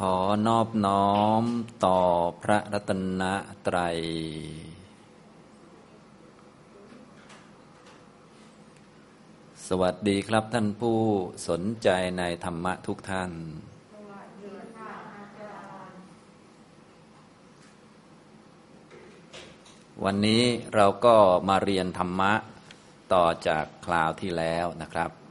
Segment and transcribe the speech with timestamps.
[0.00, 0.16] ขอ
[0.46, 1.42] นอบน้อม
[1.84, 2.00] ต่อ
[2.42, 3.22] พระรัตน
[3.66, 3.98] ตรัย
[9.66, 10.98] สวัสดีครับท่านผู้
[11.48, 11.88] สนใจ
[12.18, 13.30] ในธรรมะทุกท่าน
[20.04, 20.42] วันนี้
[20.74, 21.16] เราก็
[21.48, 22.32] มาเรียนธรรมะ
[23.12, 25.23] ต่อจากคราวที่แล้วนะครับ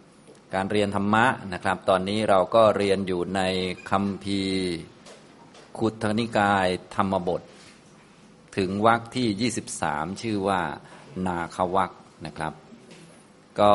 [0.58, 3.42] การเรียนธรรมะนะครับ ตอนนี้เราก็เรียนอยู่ใน
[3.90, 4.72] คำพีร์
[5.78, 7.42] คุทนิกายธรรมบท
[8.58, 10.62] ถึงวรรคที่ 23 ชื่อว่า
[11.28, 11.92] นาควัก
[12.26, 12.54] นะครับ
[13.60, 13.74] ก็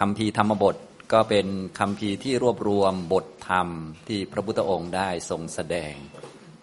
[0.00, 0.76] คำพีร์ธรรมบท
[1.12, 1.46] ก็เป็น
[1.78, 3.68] คำพีร์ที่รวบรวมบทธรรม
[4.08, 5.94] ที่พระพุทธองค์ได้ทรงแสดง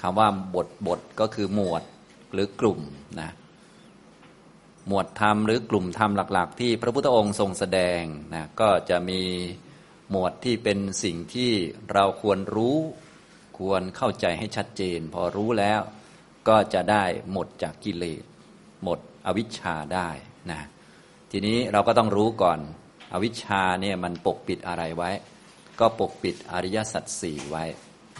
[0.01, 1.83] คำว่าบทบทก็คือหมวด
[2.31, 2.79] หรือกลุ่ม
[3.21, 3.31] นะ
[4.87, 8.01] หมวดธรรมหรือกลุ่มธรรมหลัก ๆ ที่พระพุทธองค์ทรงแสดง
[8.33, 9.21] นะก็จะมี
[10.11, 11.51] หมวดที่เป็นสิ่งที่
[11.93, 12.77] เราควรรู้
[13.57, 15.81] ควรเข้าใจให้ชัดเจน พอรู้แล้ว
[16.47, 18.23] ก็จะได้หมดจากกิเลส
[18.83, 20.09] หมดอวิชชาได้
[20.51, 20.61] นะ
[21.31, 22.59] ทีนี้เราก็ต้องรู้ก่อน
[23.13, 25.11] อวิชชาเนี่ยมันปกปิดอะไรไว้
[25.79, 27.65] ก็ปกปิดอริยสัจสี่ไว้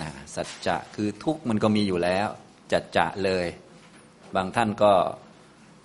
[0.02, 2.28] นะสัจจะคือทุกข์มันก็มีอยู่แล้ว
[2.72, 3.48] จัดจะเลย
[4.36, 4.94] บางท่านก็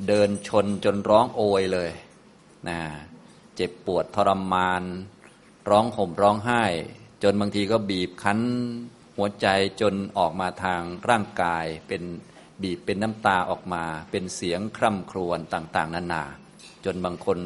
[0.08, 1.90] เดินชนจนร้องโอยเลย
[2.68, 2.78] นะ
[3.56, 4.82] เจ็บปวดทรมาน
[5.70, 6.64] ร้องห่มร้องไห้
[7.22, 8.40] จนบางทีก็บีบคั้น
[9.16, 9.46] หัวใจ
[9.80, 12.02] จนออกมาทางร่างกายเป็น
[12.62, 16.24] บีบเป็นน้ำตาออกมา เป็นเสียงคร่ำครวญต่างๆนานา
[16.84, 17.38] จนบางคน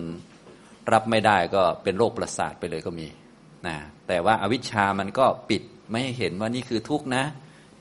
[0.92, 3.08] รับไม่ได้ก็เป็นโรคประสาทไปเลยก็มี
[3.66, 3.76] นะ
[4.08, 7.24] แต่ว่าอาวิชชามันก็ปิดไม่ให้เห็นว่านี่คือทุกข์นะ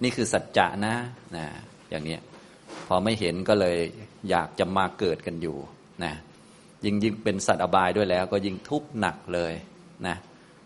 [0.03, 0.95] นี่คือสัจจะนะ
[1.35, 1.45] นะ
[1.89, 2.17] อย่างนี้
[2.87, 3.77] พอไม่เห็นก็เลย
[4.29, 5.57] อยากจะมาเกิดกันอยู่
[6.03, 6.13] นะ
[6.85, 9.53] ยิ่งยิ่งเป็นสัตว์อบายด้วยแล้ว ก็ยิ่งทุกข์หนักเลย
[10.07, 10.15] นะ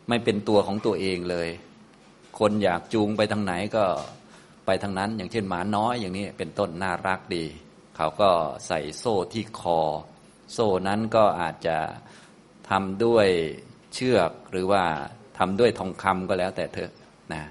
[0.07, 1.49] ไม่เป็นตัวของตัวเองเลย
[2.39, 3.85] คนอยากจูงไปทางไหนก็
[4.65, 7.45] ไปทางนั้น อย่างเช่นหมาน้อยอย่างนี้เป็นต้นน่ารักดี
[7.95, 8.29] เขาก็
[8.67, 9.79] ใส่โซ่ที่คอ
[10.53, 11.77] โซ่นั้นก็อาจจะ
[12.69, 13.27] ทำด้วย
[13.93, 14.83] เชือกหรือว่า
[15.37, 16.91] ทำด้วยทองคำก็แล้วแต่เถอะ
[17.33, 17.43] นะ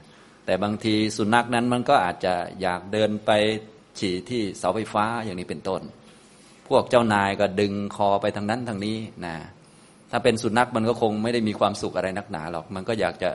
[0.44, 3.30] แต่บางทีสุนัขนั้นมันก็อาจจะอยากเดินไป
[3.98, 5.82] ฉี่ที่เสาไฟฟ้าอย่างนี้เป็นต้น
[6.68, 9.34] พวกเจ้านายก็ดึงคอไปทางนั้นทางนี้นะ
[10.10, 13.30] ถ้าเป็นสุนัขมันก็คงไม่ได้มีความสุขอะไรนักหนาหรอก มันก็อยากจะ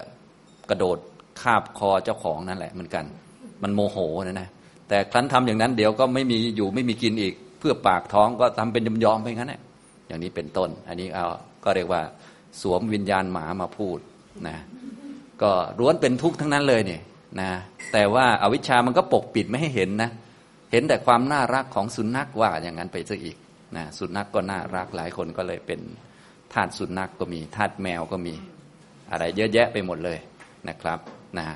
[0.70, 0.98] กระโดด
[1.42, 3.06] คาบคอเจ้าของนั่นแหละเหมือนกัน
[3.64, 3.98] มันโมโห
[4.28, 4.50] นะนะ
[4.90, 9.62] แต่ครั้นทำอย่างนั้นเดี๋ยวก็ไม่มีอยู่ไม่มีกินอีก เพื่อปากท้องก็ทำเป็นยอมๆไปงั้นแหละ
[10.08, 11.26] อย่างนี้เป็นต้น อันนี้เอา
[11.64, 12.02] ก็เรียกว่า
[12.62, 13.98] สวมวิญญาณหมามาพูด
[14.48, 14.58] นะ
[15.42, 17.02] ก็ร้วนเป็นทุกข์ทั้งนั้นเลยเนี่ย
[17.42, 17.50] นะ
[17.94, 20.10] แต่ว่าอาวิชชามันก็ปกปิดไม่ให้เห็นนะ
[20.72, 23.38] เห็นแต่ความน่ารักของสุนัขว่าอย่างนั้นไปซะอีก
[23.78, 25.80] นะสุนัขกก็น่ารักหลายคนก็เลยเป็น
[26.54, 28.34] ทาสสุนัขกก็มีทาสแมวก็มี
[29.12, 30.20] อะไรเยอะแยะไปหมดเลย
[30.68, 31.00] นะครับ
[31.38, 31.48] นะ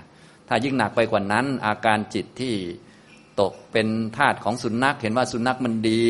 [0.47, 2.53] ถ้ายิ่งหนักไปกว่านั้น อาการจิตที่
[3.41, 6.05] ตกเป็นทาสของสุนัข เห็นว่าสุนัขมันดี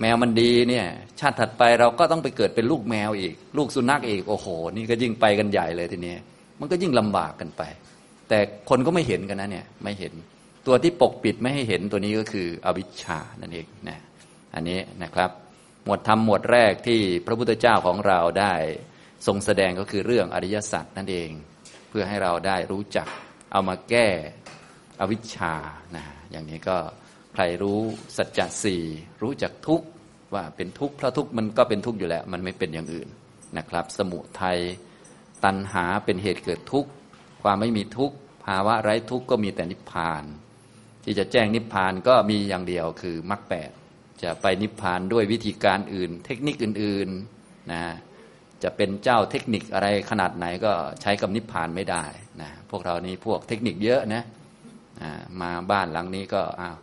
[0.00, 0.86] แมวมันดีเนี่ย
[1.20, 6.14] ชาติถัดไปเราก็ต้องไปเกิดเป็นลูกแมวอีก ลูกสุนัขอีกโอ้โห นี่ก็ยิ่งไปกันใหญ่เลยทีนี้
[6.60, 7.62] มันก็ยิ่งลำบากกันไป
[8.28, 8.38] แต่
[8.68, 10.12] คนก็ไม่เห็นกันนะเนี่ยไม่เห็น
[10.66, 13.98] ตัวที่ปกปิดไม่ให้เห็นตัวนี้ก็คืออวิชชานั่นเองนะ
[14.54, 15.30] อันนี้นะครับ
[15.84, 18.54] หมวดธรรมหมวดแรกที่พระพุทธเจ้าของเราได้
[19.26, 21.30] ทรงแสดงก็คือเรื่องอริยสัจนั่นเอง
[21.88, 23.08] เพื่อให้เราได้รู้จัก
[23.52, 24.08] เอามาแก้
[25.00, 25.54] อวิชชา
[25.96, 26.76] นะอย่างนี้ก็
[27.32, 27.80] ใครรู้
[28.16, 28.82] สัจจะสี่
[29.22, 29.84] รู้จักทุกข
[30.34, 33.08] ว่าเป็นทุกข์เพราะทุกข์มันก็เป็นทุกข์อยู่แล้ว มันไม่เป็นอย่างอื่น
[33.56, 34.58] นะครับ สมุทัย
[35.44, 36.90] ตัณหาเป็นเหตุเกิดทุกข์
[37.42, 40.24] ความไม่มีทุกข์ภาวะไร้ทุกข์ก็มีแต่นิพพาน
[41.04, 43.70] ที่จะแจ้งนิพพานก็มีอย่างเดียวคือมรรคแปด
[44.22, 47.82] จะไปนิพพานด้วยวิธีการอื่น เทคนิคอื่นๆนะ
[48.62, 52.04] จะเป็นเจ้าเทคนิคอะไรขนาดไหนก็ใช้กับนิพพานไม่ได้
[52.42, 54.22] นะพวกเรานี้พวกเทคนิคเยอะนะ
[55.40, 56.76] มาบ้านหลังนี้ก็อ้าว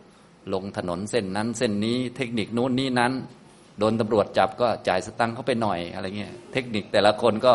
[0.52, 3.12] ลงถนนเส้นนั้นเส้นนี้เทคนิคนู้นนี้นั้น
[3.78, 7.54] โดนตำรวจจับก็จ่ายสตังค์เขาไปหน่อยอะไรเงี้ยเทคนิคแต่ละคนก็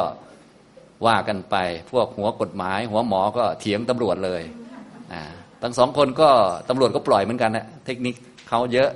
[1.05, 1.55] ว่ากันไป
[1.91, 4.41] พวกหัวกฎหมาย หัวหมอก็เถียงตำรวจเลย
[5.13, 5.23] อ่า
[5.61, 6.29] ทั้งสองคนก็
[6.69, 8.15] ตำรวจก็ปล่อยเหมือนกันนะเทคนิค
[8.49, 8.89] เขาเยอะ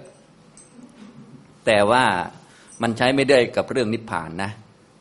[1.66, 2.04] แต่ว่า
[2.82, 4.52] มันใช้ไม่ได้กับเรื่องนิพพานนะ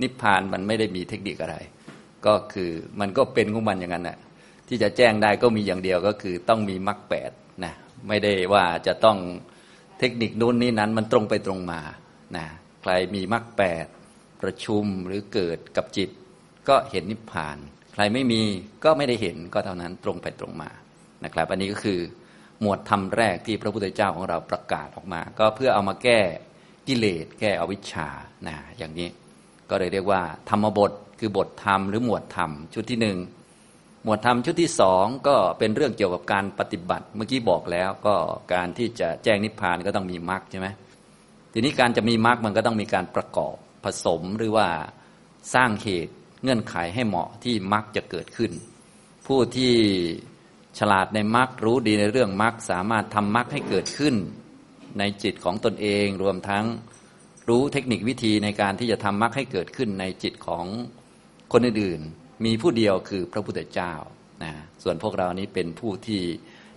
[0.02, 1.56] นิพพานมันไม่ได้มีเทคนิคอะไร
[2.26, 2.70] ก็คือ
[3.00, 4.18] มันก็เป็นของมันอย่างนั้นแหละ
[4.68, 7.30] ที่จะแจ้งได้ก็มีอย่างเดียวก็คือต้องมีมรรคแปด
[7.64, 7.72] นะ
[8.08, 9.18] ไม่ได้ว่าจะต้อง
[9.98, 11.80] เทคนิคนู้นนี้นั้นมันตรงไปตรงมา
[12.36, 12.46] นะ
[12.82, 13.86] ใครมีมรรคแปด
[14.42, 16.10] ประชุมหรือเกิดกับจิต
[16.68, 17.56] ก็เห็นนิพพาน
[17.94, 18.42] ใครไม่มี
[18.84, 20.70] ก็ไม่ได้เห็นก็เท่านั้นตรงไปตรงมา
[21.24, 22.00] นะครับ อันนี้ก็คือ
[22.60, 26.20] หมวดธรรมแรกที่พระพุทธเจ้าของเราประกาศออกมา ก็เพื่อเอามาแก้
[26.88, 28.08] กิเลสแก้อวิชชา
[28.46, 29.08] นะอย่างนี้
[29.70, 33.18] ก็เลยเรียกว่า ธรรมบทคือบทธรรมหรือหมวดธรรมชุดที่หนึ่ง
[34.04, 38.14] หมวดธรรมชุดที่สองก็เป็นเรื่องเกี่ยวกับการปฏิบัติเมื่อกี้บอกแล้วก็
[38.54, 40.68] การที่จะแจ้งนิพพานก็ต้องมีมรรคใช่ไหม
[41.52, 43.54] ทีนี้การจะมีมรรคมันก็ต้องมีการประกอบ
[43.84, 44.68] ผสมหรือว่า
[45.54, 48.52] สร้างเหตุเงื่อนไขให้เหมาะที่มรรคจะเกิดขึ้น
[49.26, 49.74] ผู้ที่
[50.78, 54.14] ฉลาดในมรรครู้ดีในเรื่องมรรคสามารถทำมรรคให้เกิดขึ้น
[54.98, 56.64] ในจิตของตนเองรวมทั้ง
[57.48, 60.64] รู้เทคนิควิธีในการที่จะทำมรรคให้เกิดขึ้นในจิตของ
[61.52, 63.92] คนอื่นๆ มีผู้เดียวคือพระพุทธเจ้า
[64.42, 64.52] นะ
[64.82, 66.20] ส่วนพวกเรานี้เป็นผู้ที่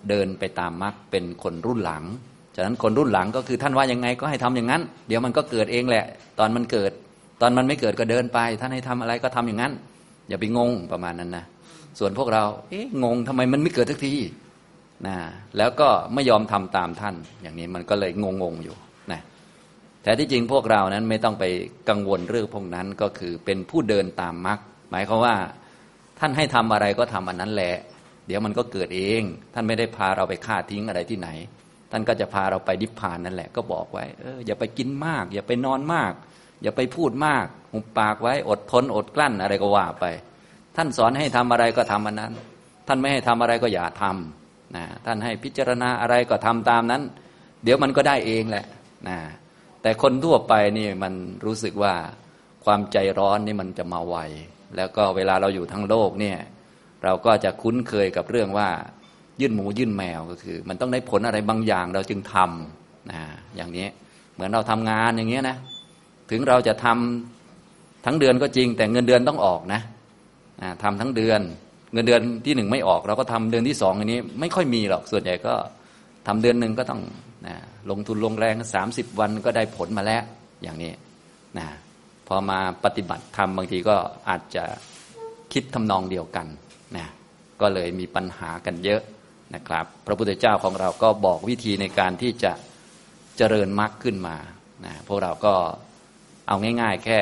[0.09, 2.03] เดินไปตามมรรคเป็นคนรุ่นหลัง
[2.55, 6.05] ฉะนั้นคนรุ่นหลังก็คือท่านว่ายังไงก็ให้ทำอย่างนั้น เดี๋ยวมันก็เกิดเองแหละ
[6.39, 6.91] ตอนมันเกิด
[7.41, 9.73] ตอนมันไม่เกิดก็เดินไป ท่านให้ทำอะไรก็ทำอย่างนั้น
[10.29, 11.45] อย่าไปงงประมาณนั้นนะ
[11.99, 14.15] ส่วนพวกเรา เอ๊ะงงทำไมมันไม่เกิดทักที
[15.07, 15.17] นะ
[15.57, 18.75] แล้วก็ไม่ยอมทำตามท่าน อย่างนี้มันก็เลยงงงอยู่
[19.11, 19.21] นะ
[20.03, 21.45] แต่ที่จริงพวกเรานั้นไม่ต้องไป
[21.89, 24.59] กังวลเรื่องพวกนั้นก็คือเป็นผู้เดินตามมรรค
[24.91, 25.35] หมายความว่า
[26.19, 27.75] ท่านให้ทำอะไรก็ทำอันนั้นแหละ
[28.27, 29.21] เดี๋ยวมันก็เกิดเอง
[29.53, 31.29] ท่านไม่ได้พาเราไปฆ่าทิ้งอะไรที่ไหน
[31.91, 36.13] ท่านก็จะพาเราไปดิพพานนั่นแหละ ก็บอกไว้เอออย่าไปกินมาก อย่าไปนอนมาก
[36.63, 40.05] อย่าไปพูดมากหุบปากไว้อดทนอดกลั้นอะไรก็ว่าไป
[40.75, 42.33] ท่านสอนให้ทำอะไรก็ทำอันนั้น
[42.87, 47.01] ท่านไม่ให้ทำอะไรก็อย่าทำนะท่านให้พิจารณาอะไรก็ทำตามนั้น
[47.63, 48.65] เดี๋ยวมันก็ได้เองแหละ
[49.07, 49.17] นะ
[49.81, 51.13] แต่คนทั่วไปนี่มัน
[51.45, 51.93] รู้สึกว่า
[52.65, 54.15] ความใจร้อนนี่มันจะมาไว
[54.75, 56.37] แล้วก็เวลาเราอยู่ทั้งโลกเนี่ย
[57.03, 58.69] เราก็จะคุ้นเคยกับเรื่องว่า
[59.41, 63.21] ยื่นหมูยื่นแมวก็คือ มันต้องได้ผลอะไรบางอย่างเราจึงทำนะ
[63.55, 63.87] อย่างนี้
[64.33, 65.57] เหมือนเราทำงานอย่างเงี้ยนะ
[66.31, 69.81] ถึงเราจะทำทั้งเดือนก็จริง แต่เงินเดือนต้องออกนะ
[70.83, 71.41] ทำทั้งเดือน
[71.93, 75.53] เงินเดือนที่หนึ่งไม่ออกเราก็ทำเดือนที่สองอันนี้ ไม่ค่อยมีหรอกส่วนใหญ่ก็
[76.27, 77.01] ทำเดือนหนึ่งก็ต้อง
[77.47, 77.55] นะ
[77.89, 80.23] ลงทุนลงแรงสามสิบวันก็ได้ผลมาแล้ว
[80.63, 80.91] อย่างนี้
[81.57, 81.67] นะ
[82.27, 83.95] พอมาปฏิบัติธรรมบางทีก็
[84.29, 84.63] อาจจะ
[85.53, 86.47] คิดทำนองเดียวกัน
[86.97, 87.07] นะ
[87.61, 89.01] ก็เลยมีปัญหากันเยอะ
[89.55, 92.51] นะครับ พระพุทธเจ้าของเราก็บอกวิธีในการที่จะ
[93.37, 94.37] เจริญมรรคขึ้นมา
[94.85, 95.53] นะพวกเราก็
[96.47, 97.19] เอาง่าย ๆ แค่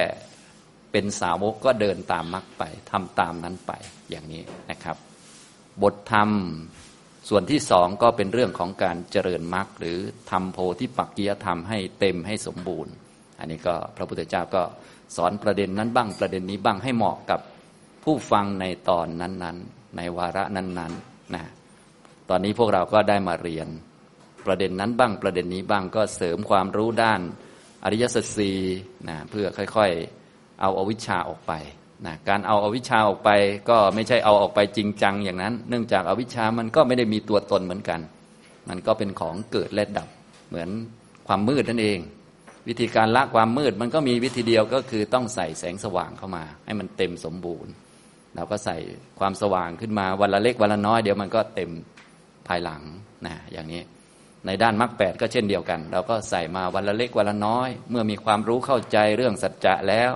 [0.92, 3.72] เป็นสาวกก็เดินตามมรรคไปทำตามนั้นไป
[4.10, 4.98] อย่างนี้นะครับ
[5.84, 6.30] บทธรรม
[7.30, 9.98] ส่วนที่สองก็เป็นเรื่องของการเจริญมรรคหรือ
[10.32, 12.94] ทำโพธิปักกิยธรรมให้เต็มให้สมบูรณ์
[13.40, 14.64] อันนี้ก็พระพุทธเจ้าก็
[15.16, 17.40] สอนประเด็นนั้นบ้างประเด็นนี้บ้างให้เหมาะกับ
[18.04, 21.44] ผู้ฟังในตอนนั้นๆ ในวาระนั้นๆนะ
[22.30, 23.68] ตอนนี้พวกเราก็ได้มาเรียน
[24.46, 27.22] ประเด็นนั้นบ้างประเด็นนี้บ้างก็เสริมความรู้ด้าน
[27.84, 28.52] อริยสัจสี
[29.10, 30.19] นะเพื่อค่อยๆ
[30.62, 31.54] เอาอาวิชชาออกไป
[32.06, 33.30] นะการเอาอาวิชชาออกไป
[33.70, 38.00] ก็ไม่ใช่เอาออกไปจริงจังอย่างนั้น เนื่องจากอาวิชชามันก็ไม่ได้มีตัวตนเหมือนกัน
[38.70, 40.08] มันก็เป็นของเกิดและดับ
[40.50, 40.70] เหมือน
[41.28, 42.00] ความมืดนั่นเอง
[42.68, 47.72] วิธีการละความมืดมันก็มีวิธีเดียวก็คือต้องใส่แสงสว่างเข้ามา ให้มันเต็มสมบูรณ์
[48.36, 48.78] เราก็ใส่
[49.20, 51.70] ความสว่างขึ้นมาวันละเล็กวันละน้อยเดี๋ยวมันก็เต็ม
[52.48, 52.82] ภายหลัง
[53.26, 53.82] นะอย่างนี้
[54.46, 60.12] ในด้านมรรคแปดก็เช่นเดียวกัน เราก็ใส่มาวันละเล็กวันละน้อย เมื่อมีความรู้เข้าใจเรื่องสัจจะแล้ว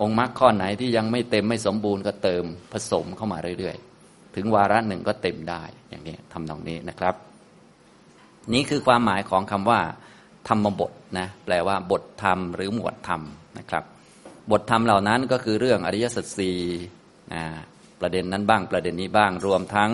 [0.00, 7.14] องค์มรรคข้อไหนที่ยังไม่เต็มไม่สมบูรณ์ก็เติมผสมเข้ามาเรื่อยๆ ถึงวาระหนึ่งก็เต็มได้อย่างนี้ทำตรงนี้นะครับ
[8.54, 9.80] นี่คือความหมายของคำว่า
[10.48, 13.22] ธรรมบทนะแปลว่าบทธรรมหรือหมวดธรรม
[13.58, 13.84] นะครับ
[14.50, 16.58] บทธรรมเหล่านั้นก็คือเรื่องอริยสัจสี่
[18.00, 19.90] ประเด็นนั้นบ้างประเด็นนี้บ้างรวมทั้ง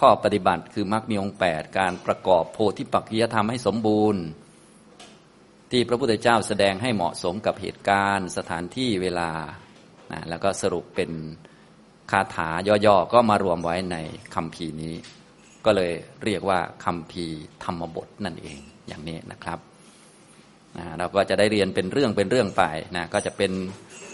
[0.00, 4.22] ข้อปฏิบัติคือมรรคมีองค์แปดการประกอบโพธิปักขิยธรรมให้สมบูรณ์
[5.70, 9.30] ที่พระพุทธเจ้าแสดงให้เหมาะสมกับเหตุการณ์ สถานที่เวลา
[10.12, 11.10] นะแล้วก็สรุปเป็น
[12.10, 12.48] คาถา
[12.86, 13.96] ย่อๆก็มารวมไว้ใน
[14.34, 14.94] คำพีนี้
[15.64, 15.92] ก็เลย
[16.24, 17.24] เรียกว่าคำพี
[17.64, 18.58] ธรรมบทนั่นเอง
[18.88, 19.58] อย่างนี้นะครับ
[20.78, 22.62] นะเราก็จะได้เรียนเป็นเรื่องเป็นเรื่องไป
[22.96, 23.52] นะก็จะเป็น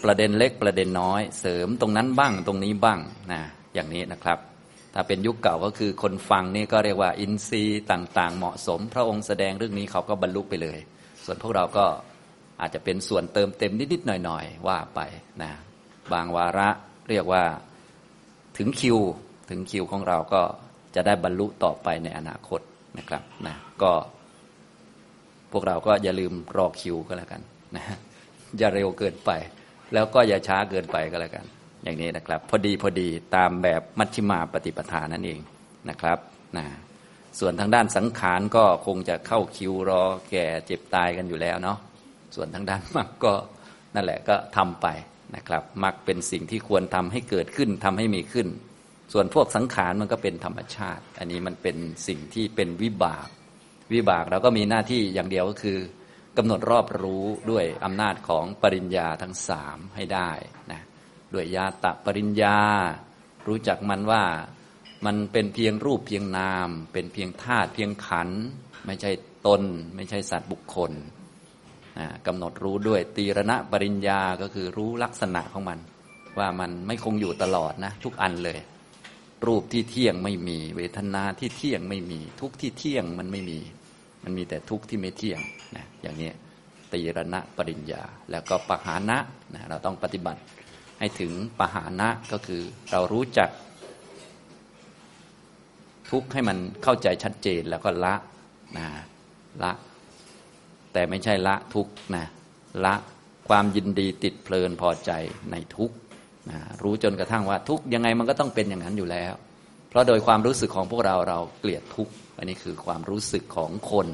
[0.04, 2.98] ประเด็นเล็กประเด็นน้อย เสริมตรงนั้นบ้างตรงนี้บ้าง
[3.32, 3.42] นะ
[3.74, 4.38] อย่างนี้นะครับ
[4.94, 10.80] ถ้าเป็นยุคเก่าก็คือคนฟังนี่ก็เรียกว่าอินทรีย์ต่าง ๆ เหมาะสม พระองค์แสดงเรื่องนี้เขาก็บรรลุไปเลย
[11.26, 11.86] ส่วนพวกเราก็
[12.60, 15.00] อาจจะเป็นส่วนเติมเต็มนิดๆหน่อยๆ ว่าไป
[15.42, 15.52] นะ
[16.12, 16.68] บางวาระ
[17.10, 17.42] เรียกว่า
[18.58, 18.98] ถึงคิว
[19.50, 20.42] ถึงคิวของเราก็
[20.94, 22.60] จะได้บรรลุต่อไปในอนาคต
[22.98, 23.92] นะครับนะก็
[25.52, 27.40] พวกเราก็อย่าลืมรอคิวก็แล้วกัน
[27.76, 27.84] นะ
[28.58, 29.30] อย่าเร็วเกินไป
[29.94, 31.44] แล้วก็อย่าช้าเกินไปก็แล้วกัน
[31.84, 35.40] อย่างนี้นะครับ พอดีพอดีตามแบบมัชฌิมาปฏิปทานั่นเอง
[35.90, 36.18] นะครับ
[36.56, 36.66] นะ
[37.38, 41.78] ส่วนทางด้านสังขารก็คงจะเข้าคิวรอแก่เจ็บตายกันอยู่แล้วเนาะ
[42.34, 43.32] ส่วนทางด้านมรรคก็
[43.94, 44.86] นั่นแหละก็ทำไป
[45.36, 48.48] นะครับมรรคเป็นสิ่งที่ควรทำให้เกิดขึ้นทำให้มีขึ้น
[49.12, 51.76] ส่วนพวกสังขารมันก็เป็นธรรมชาติ อันนี้มันเป็น
[52.08, 53.28] สิ่งที่เป็นวิบาก
[53.92, 55.78] วิบากเราก็มีหน้าที่อย่างเดียวก็คือ
[56.36, 60.30] กำหนดรอบรู้ด้วยอำนาจของปริญญาทั้งสามให้ได้
[60.72, 60.82] นะ
[61.34, 62.58] ด้วยญาตะปริญญา
[63.46, 64.22] รู้จักมันว่า
[65.06, 68.28] มันเป็นเพียงรูปเพียงนาม เป็นเพียงธาตุเพียงขัน
[68.86, 69.10] ไม่ใช่
[69.46, 69.62] ตน
[69.96, 70.92] ไม่ใช่สัตว์บุคคล
[72.26, 75.78] กำหนดรู้ด้วยตีรณะปริญญาก็คือรู้ลักษณะของมัน
[76.38, 78.58] ว่ามันไม่คงอยู่ตลอดนะ ทุกอันเลย
[79.46, 83.58] รูปที่เที่ยงไม่มี เวทนาที่เที่ยงไม่มี ทุกที่เที่ยงมันไม่มี
[84.24, 85.40] มันมีแต่ทุกที่ไม่เที่ยง
[85.76, 86.30] นะอย่างนี้
[86.92, 89.18] ตีรณะปริญญา แล้วก็ปหานะ
[89.54, 90.40] นะเราต้องปฏิบัติ
[90.98, 93.48] ให้ถึงปหานะก็คือเรารู้จัก
[96.10, 98.14] ทุกข์ให้มันเข้าใจชัดเจนแล้วก็ละ
[98.76, 98.86] นะ
[99.62, 99.72] ละ
[100.92, 102.26] แต่ไม่ใช่ละทุกข์นะ
[102.84, 102.94] ละ
[103.48, 105.10] ความยินดีติดเพลินพอใจ
[105.52, 105.96] ในทุกข์
[106.50, 109.32] นะรู้จนกระทั่งว่าทุกข์ยังไงมันก็ต้องเป็นอย่างนั้นอยู่แล้ว
[109.88, 114.08] เพราะโดยความรู้สึกของพวกเราเราเกลียดทุกข์อันนี้คือความรู้สึกของคน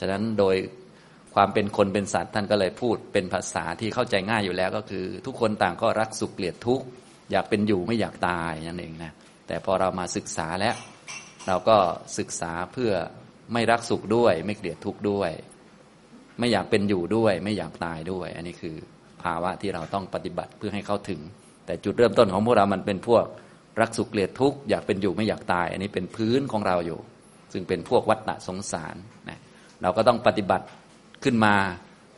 [0.00, 0.56] ฉะนั้นโดย
[1.34, 6.84] ความเป็นคนเป็นสัตว์ท่านก็เลยพูดเป็นภาษาที่เข้าใจง่ายอยู่แล้ว ก็คือ ทุกคนต่างก็รักสุขเกลียดทุกข์
[7.30, 9.12] อยากเป็นอยู่ไม่อยากตายนั่นเองนะ
[9.46, 10.74] แต่พอเรามาศึกษาแล้ว
[11.48, 11.76] เราก็
[12.18, 12.92] ศึกษาเพื่อ
[13.52, 15.30] ไม่รักสุขด้วย ไม่เกลียดทุกข์ด้วย
[16.38, 18.76] ไม่อยากเป็นอยู่ด้วย ไม่อยากตายด้วย อันนี้คือ
[19.22, 21.20] ภาวะที่เราต้องปฏิบัติเพื่อให้เข้าถึง
[21.66, 23.24] แต่จุดเริ่มต้นของพวกเรามันเป็นพวก
[23.80, 26.98] รักสุขเกลียดทุกข์อยากเป็นอยู่ไม่อยากตาย อันนี้เป็นพื้นของเราอยู่
[27.52, 28.96] ซึ่งเป็นพวกวัฏฏะสงสาร
[29.28, 29.38] นะ
[29.82, 30.66] เราก็ต้องปฏิบัติ
[31.24, 31.54] ขึ้นมา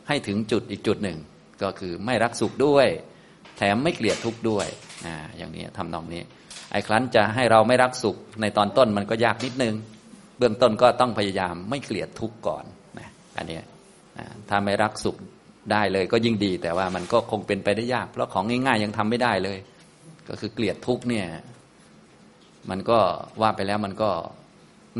[0.08, 1.18] ให้ถึงจุดอีกจุดหนึ่ง
[1.62, 2.86] ก็คือไม่รักสุขด้วย
[3.56, 4.66] แถมไม่เกลียดทุกข์ด้วย
[5.06, 6.22] นะอย่างนี้ทำนองนี้
[6.72, 9.74] ไอ้ครั้นจะให้เราไม่รักสุขในตอนต้นมันก็ยากนิดนึง
[10.38, 12.64] เบื้องต้นก็ต้องพยายามไม่เกลียดทุกข์ก่อน
[12.98, 13.58] นะอันนี้
[14.48, 15.16] ถ้าไม่รักสุข
[15.72, 19.58] ได้เลยก็ยิ่งดี แต่ว่ามันก็คงเป็นไปได้ยาก เพราะของง่ายๆยังทำไม่ได้เลย
[20.28, 21.26] ก็คือเกลียดทุกข์เนี่ย
[22.70, 22.98] มันก็
[23.42, 24.10] ว่าไปแล้วมันก็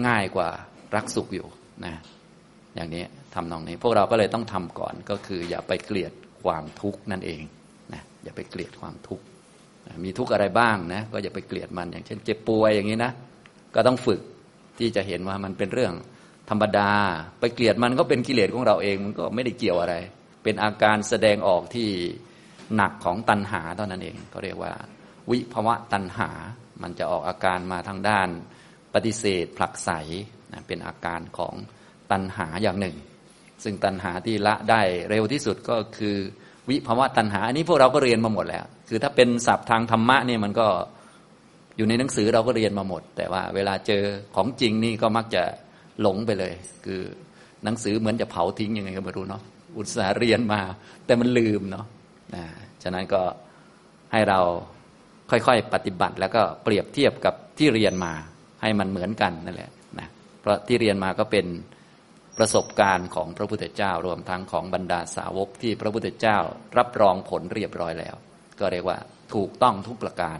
[0.07, 0.49] ง่ายกว่า
[0.97, 1.47] รักสุขอยู่
[1.85, 1.95] นะ
[2.75, 6.12] อย่างนี้ทำนองนี้ พวกเราก็เลยต้องทำก่อนก็คือ อย่าไปเกลียด
[6.43, 7.43] ความทุกข์นั่นเอง
[7.93, 9.25] นะอย่าไปเกลียดความทุกข์
[10.05, 13.13] มีทุกข์อะไรบ้างนะก็อย่าไปเกลียดมันอย่างเช่น เจ็บป่วยอย่างนี้นะ
[13.75, 14.21] ก็ต้องฝึก
[14.79, 15.95] ที่จะเห็นว่ามันเป็นเรื่อง
[16.51, 16.93] ธรรมดา
[17.41, 19.95] ไปเกลียดมันก็เป็นกิเลสของเราเองมันก็ไม่ได้เกี่ยวอะไร
[20.43, 21.89] เป็นอาการแสดงออกที่
[22.77, 24.73] หนักของตัณหาเท่านั้นเองก็เรียกว่า
[25.31, 26.31] วิภวะตัณหา
[26.83, 28.29] มันจะออกอาการมาทางด้าน
[28.95, 29.91] ปฏิเสธผลักไส
[30.53, 31.55] นะเป็นอาการของ
[32.13, 32.97] ตัณหาอย่างหนึ่ง
[33.65, 36.17] ซึ่งตัณหาที่ละได้เร็วที่สุดก็คือ
[36.71, 40.67] วิภาวะตัณหา อันนี้พวกเราก็เรียนมาหมดแล้ว คือถ้าเป็นศัพท์ทางธรรมะเนี่ยมันก็
[41.77, 44.03] อยู่ในหนังสือเราก็เรียนมาหมด แต่ว่าเวลาเจอ
[44.35, 45.43] ของจริงนี่ก็มักจะ
[46.00, 46.53] หลงไปเลย
[46.85, 47.00] คือ
[47.65, 49.43] หนังสือเหมือนจะเผาทิ้งยังไงก็ไม่รู้เนาะ
[49.77, 50.61] อุตส่าห์เรียนมา
[51.07, 51.85] แต่มันลืมเนาะ
[52.35, 52.45] นะ
[52.83, 53.23] ฉะนั้นก็
[54.12, 54.41] ให้เรา
[55.31, 58.12] ค่อยๆ ปฏิบัติ แล้วก็เปรียบเทียบกับที่เรียนมา
[58.62, 60.09] ให้มันเหมือนกันนั่นแหละนะ
[60.41, 61.47] เพราะที่เรียนมาก็เป็น
[62.41, 66.39] ประสบการณ์ของพระพุทธเจ้ารวมทั้งของบรรดาสาวกที่พระพุทธเจ้า
[66.79, 68.15] รับรองผลเรียบร้อยแล้ว
[68.61, 68.99] ก็เรียกว่า
[69.35, 70.39] ถูกต้องทุกประการ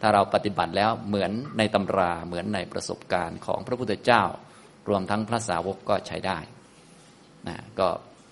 [0.00, 4.22] ถ้าเราปฏิบัติแล้วเหมือนในตำราเหมือนในประสบการณ์ของพระพุทธเจ้า
[4.88, 6.38] รวมทั้งพระสาวกก็ใช้ได้
[7.48, 7.88] นะก็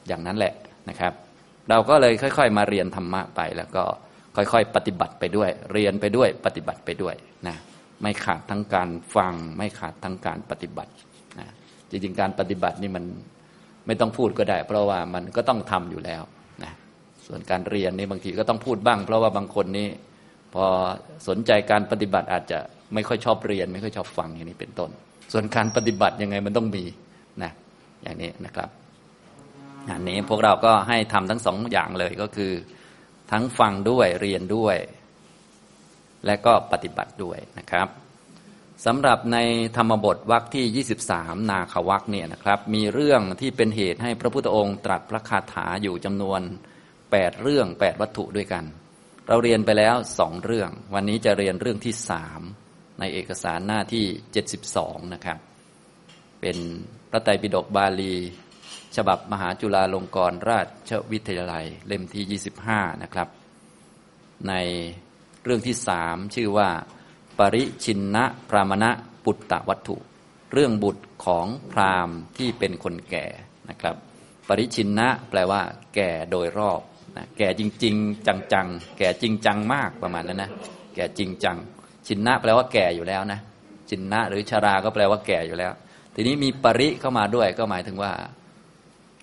[0.09, 0.55] อย่างนั้นแหละ
[0.89, 1.13] นะครับ
[1.71, 3.85] เราก็เลยค่อย ๆ มาเรียนธรรมะไปแล้วก็
[4.37, 7.15] ค่อยๆ ปฏิบัติไปด้วย เรียนไปด้วยปฏิบัติไปด้วย
[7.47, 7.57] นะ
[8.03, 10.93] ไม่ขาดทั้งการฟัง ไม่ขาดทั้งการปฏิบัติ
[11.93, 13.05] จริงๆการปฏิบัตินี่มัน
[13.87, 16.23] ไม่ต้องพูดก็ได้ เพราะว่ามันก็ต้องทำอยู่แล้ว
[16.63, 16.73] นะ
[17.27, 19.89] ส่วนการเรียนนี่บางทีก็ต้องพูดบ้าง เพราะว่าบางคนนี่
[20.55, 20.65] พอ
[21.29, 22.59] สนใจการปฏิบัติอาจจะ
[22.95, 24.91] ไม่ค่อยชอบเรียน ไม่ค่อยชอบฟังอย่างนี้เป็นต้น
[25.33, 26.85] ส่วนการปฏิบัติยังไงมันต้องมี
[27.43, 27.53] นะ
[28.03, 28.69] อย่างนี้นะครับ
[29.89, 32.53] อันนี้พวกเราก็ให้ทำทั้งสองอย่างเลยก็คือ
[33.33, 34.77] ทั้งฟังด้วยเรียนด้วย
[36.27, 37.89] และก็ปฏิบัติด้วยนะครับ
[38.87, 39.39] สำหรับใน
[39.77, 46.41] ธรรมบทวรรคที่ 23 นาควักเนี่ยนะครับ มีเรื่องที่เป็นเหตุให้พระพุทธองค์ตรัสพระคาถาอยู่จำนวน
[46.91, 48.65] 8 เรื่อง 8 วัตถุด้วยกัน
[49.29, 52.41] เราเรียนไปแล้วสองเรื่อง วันนี้จะเรียนเรื่องที่สาม
[53.01, 54.05] ในเอกสารหน้าที่
[54.61, 55.39] 72 นะครับ
[56.41, 56.57] เป็น
[57.11, 58.15] พระไตรปิฎกบาลี
[58.97, 63.29] ฉบับมหาจุฬาลงกรณราชวิทยาลัยเล่มที่ 25 นะครับ
[64.49, 64.55] ใน
[65.45, 66.69] เรื่องที่สามชื่อว่า
[67.39, 68.91] ปริชินนะพรามณะ
[69.25, 69.97] ปุตตะวัตถุ
[70.53, 73.27] เรื่องบุตรของพราหมณ์ที่เป็นคนแก่
[73.69, 73.97] นะครับ
[74.49, 75.61] ปริชินนะแปลว่า
[75.95, 76.81] แก่โดยรอบ
[77.17, 80.51] นะแก่จริง ๆ จังๆ แก่จริงจังมากประมาณนั้นนะ
[80.95, 81.57] แก่จริงจัง
[82.07, 83.41] ชินนะแปลว่าแก่อยู่แล้วนะ
[83.91, 85.73] ชินนะหรือชาราก็แปลว่าแก่อยู่แล้ว
[86.15, 88.13] ทีนี้มีปริเข้ามาด้วยก็หมายถึงว่า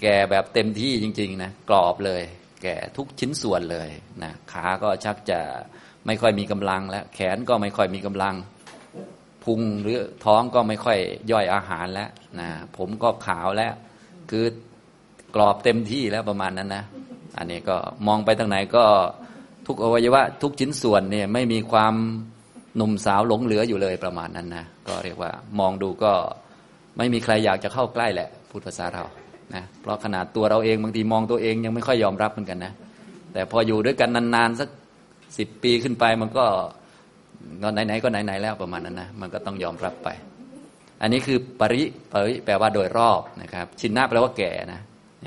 [0.01, 2.23] แก่แบบเต็มที่จริง ๆ นะกรอบเลย
[2.63, 3.89] แก่ทุกชิ้นส่วนเลย
[4.23, 5.39] นะขาก็ชักจะ
[6.09, 8.35] ไม่ค่อยมีกำลัง แล้ว แขนก็ไม่ค่อยมีกำลัง
[9.43, 10.97] พุงหรือท้องก็ไม่ค่อย
[11.31, 13.73] ย่อยอาหารแล้วนะผมก็ขาวแล้ว
[14.29, 14.45] คือ
[15.35, 16.83] กรอบเต็มที่แล้วประมาณนั้นนะ
[17.37, 18.83] อันนี้ก็มองไปทางไหนก็
[19.67, 21.93] ทุกอวัยวะ ทุกชิ้นส่วนเนี่ยไม่มีความ
[22.75, 26.11] หนุ่มสาวหลงเหลืออยู่เลยประมาณนั้นนะก็เรียกว่ามองดูก็
[26.97, 29.03] ไม่มีใครอยากจะเข้าใกล้แหละพูดภาษาเรา
[29.55, 32.73] นะเพราะขนาดตัวเราเองบางทีมองตัวเองยังไม่ค่อยยอมรับเหมือนกันนะ
[33.33, 34.69] แต่พออยู่ด้วยกันนานๆสัก
[35.37, 36.45] สิบปีขึ้นไปมันก็
[37.63, 40.09] ก็ไหนๆก็ไหนๆแล้วประมาณนั้นนะมันก็ต้องยอมรับไป
[41.01, 44.81] อันนี้คือปริปริแปลว่าโดยรอบนะครับ ชินนาแปลว่าแก่นะ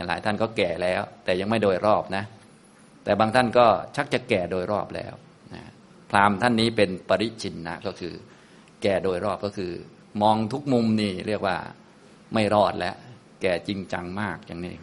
[0.08, 2.24] หลายท่านก็แก่แล้ว แต่ยังไม่โดยรอบนะ
[3.04, 3.66] แต่บางท่านก็
[3.96, 5.14] ชักจะแก่โดยรอบแล้ว
[5.54, 5.62] นะ
[6.10, 8.14] พราหมณ์ท่านนี้เป็นปริชินนะก็คือ
[8.82, 9.72] แก่โดยรอบก็คือ
[10.22, 11.56] มองทุกมุมนี่เรียกว่า
[12.34, 12.96] ไม่รอดแล้ว
[13.42, 14.74] แก่จริงจังมากอย่างนี้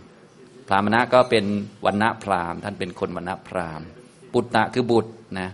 [0.67, 1.45] พรามณะก็เป็น
[1.85, 3.87] วันณะพราหมณ์ท่านเป็นคนวันณะพราหมณ์
[4.33, 5.49] ปุตตะคือบุตรนะ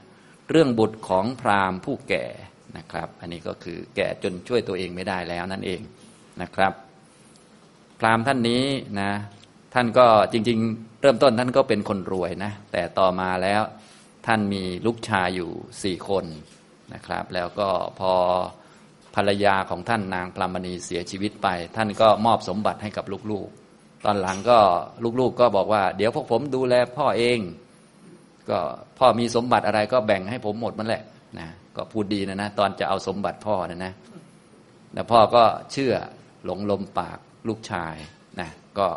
[0.50, 2.26] เรื่องบุตรของพราหมณ์ผู้แก่
[2.78, 5.82] นะครับ อันนี้ก็คือแก่จนช่วยตัวเองไม่ได้แล้วนั่นเอง
[6.42, 6.74] นะครับ
[8.00, 8.64] พราหมณ์ท่านนี้
[9.00, 9.12] นะ
[9.74, 13.62] ท่านก็จริง ๆ เริ่มต้นท่านก็เป็นคนรวยนะแต่ต่อมาแล้ว
[14.28, 15.50] ท่านมีลูกชายอยู่
[15.84, 16.26] สี่คน
[16.94, 18.14] นะครับ แล้วก็พอ
[19.16, 24.60] ภรรยาของท่านนางพรามณีเสียชีวิตไป ท่านก็มอบสมบัติให้กับลูกๆ ตอนหลังก็
[25.20, 27.40] ลูกๆก็บอกว่า เดี๋ยวพวกผมดูแลพ่อเอง
[28.50, 28.60] ก็
[29.00, 31.04] พ่อมีสมบัติอะไรก็แบ่งให้ผมหมดมันแหละ
[31.40, 33.94] นะก็พูดดีนะนะตอนจะเอาสมบัติพ่อนะนะ
[34.94, 35.94] แต่พ่อก็เชื่อ
[36.46, 37.96] หลงลมปากลูกชาย
[38.40, 38.50] นะ
[38.80, 38.88] ก็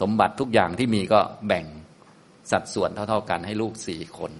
[0.00, 1.66] สมบัติทุกอย่างที่มีก็แบ่ง
[2.50, 4.32] สัดส่วนเท่า ๆ กันให้ลูกสี่คน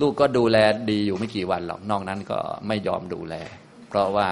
[0.00, 0.56] ลูกก็ดูแล
[0.90, 3.34] ดีอยู่ไม่กี่วันหรอกนอกนั้นก็ไม่ยอมดูแล
[3.88, 4.28] เพราะว่า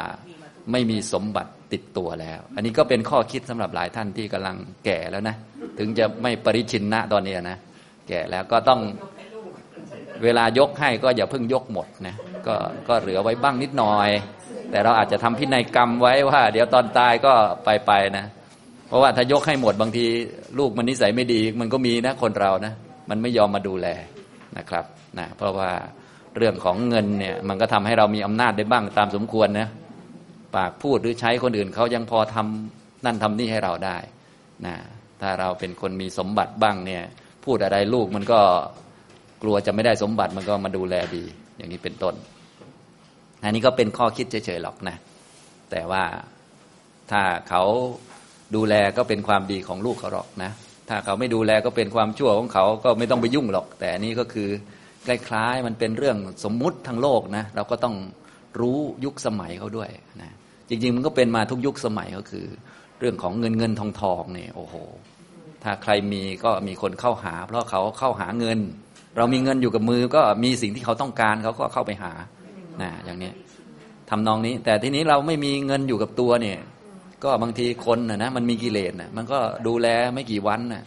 [0.72, 5.36] ไม่มีสมบัติติดตัวแล้ว อันนี้ก็เป็นข้อคิดสำหรับหลายท่านที่กำลังแก่แล้วนะ
[5.78, 7.58] ถึงจะไม่ปริชินนะตอนนี้นะ
[8.08, 8.80] แก่แล้วก็ต้อง
[10.24, 12.14] เวลายกให้ก็อย่าเพิ่งยกหมดนะ
[12.46, 12.54] ก็
[12.88, 14.08] ก็เหลือไว้บ้างนิดหน่อย
[14.70, 17.32] แต่เราอาจจะทำพินัยกรรมไว้ว่า เดี๋ยวตอนตายก็
[17.64, 18.26] ไปไปนะ
[18.88, 20.06] เพราะว่าถ้ายกให้หมดบางที
[20.58, 22.72] ลูกมันนิสัยไม่ดี มันก็มีนะคนเรานะ
[23.10, 23.86] มันไม่ยอมมาดูแล
[24.58, 24.84] นะครับ
[25.18, 25.70] นะเพราะว่า
[26.36, 29.68] เรื่องของเงินเนี่ยมันก็ทำให้เรามีอำนาจได้บ้างตามสมควรนะ
[30.56, 33.96] ปากพูดหรือใช้คนอื่นเขายังพอทำนั่นทำนี่ให้เราได้
[34.66, 34.76] นะ
[35.20, 37.02] ถ้าเราเป็นคนมีสมบัติบ้างเนี่ย
[37.44, 38.40] พูดอะไรลูกมันก็
[39.42, 41.24] กลัวจะไม่ได้สมบัติมันก็มาดูแลดี
[41.56, 42.14] อย่างนี้เป็นต้น
[43.44, 44.96] อันนี้ก็เป็นข้อคิดเฉยๆหรอกนะ
[45.70, 46.04] แต่ว่า
[47.10, 47.62] ถ้าเขา
[48.56, 50.50] ดูแลก็เป็นความดีของลูกเขาหรอกนะ
[50.88, 54.48] ถ้าเขาไม่ดูแลก็เป็นความชั่วของเขาก็ไม่ต้องไปยุ่งหรอก แต่อันนี้ก็คือ
[55.06, 57.94] คล้ายๆมันเป็นเรื่องสมมุติทางโลกนะ เราก็ต้อง
[58.60, 59.90] รู้ยุคสมัยเขาด้วย
[60.22, 60.30] นะ
[60.68, 62.46] จริง ๆ มันก็เป็นมาทุกยุคสมัยก็คือ
[63.00, 64.74] เรื่องของเงินเงินทองทองเนี่ยโอ้โห
[65.64, 68.58] ถ้าใครมีก็มีคนเข้าหา เพราะเขาเข้าหาเงิน
[69.18, 72.12] เรามีเงินอยู่กับมือก็มีสิ่งที่เขาต้องการเขาก็เข้าไปหา
[72.82, 73.30] นะอย่างนี้
[74.10, 76.58] ทำนองนี้ แต่ทีนี้เราไม่มีเงินอยู่กับตัวเนี่ย
[77.24, 80.84] ก็บางทีคนนะนะมันมีกิเลสนะมันก็ดูแลไม่กี่วันนะ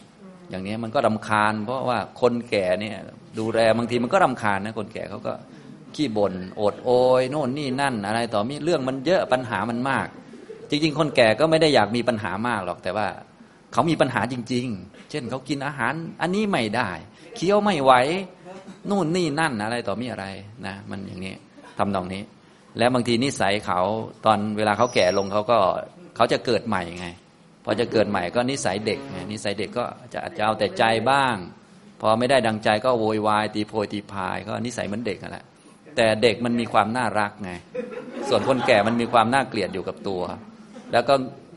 [0.50, 2.96] อย่างนี้มันก็รำคาญ เพราะว่าคนแก่เนี่ย
[3.40, 5.34] ดูแลบางทีมันก็รำคาญนะคนแก่เขาก็
[5.96, 6.90] ขี้บน่นโอดโอ
[7.20, 10.08] ยโน่นนี่นั่น อะไรต่อมีเรื่องมันเยอะปัญหามันมาก
[10.70, 13.08] จริง ๆ คนแก่ก็ไม่ได้อยากมีปัญหามากหรอกแต่ว่า
[13.74, 16.90] เขามีปัญหาจริง ๆ เช่นเขากินอาหารอันนี้ไม่ได้
[17.36, 17.94] เคี้ยวไม่ไหว
[18.90, 20.26] นู่นนี่นั่นอะไรต่อมีอะไร
[20.66, 21.34] นะมันอย่างนี้
[21.78, 22.22] ทำนองนี้
[22.78, 23.82] แล้วบางทีนิสัยเขา
[24.26, 25.58] ตอนเวลาเขาแก่ลงเขาก็
[26.16, 27.08] เขาจะเกิดใหม่ไง
[27.66, 31.36] พอจะเกิดใหม่ก็นิสัยเด็กไงนิสัยเด็กก็จะอาจจะเอาแต่ใจบ้าง
[32.02, 35.46] พอไม่ได้ดังใจก็โวยวายตีโพยตีพายก็นิสัยเหมือนเด็กนั่นแหละ
[35.96, 37.52] แต่เด็กมันมีความน่ารักไง
[38.30, 40.22] ส่วนคนแก่มันมีความน่าเกลียดอยู่กับตัว
[40.92, 41.14] แล้วก็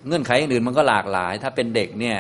[0.06, 2.18] เงื่อนไขอื่นมันก็หลากหลาย ถ้าเป็นเด็กเนี่ย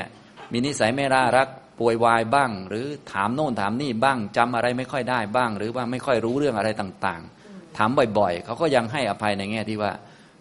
[0.52, 1.48] มีนิสัยไม่น่ารัก
[1.80, 9.92] ป่วยวายบ้าง หรือถามโน่นถามนี่บ้างจำอะไรไม่ค่อยได้บ้าง หรือว่าไม่ค่อยรู้เรื่องอะไรต่างๆ ถามบ่อยๆ เขาก็ยังให้อภัยในแง่ที่ว่า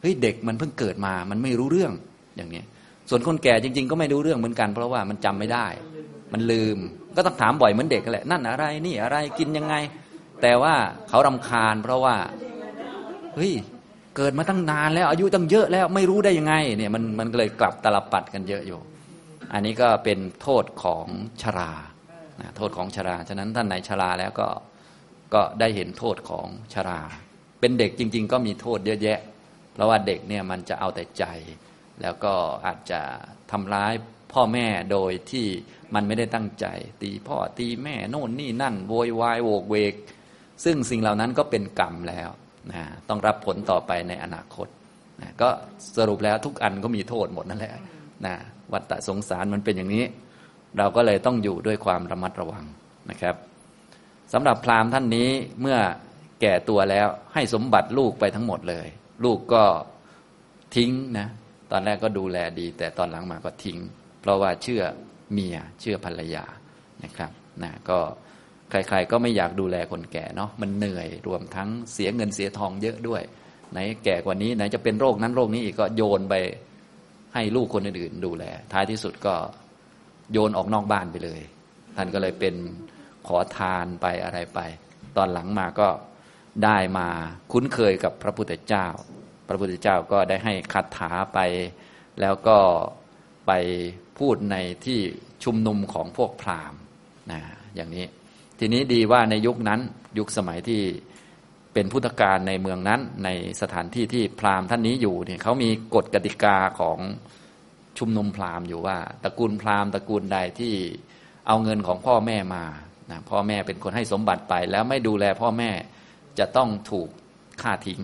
[0.01, 1.91] เฮ้ยเด็กมันเพิ่งเกิดมา มันไม่รู้เรื่อง
[2.37, 2.63] อย่างนี้
[3.09, 5.67] ส่วนคนแก่จริง ๆ ก็ไม่รู้เรื่องเหมือนกัน เพราะว่ามันจำไม่ได้
[6.33, 6.77] มันลืม
[7.15, 9.75] ก็ต้องถามบ่อยเหมือนเด็กแหละนั่นอะไรนี่อะไรกินยังไง
[10.41, 10.73] แต่ว่า
[11.09, 12.15] เขารำคาญ เพราะว่า
[13.35, 13.53] เฮ้ย
[14.17, 18.79] เกิดมาตั้งนานแล้วอายุตั้งเยอะแล้วไม่รู้ได้ยังไงเนี่ยมันมันก็เลยกลับตลปัดกันเยอะอยู่
[19.53, 21.05] อันนี้ก็เป็นโทษของ
[21.41, 21.71] ชรา
[22.41, 24.47] นะโทษของชรา ฉะนั้นท่านไหนชราแล้วก็
[25.33, 27.01] ก็ได้เห็นโทษของชรา
[27.59, 29.19] เป็นเด็กจริง ๆ ก็มีโทษเยอะแยะ
[29.73, 31.25] เพราะว่าเด็กเนี่ยมันจะเอาแต่ใจ
[32.01, 32.33] แล้วก็
[32.65, 33.01] อาจจะ
[33.51, 33.93] ทำร้าย
[34.33, 35.45] พ่อแม่โดยที่
[35.95, 36.65] มันไม่ได้ตั้งใจ
[37.01, 39.93] ตีพ่อตีแม่โน่นนี่นั่นโวยวายโวกเวก
[40.63, 42.29] ซึ่งสิ่งเหล่านั้นก็เป็นกรรมแล้ว
[42.71, 44.67] นะต้องรับผลต่อไปในอนาคต
[45.21, 45.49] นะก็
[45.97, 47.73] สรุปแล้วทุกอันก็มีโทษหมดนั่นแหละ
[48.25, 48.35] นะ
[48.71, 50.05] วัฏสงสารมันเป็นอย่างนี้
[50.77, 52.63] เราก็เลยต้องอยู่ด้วยความระมัดระวัง
[53.09, 53.35] นะครับ
[54.33, 55.29] สำหรับพราหมณ์ท่านนี้
[55.61, 55.77] เมื่อ
[56.41, 58.87] แก่ตัวแล้วให้สมบัติลูกไปทั้งหมดเลย
[59.23, 59.63] ลูกก็
[60.75, 61.27] ทิ้งนะ
[61.71, 63.77] ตอนแรกก็ดูแลดี แต่ตอนหลังมาก็ทิ้ง
[64.21, 64.83] เพราะว่าเชื่อ
[65.31, 66.45] เมียเชื่อภรรยา
[67.03, 67.31] นะครับ
[67.63, 67.99] นะก็
[68.69, 73.21] ใครๆก็ไม่อยากดูแลคนแก่เนาะมันเหนื่อยรวมทั้งเสียเงินเสียทองเยอะด้วย
[73.71, 76.33] ไหนแก่กว่านี้ไหนจะเป็นโรคนั้นโรคนี้อีกก็โยนไป
[77.33, 78.43] ให้ลูกคนอื่นๆดูแล
[78.73, 79.35] ท้ายที่สุดก็
[80.31, 81.41] โยนออกนอกบ้านไปเลย
[81.95, 82.55] ท่านก็เลยเป็น
[83.27, 84.59] ขอทานไปอะไรไป
[85.17, 85.87] ตอนหลังมาก็
[86.63, 87.07] ได้มา
[87.51, 88.85] คุ้นเคยกับพระพุทธเจ้า
[89.47, 91.39] พระพุทธเจ้าก็ได้ให้คาถาไป
[92.21, 92.57] แล้วก็
[93.47, 93.51] ไป
[94.19, 94.99] พูดในที่
[95.43, 96.79] ชุมนุมของพวกพราหมณ์
[97.31, 97.41] นะ
[97.75, 98.05] อย่างนี้
[98.59, 99.79] ทีนี้ดีว่าในยุคนั้น
[100.17, 100.81] ยุคสมัยที่
[101.73, 103.29] เป็นพุทธกาลในเมืองนั้น ใน
[103.61, 106.99] สถานที่ที่พราหมณ์ท่านนี้อยู่เนี่ยเขามีกฎกติกาของ
[107.97, 110.73] ชุมนุมพราหมณ์อยู่ว่าตระกูลพราหมณ์ตระกูลใดที่
[111.47, 112.65] เอาเงินของพ่อแม่มา
[113.11, 115.71] นะพ่อแม่เป็นคนให้สมบัติไป แล้วไม่ดูแลพ่อแม่
[116.39, 117.09] จะต้องถูก
[117.61, 118.01] ฆ่าทิ้ง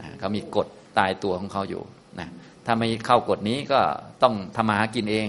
[0.00, 0.66] นะเขามีกฎ
[0.98, 1.82] ตายตัวของเขาอยู่
[2.20, 2.28] นะ
[2.66, 3.80] ถ้าไม่เข้ากฎนี้ก็
[4.22, 5.28] ต้องทำมาหากินเอง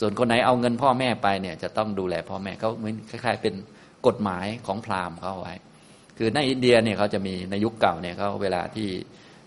[0.00, 3.54] ส่วนคนไหนเอาเงินพ่อแม่ไปเนี่ยจะต้องดูแลพ่อแม่เขาเหมือนคล้าย ๆ เป็น
[4.06, 5.54] กฎหมายของพราหมณ์เขาไว้
[6.18, 8.88] คือในอินเดียเนี่ยเขาจะมีในยุคเก่าเนี่ยเขาเวลาที่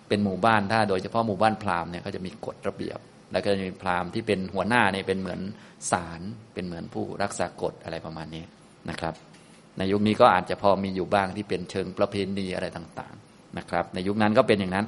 [0.07, 2.99] เป็นหมู่บ้านถ้าโดยเฉพาะหมู่บ้านพราหมณ์เนี่ยเขาจะมีกฎระเบียบ
[3.31, 5.39] แล้วก็จะมีพราหมณ์ที่เป็นหัวหน้าเนี่ยเป็นเหมือน
[5.91, 6.21] ศาล
[6.53, 8.43] เป็นเหมือนผู้รักษากฎอะไรประมาณนี้
[8.89, 9.13] นะครับ
[9.77, 14.85] ในยุคนี้ก็อาจจะพอมีอยู่บ้างที่เป็นเชิงประเพณีอะไรต่างๆนะครับ ในยุคนั้นก็เป็นอย่างนั้น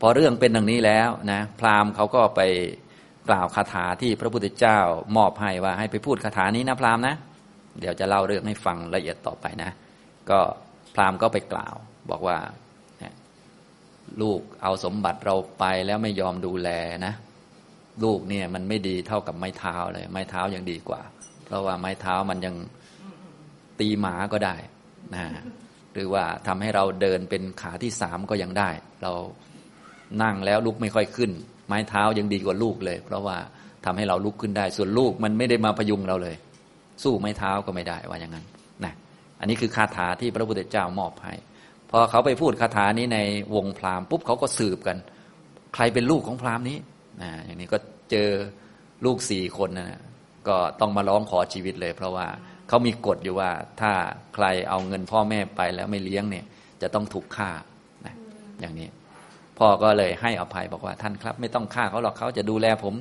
[0.00, 2.40] พอเรื่องเป็นดังนี้แล้วนะพราหมณ์เขาก็ไป
[3.28, 4.78] กล่าวคาถาที่พระพุทธเจ้า
[5.16, 7.14] มอบให้ว่าให้ไปพูดคาถานี้นะพราหมณ์นะ
[7.80, 9.70] เดี๋ยวจะเล่าเรื่องให้ฟังละเอียดต่อไปนะ
[10.30, 10.40] ก็
[10.94, 11.74] พราหมณ์ก็ไปกล่าว
[12.10, 12.38] บอกว่า
[14.22, 16.70] ลูกเอาสมบัติเราไปแล้วไม่ยอมดูแล
[17.06, 17.14] นะ
[18.04, 21.00] ลูกเนี่ยมันไม่ดีเท่ากับไม้เท้าเลย ไม้เท้ายังดีกว่า
[21.44, 22.54] เพราะว่าไม้เท้ามันยัง
[23.80, 24.56] ตีหมาก็ได้
[25.14, 25.24] นะ
[25.92, 28.70] หรือว่าทำให้เราเดินเป็นขาที่สามก็ยังได้
[29.02, 29.12] เรา
[30.22, 31.30] นั่งแล้วลุกไม่ค่อยขึ้น
[31.66, 33.36] ไม้เท้ายังดีกว่าลูกเลย เพราะว่า
[33.84, 36.36] ทำให้เราลุกขึ้นได้ ส่วนลูกมันไม่ได้มาพยุงเราเลย
[37.02, 38.46] สู้ไม้เท้าก็ไม่ได้ว่าอย่างนั้น
[39.40, 41.34] อันนี้คือคาถาที่พระพุทธเจ้ามอบให้
[41.90, 43.18] พอเขาไปพูดคาถานี้ใน
[43.54, 44.96] วงพราหมณ์ปุ๊บเขาก็สืบกัน
[45.74, 46.78] ใครเป็นลูกของพราหมณ์นี้
[47.22, 47.78] นะอย่างนี้ก็
[48.10, 48.28] เจอ
[49.04, 50.00] ลูกสี่คนนะ
[50.48, 52.26] ก็ต้องมาร้องขอชีวิตเลย เพราะว่า
[52.68, 53.50] เขามีกฎอยู่ว่า
[53.80, 53.92] ถ้า
[54.34, 56.44] ใครเอาเงินพ่อแม่ไปแล้วไม่เลี้ยงเนี่ย
[56.82, 57.50] จะต้องถูกฆ่า
[58.06, 58.14] นะ
[58.60, 58.88] อย่างนี้
[59.58, 62.94] พ่อก็เลยให้อภัยบอกว่าท่านครับ ไม่ต้องฆ่าเขาหรอกเขาจะดูแลผม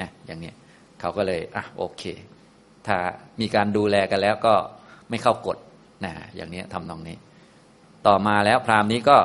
[0.00, 0.52] นะอย่างนี้
[1.00, 2.02] เขาก็เลยอะโอเค
[2.86, 2.96] ถ้า
[3.40, 4.54] มีการดูแลกันแล้วก็
[5.10, 5.56] ไม่เข้ากฎ
[6.04, 7.16] นะอย่างนี้ทำนองนี้
[8.06, 9.16] ต่อมาแล้วพราหมณ์นี้ก็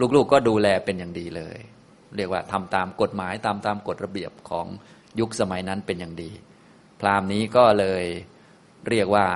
[0.00, 1.56] ลูกๆกก็ดูแลเป็นอย่างดีเลย
[2.16, 4.66] เรียกว่าทำตามกฎหมายตามตามกฎระเบียบของ
[5.20, 6.30] ยุคสมัยนั้นเป็นอย่างดี
[7.00, 8.04] พราหมณ์นี้ก็เลย
[8.88, 9.26] เรียกว่า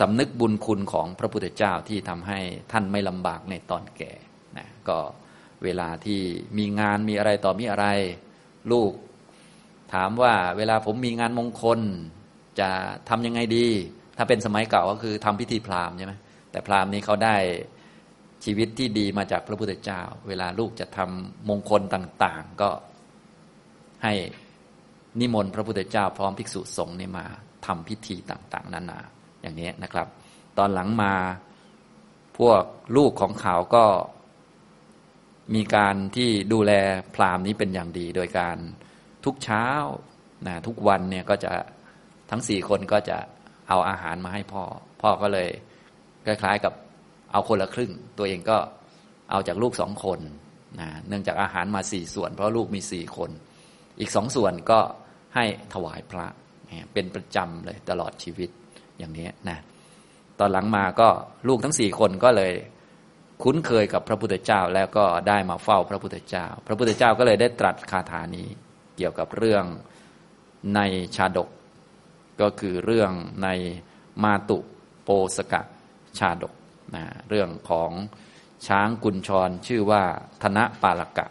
[0.00, 2.40] สำนึกบุญคุณของพระพุทธเจ้าที่ทำให้
[2.72, 4.12] ท่านไม่ลำบากในตอนแก่
[4.56, 4.98] นะก็
[5.64, 6.20] เวลาที่
[6.58, 7.86] มีงานมีอะไรต่อมีอะไร
[8.72, 8.92] ลูก
[9.94, 11.80] ถามว่าเวลาผมมีงานมงคล
[12.60, 12.70] จะ
[13.08, 13.68] ทำยังไงดี
[14.16, 16.14] ถ้าเป็นสมัยเก่าก็คือทำพิธีพราหมณ์ใช่ไหม
[16.50, 17.36] แต่พราหมณ์นี้เขาได้
[18.44, 22.70] ชีวิตที่ดีมาจากพระพุทธเจ้า เวลาลูกจะทำมงคลต่าง ๆ ก็
[24.04, 24.12] ให้
[25.20, 27.26] นิมนต์พระพุทธเจ้าพร้อมภิกษุสงฆ์นี่มา
[27.66, 29.00] ทำพิธีต่าง ๆนานา
[29.42, 30.06] อย่างนี้นะครับ
[30.58, 31.14] ตอนหลังมา
[32.38, 32.62] พวก
[32.96, 33.84] ลูกของเขาก็
[35.54, 36.72] มีการที่ดูแล
[37.14, 38.56] พราหมณ์นี้เป็นอย่างดี โดยการ
[39.24, 39.66] ทุกเช้า
[40.46, 41.52] นะทุกวันเนี่ยก็จะ
[42.30, 43.18] ทั้งสี่คนก็จะ
[43.68, 44.62] เอาอาหารมาให้พ่อ
[45.02, 45.48] พ่อก็เลย
[46.26, 46.72] คล้ายๆกับ
[47.32, 48.58] เอาคนละครึ่ง ตัวเองก็
[49.30, 50.20] เอาจากลูกสองคน
[50.80, 53.30] นะเนื่องจากอาหารมาสี่ส่วน เพราะลูกมีสี่คน
[54.00, 54.80] อีกสองส่วนก็
[55.34, 56.26] ให้ถวายพระ
[56.92, 58.50] เป็นประจำเลยตลอดชีวิต
[58.98, 59.58] อย่างนี้นะ
[60.38, 61.08] ตอนหลังมาก็
[61.48, 62.52] ลูกทั้งสี่คนก็เลย
[63.42, 68.48] คุ้นเคยกับพระพุทธเจ้าแล้วก็ได้มาเฝ้าพระพุทธเจ้า พระพุทธเจ้าก็เลยได้ตรัสคาถานี้
[68.96, 69.64] เกี่ยวกับเรื่อง
[70.74, 70.80] ใน
[71.16, 71.48] ชาดก
[72.40, 73.48] ก็คือเรื่องใน
[74.22, 74.58] มาตุ
[75.04, 75.62] โปสกะ
[76.18, 76.54] ชาดก
[76.94, 77.90] นะเรื่องของ
[78.66, 80.02] ช้างกุญชรชื่อว่า
[80.42, 81.26] ธนปาลกะ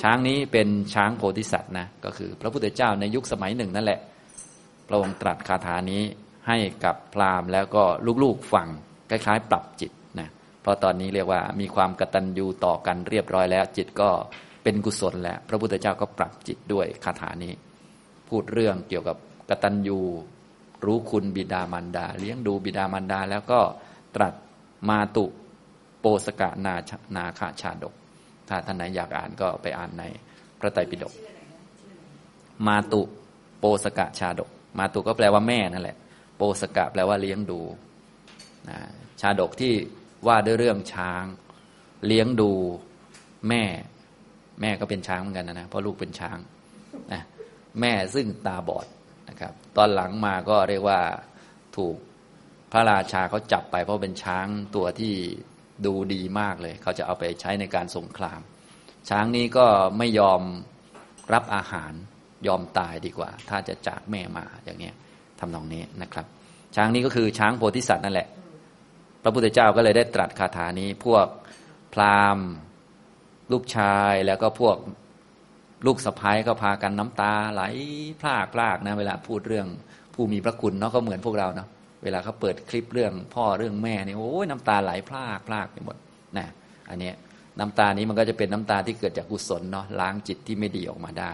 [0.00, 4.00] ช้างนี้เป็นช้างโพธิสัตว์นะก็คือพระพุทธเจ้าในยุคสมัยหนึ่งนั่นแหละ
[4.88, 6.02] พระองค์ตรัสคาถานี้
[6.48, 7.84] ให้กับพราหมณ์แล้วก็
[8.22, 8.68] ลูกๆฟัง
[9.10, 10.28] คล้ายๆ ปรับจิตนะ
[10.62, 14.10] เพราะตอนนี้เรียกว่ามีความกตัญญูต่อกันเรียบร้อยแล้ว จิตก็
[14.62, 17.52] เป็นกุศลแล้ว พระพุทธเจ้าก็ปรับจิตด้วยคาถานี้
[18.28, 19.16] พูดเรื่องเกี่ยวกับ
[19.48, 20.00] กตัญญู
[20.84, 23.60] รู้คุณบิดามารดา เลี้ยงดูบิดามารดา แล้วก็
[24.14, 24.34] ตรัส
[24.88, 25.24] มาตุ
[26.00, 26.74] โปสกะนา
[27.16, 27.94] นาคาชาดก
[28.48, 30.04] ถ้าท่านไหนอยากอ่านก็ไปอ่านใน
[30.58, 31.12] พระไตรปิฎก
[32.66, 33.02] มาตุ
[33.58, 35.96] โปสกะชาดก มาตุก็แปลว่าแม่นั่นแหละ
[36.36, 37.60] โปสกะแปลว่าเลี้ยงดู
[39.20, 39.72] ชาดกที่
[40.26, 41.24] ว่าด้วยเรื่องช้าง
[42.06, 42.50] เลี้ยงดู
[43.48, 43.64] แม่
[44.60, 46.38] แม่ก็เป็นช้างเหมือนกันนะนะเพราะลูกเป็นช้าง
[47.12, 47.22] นะ
[47.80, 48.86] แม่ซึ่งตาบอด
[49.28, 51.00] นะครับ ตอนหลังมาก็เรียกว่า
[51.76, 51.96] ถูก
[52.72, 55.14] พระราชาเขาจับไปเพราะเป็นช้างตัวที่
[55.86, 58.40] ดูดีมากเลย เขาจะเอาไปใช้ในการสงคราม
[59.08, 59.66] ช้างนี้ก็
[59.98, 60.42] ไม่ยอม
[61.32, 61.92] รับอาหาร
[62.46, 64.90] ยอมตายดีกว่า ถ้าจะจากแม่มาอย่างนี้
[65.40, 66.26] ทำนองนี้นะครับ
[66.76, 68.28] ช้างนี้ก็คือช้างโพธิสัตว์นั่นแหละ
[69.22, 71.26] พระพุทธเจ้าก็เลยได้ตรัสคาถานี้พวก
[71.94, 72.46] พราหมณ์
[73.52, 74.76] ลูกชายแล้วก็พวก
[75.86, 77.62] ลูกสะพ้ายก็พากันน้ำตาไหล
[78.20, 79.66] พลากพลากนะ เวลาพูดเรื่อง
[80.14, 81.68] ผู้มีพระคุณเนาะก็เหมือนพวกเราเนาะ
[82.02, 85.96] เวลาเขาเปิดคลิปเรื่องพ่อเรื่องแม่เนี่ยโอ้ยน้ำตาไหลพลากพลากไปหมด
[86.38, 86.46] นะ
[86.90, 87.12] อันนี้
[87.58, 91.32] น้ำตานี้มันก็จะเป็นน้ำตาที่เกิดจากกุศลเนาะล้างจิตที่ไม่ดีออกมาได้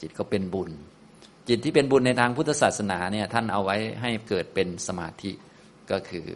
[0.00, 0.70] จิตก็เป็นบุญ
[1.48, 5.30] จิตที่เป็นบุญในทางพุทธศาสนาเนี่ยท่านเอาไว้ให้เกิดเป็นสมาธิ
[5.90, 6.26] ก็คือ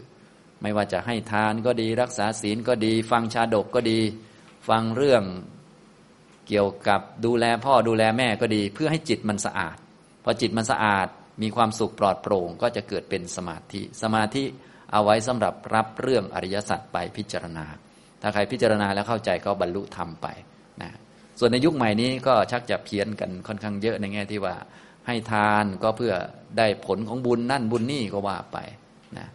[0.63, 3.99] ไม่ว่าจะให้ทานก็ดีรักษาศีลก็ดี ฟังชาดกก็ดี
[4.69, 5.23] ฟังเรื่อง
[6.51, 9.77] เกี่ยวกับดูแลพ่อดูแลแม่ก็ดี เพื่อให้จิตมันสะอาด
[10.25, 11.09] พอจิตมันสะอาด
[11.43, 14.45] มีความสุขปลอดโปร่ง ก็จะเกิดเป็นสมาธิ สมาธิ
[14.93, 17.67] เอาไว้สำหรับรับเรื่องอริยสัจไปพิจารณา
[18.23, 20.27] ถ้าใครพิจารณาแล้วเข้าใจก็บรรลุธรรมไป
[20.83, 20.91] นะ
[21.39, 24.55] ส่วนในยุคใหม่นี้ก็ชักจะเพี้ยนกันค่อนข้างเยอะในแง่ที่ว่า
[25.07, 26.15] ให้ทานก็เพื่อ
[26.59, 28.59] ได้ผลของบุญนั่นบุญนี่ก็ว่าไป
[29.19, 29.27] นะ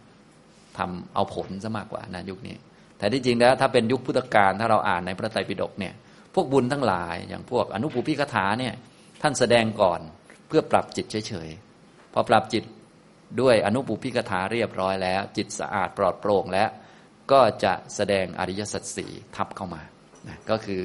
[0.78, 2.56] ทำเอาผลซะมากกว่านะยุคนี้
[2.98, 5.94] แต่ที่จริงแล้วถ้าเป็นยุคพุทธกาลถ้าเราอ่านในพระไตรปิฎกเนี่ย
[6.36, 8.74] พวกบุญทั้งหลาย อย่างพวกอนุปูพิกถาเนี่ย
[9.22, 10.00] ท่านแสดงก่อน
[10.48, 12.64] เพื่อปรับจิตเฉยๆพอปรับจิต
[13.40, 16.68] ด้วยอนุปูพิกถาเรียบร้อยแล้ว จิตสะอาดปลอดโปร่งแล้ว
[17.32, 19.82] ก็จะแสดงอริยสัจสี่ทับเข้ามา
[20.28, 20.82] นะก็คือ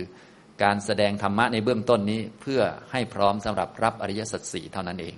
[0.63, 2.61] การแสดงธรรมะในเบื้องต้นนี้เพื่อ
[2.91, 5.15] ให้พร้อมสำหรับรับอริยสัจสี่เท่านั้นเอง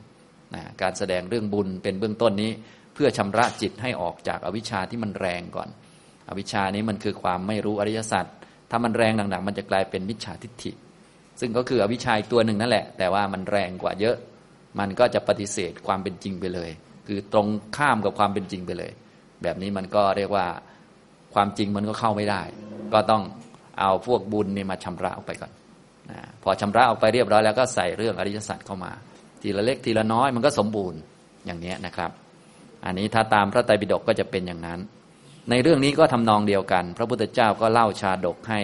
[0.55, 2.51] นะการแสดงเรื่องบุญเป็นเบื้องต้นนี้
[2.93, 5.69] เพื่อชำระจิตให้ออกจากอวิชชาที่มันแรงก่อน
[6.29, 8.25] อวิชชานี้มันคือความไม่รู้อริยสัจ
[8.75, 10.71] ถ้ามันแรงหนักๆมันจะกลายเป็นมิจฉาทิฏฐิ
[11.39, 14.15] ซึ่งก็คืออวิชชาตัวหนึ่งนั่นแหละ แต่ว่ามันแรงกว่าเยอะ
[14.79, 16.69] มันก็จะปฏิเสธความเป็นจริงไปเลย
[17.07, 18.91] คือตรงข้ามกับความเป็นจริงไปเลย
[19.43, 20.45] แบบนี้มันก็เรียกว่า
[21.33, 22.41] ความจริงมันก็เข้าไม่ได้
[22.93, 23.23] ก็ต้อง
[23.79, 25.51] เอาพวกบุญนี่มาชำระออกไปก่อน
[26.11, 28.91] นะพอชำระออกไปเรียบร้อยแล้วก็ใส่เรื่องอริยสัจเข้ามา
[29.41, 30.99] ทีละเล็กทีละน้อยมันก็สมบูรณ์
[31.45, 32.11] อย่างนี้นะครับ
[32.85, 34.79] อันนี้ถ้าตามพระไตรปิฎกก็จะเป็นอย่างนั้น
[35.49, 38.61] ในเรื่องนี้ก็ทำนองเดียวกัน พระพุทธเจ้าก็เล่าชาดกให้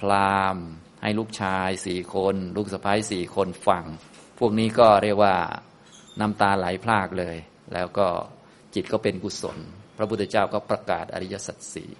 [0.00, 0.64] พราหมณ์
[1.02, 3.84] ให้ลูกชายสี่คน ลูกสะพ้ายสี่คนฟัง
[4.38, 5.34] พวกนี้ก็เรียกว่า
[6.20, 7.36] น้ำตาไหลพลากเลย
[7.74, 8.06] แล้วก็
[8.74, 9.58] จิตก็เป็นกุศล
[9.96, 11.90] พระพุทธเจ้าก็ประกาศอริยสัจสี่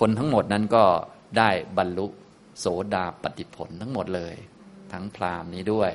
[0.00, 0.84] คนทั้งหมดนั้นก็
[1.38, 2.06] ได้บรรลุ
[2.58, 4.34] โสดาปฏิผลทั้งหมดเลย
[4.92, 5.90] ทั้งพราหมณ์นี้ด้วย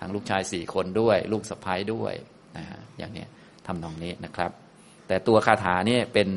[0.00, 2.14] ทั้งลูกชายสี่คนด้วย ลูกสะพ้ายด้วย
[2.56, 3.24] นะฮะอย่างนี้
[3.66, 4.52] ทำนองนี้นะครับ
[5.10, 6.28] แต่ตัวคาถานี่เป็น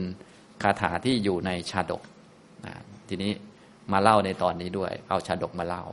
[0.63, 2.01] คาถาที่อยู่ในชาดก
[2.65, 2.73] นะ
[3.09, 3.31] ทีนี้
[3.91, 5.83] มาเล่าในตอนนี้ด้วย เอาชาดกมาเล่า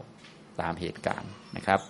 [0.61, 1.81] ตามเหตุการณ์นะครับ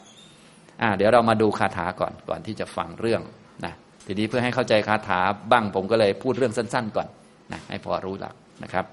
[0.82, 3.22] อ่าเดี๋ยวเรามาดูคาถาก่อนก่อนที่จะฟังเรื่อง
[3.64, 3.74] นะ
[4.06, 7.08] ทีนี้เพื่อให้เข้าใจคาถาบ้างผมก็เลยพูดเรื่องสั้น ๆ ก่อน
[7.52, 8.84] นะให้พอรู้หลักนะครับ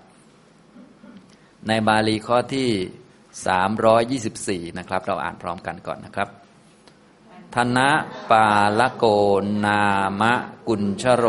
[1.68, 6.30] ในบาลีข้อที่ 324 นะครับ เราอ่านพร้อมกันก่อนนะครับ
[7.56, 7.90] ธนะ
[8.32, 8.48] ปา
[8.80, 9.06] ลโก
[9.66, 9.82] นา
[10.22, 10.34] มะ
[10.68, 11.26] กุญชโร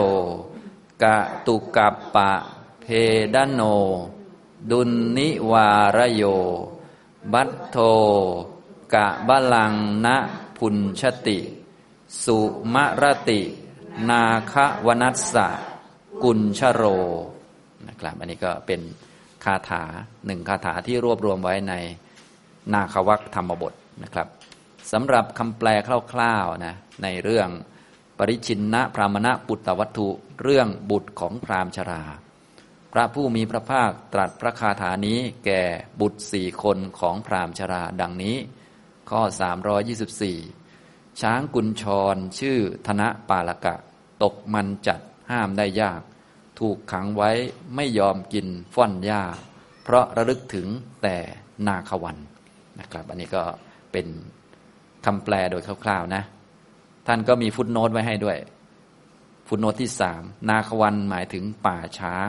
[1.03, 2.31] กะตุกัปปะ
[2.81, 2.87] เพ
[3.35, 3.61] ดโน
[4.71, 6.25] ดุลนิวารโย
[7.33, 7.77] บัตโท
[8.95, 10.17] กะบาลังนะ
[10.59, 11.39] พุนชติ
[12.25, 12.39] สุ
[12.75, 13.41] มรติ
[14.09, 14.55] นาค
[14.87, 15.49] วนัสสะ
[16.23, 16.83] กุญชโร
[17.89, 18.81] นะครับอันนี้ก็เป็น
[19.45, 19.83] คาถา
[20.27, 21.75] หนึ่งคาถาที่รวบรวมไว้ใน
[22.73, 24.29] นาควัคธรรมบทนะครับ
[24.93, 25.69] สำหรับคำแปล
[26.13, 27.49] คร่าวๆนะในเรื่อง
[28.19, 30.09] ปริชินนะพรามณะปุตตวัตถุ
[30.43, 32.03] เรื่องบุตรของพรามชรา
[32.93, 35.63] พระผู้มีพระภาคตรัสพระคาถานี้แก่
[36.01, 38.37] บุตรสี่คนของพรามชราดังนี้
[39.11, 39.21] ข้อ
[40.41, 43.75] 324 ช้างกุญชรชื่อธนะปาลกะ
[44.23, 46.01] ตกมันจัดห้ามได้ยาก
[46.59, 47.31] ถูกขังไว้
[47.75, 49.23] ไม่ยอมกินฟ่อนหญ้า
[49.83, 50.67] เพราะระลึกถึง
[51.03, 51.17] แต่
[51.67, 52.17] นาควัน
[52.81, 53.43] นะครับ อันนี้ก็
[53.93, 54.07] เป็น
[55.05, 56.23] คำแปลโดยคร่าวๆนะ
[57.07, 58.39] ท่านก็มีฟุตโนตไว้ให้ด้วย
[59.49, 62.29] ฟุตโนที่สามนาควันหมายถึงป่าช้าง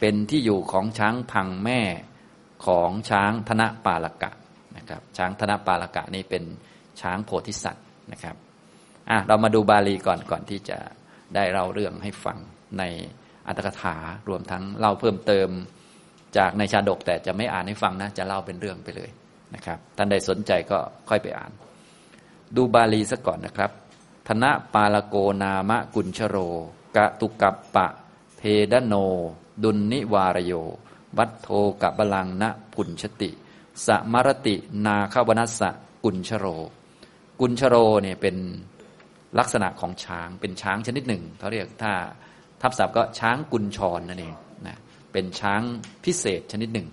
[0.00, 1.80] เป็นที่อยู่ของช้างพังแม่
[2.66, 4.30] ของช้างธนปาลกะ
[4.76, 6.44] นะครับช้างธนปาลกะนี่เป็น
[7.00, 8.36] ช้างโพธิสัตว์นะครับ
[9.10, 10.78] อะเรามาดูบาลีก่อนก่อนที่จะ
[11.34, 12.38] ได้เล่าเรื่องให้ฟัง
[12.78, 12.82] ใน
[13.46, 13.96] อัตถกถา
[14.28, 15.48] รวมทั้งเล่าเพิ่มเติม
[16.36, 19.10] จากในชาดกแต่จะไม่อ่านให้ฟังนะจะเล่าเป็นเรื่องไปเลย
[19.54, 21.52] นะครับท่านใดสนใจก็ค่อยไปอ่าน
[22.56, 23.70] ดูบาลีซะก่อนนะครับ
[24.28, 26.36] ธนะปาลโกนามะกุญชโร
[26.96, 27.86] กะตุกัปปะ
[28.36, 28.94] เพดโน
[29.62, 30.52] ดุลนิวารโย
[31.18, 31.48] วัตโท
[31.82, 33.30] กะบาลังนะพุญชติ
[33.86, 34.54] สมรติ
[34.86, 35.70] นาคาวนัสสะ
[36.04, 36.46] กุญชโร
[37.40, 38.36] กุญชโรเนี่ยเป็น
[39.38, 41.92] ลักษณะของช้างเป็นช้างชนิดหนึ่งเขาเรียกถ้า
[42.60, 44.34] ทับศัพท์ก็ช้างกุญชรนั่นเอง
[44.66, 44.76] นะ
[45.12, 45.60] เป็นช้าง
[46.04, 46.88] พิเศษชนิดหนึ่ง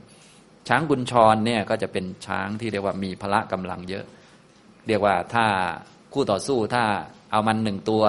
[0.67, 4.06] ช้างกุญชรเนี่ยก็จะเป็นช้างที่เรียกว่ามีพละกำลังเยอะ
[4.88, 5.46] เรียกว่าถ้า
[6.13, 6.84] คู่ต่อสู้ถ้า
[7.34, 8.04] เอามันหนึ่งตัว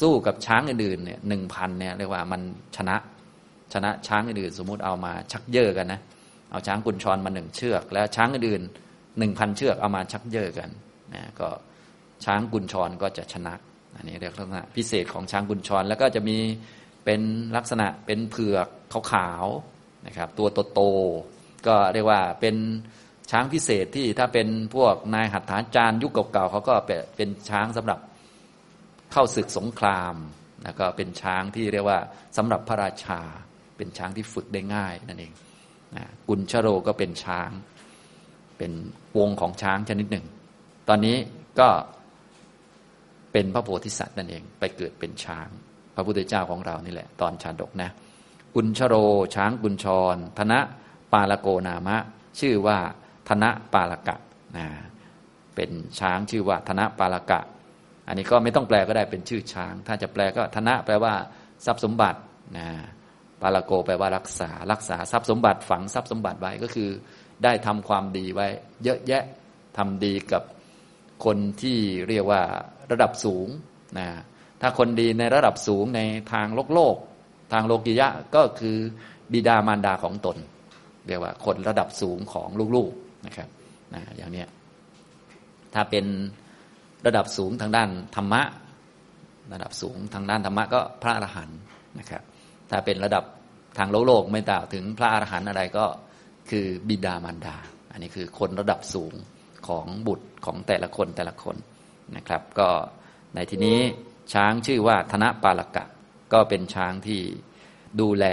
[0.00, 2.40] สู้กับช้างอื่นๆเนี่ยหนึ่งพันเนี่ยเรียกว่ามัน
[2.76, 2.96] ชนะ
[3.72, 6.00] ชนะช้างอื่นๆสมมุติเอามาชักเยอะกันนะ
[6.50, 10.70] เอาช้างกุญชรมาหนึ่งเชือก แล้วช้างอื่นๆหนึ่งพันเชือกเอามาชักเยอะกัน
[11.14, 11.48] นะก็
[12.24, 13.54] ช้างกุญชรก็จะชนะ
[13.96, 16.38] อันนี้เรียกลักษณะพิเศษของช้างกุญชรแล้วก็จะมี
[17.04, 17.20] เป็น
[17.56, 18.68] ลักษณะเป็นเผือก
[19.12, 22.56] ขาวๆนะครับตัวโตๆก็เรียกว่าเป็น
[23.30, 26.74] ช้างพิเศษที่ถ้าเป็นพวกนายหัตถาจารย์ยุคเก่าๆเขาก็
[27.16, 27.98] เป็นช้างสำหรับ
[29.12, 30.14] เข้าศึกสงคราม
[30.64, 31.98] แล้วก็เป็นช้างที่เรียกว่า
[32.36, 33.20] สำหรับพระราชา
[33.76, 35.32] เป็นช้างที่ฝึกได้ง่ายนั่นเอง
[35.96, 37.50] นะกุญชโรก็เป็นช้าง
[38.58, 38.72] เป็น
[39.18, 40.26] วงของช้างชนิดหนึ่ง
[40.88, 41.16] ตอนนี้
[41.60, 41.68] ก็
[43.32, 45.48] เป็นพระโพธิสัตว์นั่นเอง ไปเกิดเป็นช้าง
[45.94, 47.90] พระพุทธเจ้าของเรานี่แหละ ตอนชาดกนะ
[48.54, 48.94] กุญชโร
[49.34, 50.58] ช้างกุญชร ธนะ
[51.12, 51.96] ปาลโกนามะ
[52.40, 52.78] ชื่อว่า
[53.28, 54.16] ธนะปาลกะ
[54.56, 54.66] นะ
[55.54, 57.40] เป็นช้างชื่อว่าธนะปาลกะ
[58.08, 61.14] อันนี้ก็ไม่ต้องแปลก็ได้เป็นชื่อช้าง ถ้าจะแปลก็ธนะแปลว่า
[61.66, 62.20] ทรัพย์สมบัติ
[62.58, 62.68] นะ
[63.42, 66.90] ปาลโกแปลว่ารักษา รักษาทรัพย์สมบัติฝังทรัพย์สมบัติไว้ก็คือ
[67.44, 68.46] ได้ทำความดีไว้
[68.84, 69.24] เยอะแยะ
[69.78, 70.42] ทำดีกับ
[71.24, 72.42] คนที่เรียกว่า
[72.90, 73.46] ระดับสูง
[73.98, 74.08] นะ
[74.60, 76.00] ถ้าคนดีในระดับสูงใน
[76.32, 76.96] ทางโลกโลก
[77.52, 78.76] ทางโลกิยะก็คือ
[79.32, 80.36] บิดามารดาของตน
[81.06, 83.48] เรียกว่าคนระดับสูงของลูกๆนะครับ
[83.94, 84.44] นะอย่างนี้
[85.74, 86.04] ถ้าเป็น
[87.06, 88.42] ระดับสูงทางด้านธรรมะ
[89.52, 91.58] ระดับสูงทางด้านธรรมะก็พระอรหันต์
[91.98, 92.22] นะครับ
[92.70, 93.24] ถ้าเป็นระดับ
[93.78, 95.86] ทางโลกโลกไม่ต่างถึงพระอรหันต์อะไรก็
[96.50, 97.56] คือบิดามารดา
[97.92, 99.12] อันนี้คือคนระดับสูง
[99.68, 101.56] ของบุตรของแต่ละคนแต่ละคน
[102.16, 102.68] นะครับ ก็
[103.34, 103.78] ในที่นี้
[104.32, 105.84] ช้างชื่อว่าธนปาลกะ
[106.32, 107.20] ก็เป็นช้างที่
[108.00, 108.26] ดูแล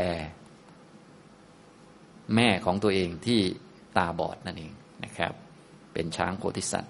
[2.35, 3.41] แม่ของตัวเองที่
[3.97, 4.73] ตาบอดนั่นเอง
[5.03, 5.33] นะครับ
[5.93, 6.89] เป็นช้างโพธิสัตว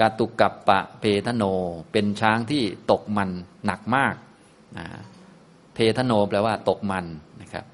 [0.00, 1.44] กาตุกับปะเพทโน
[1.92, 3.30] เป็นช้างที่ตกมัน
[3.66, 4.14] หนักมาก
[4.78, 4.86] นะ
[5.74, 7.04] เพทโนแปลว่าตกมัน
[7.40, 7.64] นะครับ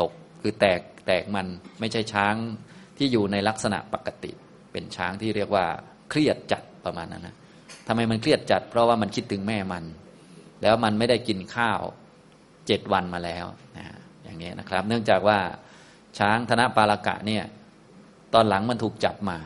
[0.00, 1.46] ตกคือแตกแตกมัน
[1.80, 2.34] ไม่ใช่ช้าง
[2.96, 4.32] ที่อยู่ในลักษณะปกติ
[4.72, 5.66] เป็นช้างที่เรียกว่า
[6.10, 7.36] เครียดจัดประมาณนั้นนะ
[7.86, 9.84] ทำไมมันเครียดจัด เพราะว่ามันคิดถึงแม่มัน
[10.62, 11.80] แล้วมันไม่ได้กินข้าว
[12.66, 13.84] เจ็ดวันมาแล้วนะ
[14.22, 15.38] อย่างนี้นะครับ เนื่องจากว่า
[16.18, 17.44] ช้างธนปาลกะเนี่ย
[18.34, 19.38] ตอนหลังมันถูกจับมา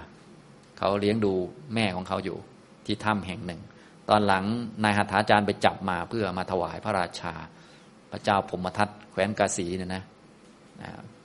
[0.85, 1.35] เขาเลี้ยงดู
[1.75, 2.39] แม่ของเขาอยู่
[2.87, 3.61] ที่ถ้ำแห่งหนึ่ง
[4.09, 4.45] ตอนหลัง
[4.85, 7.35] นายหัตถาจารย์ไปจับมาเพื่อมาถวายพระราชา
[8.13, 10.03] พระเจ้าพมทัตแคว้นกาสีเนี่ยนะ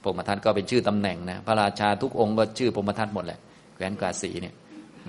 [0.03, 3.39] พมทัตก็เป็นชื่อตำแหน่งนะพระราชาทุกองค์ก็ชื่อพมทัตหมดแหละ
[3.75, 4.55] แคว้นกาสีเนี่ย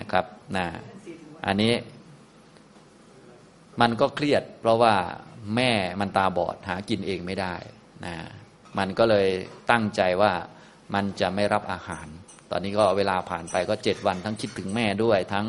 [0.00, 0.24] นะครับ
[0.56, 0.66] นะ
[1.46, 1.72] อันนี้
[3.80, 4.94] มันก็เครียด เพราะว่า
[5.56, 7.54] แม่มันตาบอดหากินเองไม่ได้
[8.04, 8.14] นะ
[8.78, 9.28] มันก็เลย
[9.70, 10.32] ตั้งใจว่า
[10.94, 12.08] มันจะไม่รับอาหาร
[12.50, 15.46] ตอนนี้ก็เวลาผ่านไปก็เจ็ดวันทั้งคิดถึงแม่ด้วย ทั้ง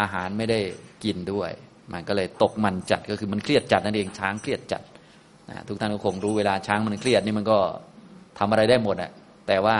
[0.00, 0.60] อาหารไม่ได้
[1.04, 1.50] กินด้วย
[1.92, 4.82] มันก็เลยตกมันจัดก็คือมันเครียดจัดนั่นเองช้างเครียดจัด
[5.50, 7.58] นะทุกท่านก็คงรู้เวลาช้างมันเครียดนี่มันก็
[8.38, 9.10] ทำอะไรได้หมดอะ
[9.46, 9.76] แต่ว่า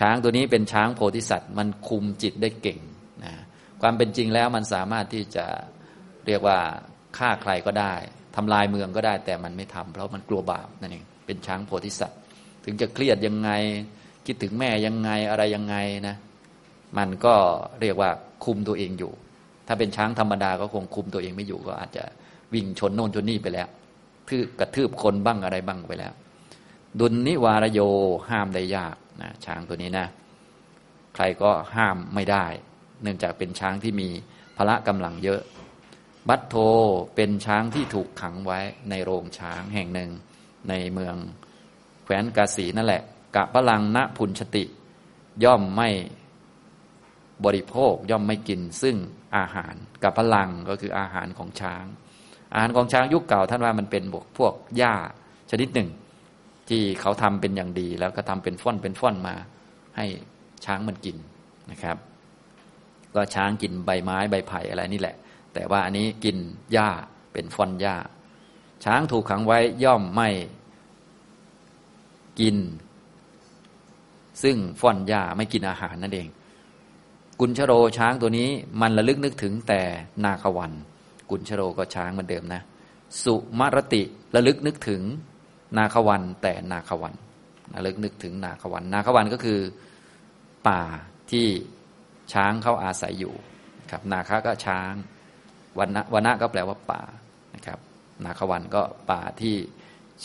[0.00, 2.80] ช้างตัวนี้เป็นช้างโพธิสัตว์ มันคุมจิตได้เก่ง
[3.24, 3.32] นะ
[3.82, 5.46] ความเป็นจริงแล้วมันสามารถที่จะ
[6.26, 6.58] เรียกว่า
[7.18, 7.94] ฆ่าใครก็ได้
[8.36, 12.18] ทำลายเมืองก็ได้ แต่มันไม่ทำเพราะมันกลัวบาปนั่นเองเป็นช้างโพธิสัตว์
[12.64, 13.50] ถึงจะเครียดยังไง
[14.26, 15.76] คิดถึงแม่ยังไงอะไรยังไง
[16.08, 16.16] นะ
[16.98, 17.34] มันก็
[17.80, 18.10] เรียกว่า
[18.44, 19.12] คุมตัวเองอยู่
[19.66, 22.04] ถ้าเป็นช้างธรรมดาก็คงคุมตัวเองไม่อยู่ก็อาจจะ
[22.54, 23.68] วิ่งชนโน่นชนนี่ไปแล้ว
[24.28, 26.12] ทือกระทืบคนบ้างอะไรบ้างไปแล้ว
[27.00, 27.80] ดุลนิวารโย
[28.30, 30.06] ห้ามได้ยากนะช้างตัวนี้นะ
[31.14, 32.46] ใครก็ห้ามไม่ได้
[33.02, 34.08] เนื่องจากเป็นช้างที่มี
[34.56, 35.40] พละกำลังเยอะ
[36.28, 36.54] บัตโท
[37.14, 38.60] เป็นช้างที่ถูกขังไว้
[38.90, 40.10] ในโรงช้างแห่งหนึ่ง
[40.68, 41.16] ในเมือง
[42.04, 43.02] แคว้นกาสีนั่นแหละ
[43.36, 44.64] กะพลังณพุนชติ
[45.44, 45.88] ย่อมไม่
[47.44, 48.96] บริโภคย่อมไม่กิน ซึ่ง
[49.36, 51.84] อาหารกับพลังก็คืออาหารของช้าง
[52.52, 54.94] อาหารของช้างยุคเก่าท่านว่ามันเป็นบวกพวกหญ้า
[55.50, 55.88] ชนิดหนึ่ง
[56.68, 59.34] ที่เขาทำเป็นอย่างดี แล้วก็ทำเป็นฟ่อนเป็นฟ่อนมา
[59.96, 60.06] ให้
[60.64, 61.16] ช้างมันกิน
[61.70, 61.96] นะครับ
[63.14, 65.16] ก็ช้างกินใบไม้ใบไผ่อะไรนี่แหละ
[65.54, 66.36] แต่ว่าอันนี้กิน
[66.72, 66.90] หญ้า
[67.32, 67.96] เป็นฟ่อนหญ้า
[68.84, 70.28] ช้างถูกขังไว้ย่อมไม่
[72.40, 72.56] กิน
[74.42, 76.28] ซึ่งฟ่อนหญ้าไม่กินอาหารนั่นเอง
[77.40, 78.48] กุญชโรช้างตัวนี้
[78.80, 79.82] มันระลึกนึกถึงแต่
[80.24, 80.72] นาควัน
[81.30, 82.62] กุญชโรก็ช้างเหมือนเดิมนะ
[83.24, 84.02] สุมารติ
[84.34, 85.02] ระลึกนึกถึง
[85.76, 87.14] นาควันแต่นาควัน
[87.74, 89.60] ระลึกนึกถึงนาควัน นาควันก็คือ
[90.68, 90.82] ป่า
[91.30, 91.46] ที่
[92.32, 93.34] ช้างเขาอาศัยอยู่
[93.90, 94.92] ครับนาคาก็ช้าง
[95.78, 97.02] วันนะวันนะก็แปลว่าป่า
[97.54, 97.78] นะครับ
[98.24, 99.56] นาควันก็ป่าที่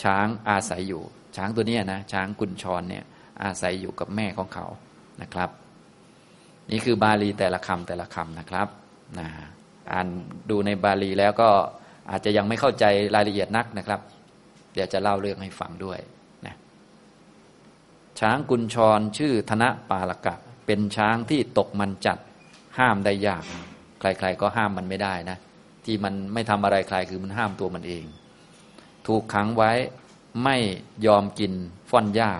[0.01, 1.03] ช้างอาศัยอยู่
[1.36, 3.03] ช้างตัวนี้นะช้างกุญชรเนี่ย
[3.43, 4.65] อาศัยอยู่กับแม่ของเขา
[5.21, 5.49] นะครับ
[6.71, 8.67] นี่คือบาลีแต่ละคำแต่ละคำนะครับ
[9.19, 9.27] นะ
[9.91, 10.07] อ่าน
[10.49, 11.49] ดูในบาลีแล้วก็
[12.11, 12.85] อาจจะยังไม่เข้าใจ
[13.15, 13.99] รายละเอียดนักนะครับ
[14.73, 15.99] เดี๋ยวจะเล่าเรื่องให้ฟังด้วย
[16.45, 16.55] นะ
[18.19, 20.35] ช้างกุญชรชื่อธนปาลกะ
[20.65, 22.17] เป็นช้างที่ตกมันจัด
[22.77, 23.43] ห้ามได้ยาก
[23.99, 25.37] ใครๆก็ห้ามมันไม่ได้นะ
[25.85, 28.03] ที่มันไม่ทำอะไรใครคือมันห้ามตัวมันเอง
[29.07, 29.71] ถูกขังไว้
[30.43, 30.57] ไม่
[31.05, 31.53] ยอมกิน
[31.89, 32.31] ฟ่อนหญ้า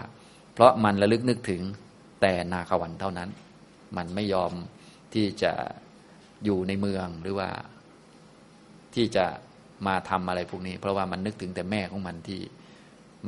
[0.62, 1.62] ราะมันระลึกนึกถึง
[2.22, 3.30] แต่นาควันเท่านั้น
[3.98, 4.52] มันไม่ยอม
[5.14, 5.54] ที่จะ
[6.46, 7.50] อยู่ในเมืองหรือว่า
[8.96, 9.26] ที่จะ
[9.88, 12.42] มาทำอะไรพวกนี้ เพราะว่ามันนึกถึงแต่แม่ของมันที่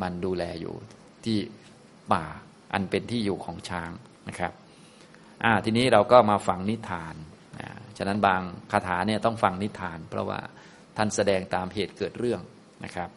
[0.01, 0.75] มันดูแลอยู่
[1.25, 1.37] ที่
[2.13, 2.25] ป่า
[2.73, 3.91] อันเป็นที่อยู่ของช้าง
[4.27, 4.53] นะครับ
[5.43, 7.15] อ่าทีนี้เราก็มาฟังนิทาน
[7.59, 10.39] อ่าฉะนั้นบางคาถาเนี่ยต้องฟังนิทาน เพราะว่า
[10.97, 12.41] ท่านแสดงตามเหตุเกิดเรื่อง
[12.85, 13.09] นะครับ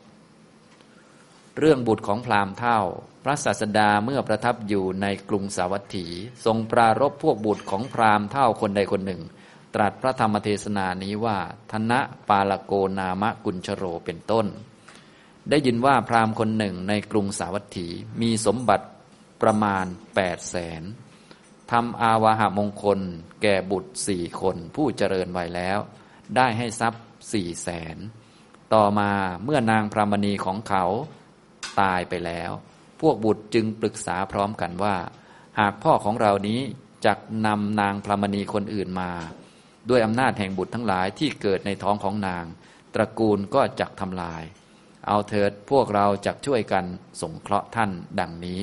[1.58, 2.80] เรื่องบุตรของพราหมณ์เท่า
[3.26, 6.06] ระศาสดาเมื่อประทับอยู่ในกรุงสาวัตถี
[6.44, 9.22] ทรงปรารบพวกบุตรของพราหมณ์เท่าคนใดคนหนึ่ง
[9.74, 11.38] ตรัสพระธรรมเทศนานี้ว่า
[11.72, 14.46] ธนะปาลโกนามะกุญชโรเป็นต้น
[15.50, 17.88] ได้ยินว่าพราหมณ์คนหนึ่งในกรุงสาวัตถี
[18.20, 18.86] มีสมบัติ
[19.42, 20.82] ประมาณแปดแสน
[21.70, 23.00] ทำอาวาหามงคล
[23.42, 25.78] แก่บุตรสี่คนผู้เจริญไวัยแล้ว
[26.36, 27.02] ได้ให้ทรัพย์
[27.32, 27.96] สี่แสน
[28.74, 29.10] ต่อมา
[29.44, 30.84] เมื่อนางพรามณีของเขา
[31.80, 32.52] ตายไปแล้ว
[33.00, 34.96] พวกบุตรจึงปรึกษาพร้อมกันว่า
[35.60, 36.60] หากพ่อของเรานี้
[37.06, 39.10] จักนำนางพรมณีคนอื่นมา
[39.88, 42.44] ด้วยอำนาจแห่งบุตรทั้งหลายที่เกิดในท้องของนาง
[42.94, 44.42] ตระกูลก็จักทำลาย
[45.06, 46.84] เอาเถิดพวกเราจักช่วยกัน
[47.20, 47.90] สงเคราะห์ท่าน
[48.20, 48.62] ดังนี้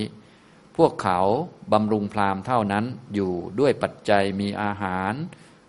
[0.77, 1.19] พวกเขา
[1.73, 5.13] บำรุงพราหมณ์เท่านั้นอยู่ด้วยปัจจัยมีอาหาร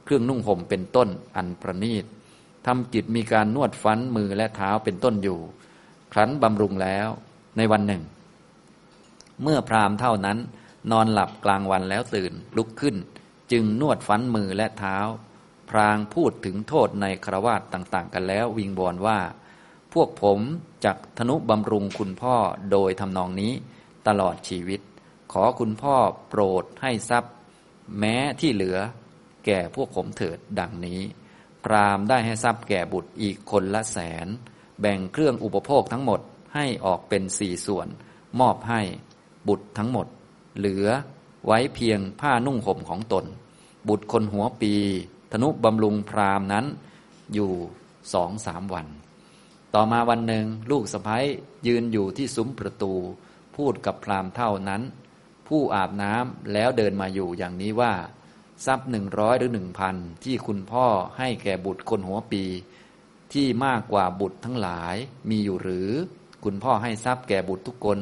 [0.05, 2.05] เครื่องนุ่งห่มเป็นต้นอันประณีต
[2.67, 5.39] ทำกิจมีการนวดฟันมือและเท้าเป็นต้นอยู่
[6.13, 7.09] ครั้นบำรุงแล้ว
[7.57, 8.03] ในวันหนึ่ง
[9.43, 10.39] เมื่อพราหมณ์เท่านั้น
[10.91, 12.97] นอนหลับกลางวันแล้วตื่นลุกขึ้น
[13.53, 14.99] จึงนวดฟันมือและเท้า
[15.71, 19.19] พรางพูดถึงโทษในครวาตต่างๆ กันแล้ววิงบอลว่า
[19.93, 20.41] พวกผม
[20.85, 22.37] จักธนุบำรุงคุณพ่อ
[22.71, 23.53] โดยทำนองนี้
[24.09, 24.81] ตลอดชีวิต
[25.33, 25.97] ขอคุณพ่อ
[26.29, 27.35] โปรดให้ทรัพย์
[27.99, 28.79] แม้ที่เหลือ
[29.47, 31.01] แก่พวกผมเถิดดังนี้
[31.65, 34.27] พรามได้ให้ทรัพย์แก่บุตรอีกคนละแสน
[34.81, 36.21] แบ่งเครื่องอุปโภคทั้งหมด
[36.55, 37.89] ให้ออกเป็นสี่ส่วน
[38.41, 38.83] มอบให้
[39.49, 40.07] บุตรทั้งหมด
[40.59, 40.87] เหลือ
[41.47, 43.25] ไว้เพียงผ้านุ่งห่มของตน
[43.89, 44.75] บุตรคนหัวปี
[45.33, 46.67] ธนุบำรุงพรามนั้น
[47.35, 47.53] อยู่
[48.13, 48.87] สองสามวัน
[49.75, 51.25] ต่อมาวันหนึ่งลูกสะพ้ย
[51.67, 52.93] ยืนอยู่ที่ซุ้มประตู
[53.57, 54.83] พูดกับพรามเท่านั้น
[55.49, 57.93] ผู้อาบน้ำแล้วเดินมาอยู่อย่างนี้ว่า
[58.67, 60.87] ทรัพย์หนึ่งร้อยหรือหนึ่งพันที่คุณพ่อ
[61.19, 62.45] ให้แก่บุตรคนหัวปี
[63.33, 64.95] ที่มากกว่าบุตรทั้งหลาย
[65.31, 65.91] มีอยู่หรือ
[66.45, 67.99] คุณพ่อให้ทรัพย์แก่บุตรทุกคน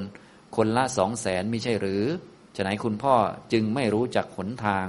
[0.57, 2.05] คนละสองแสนมิใช่หรือ
[2.57, 3.15] ฉะไหนคุณพ่อ
[3.53, 4.87] จึงไม่รู้จักหนทาง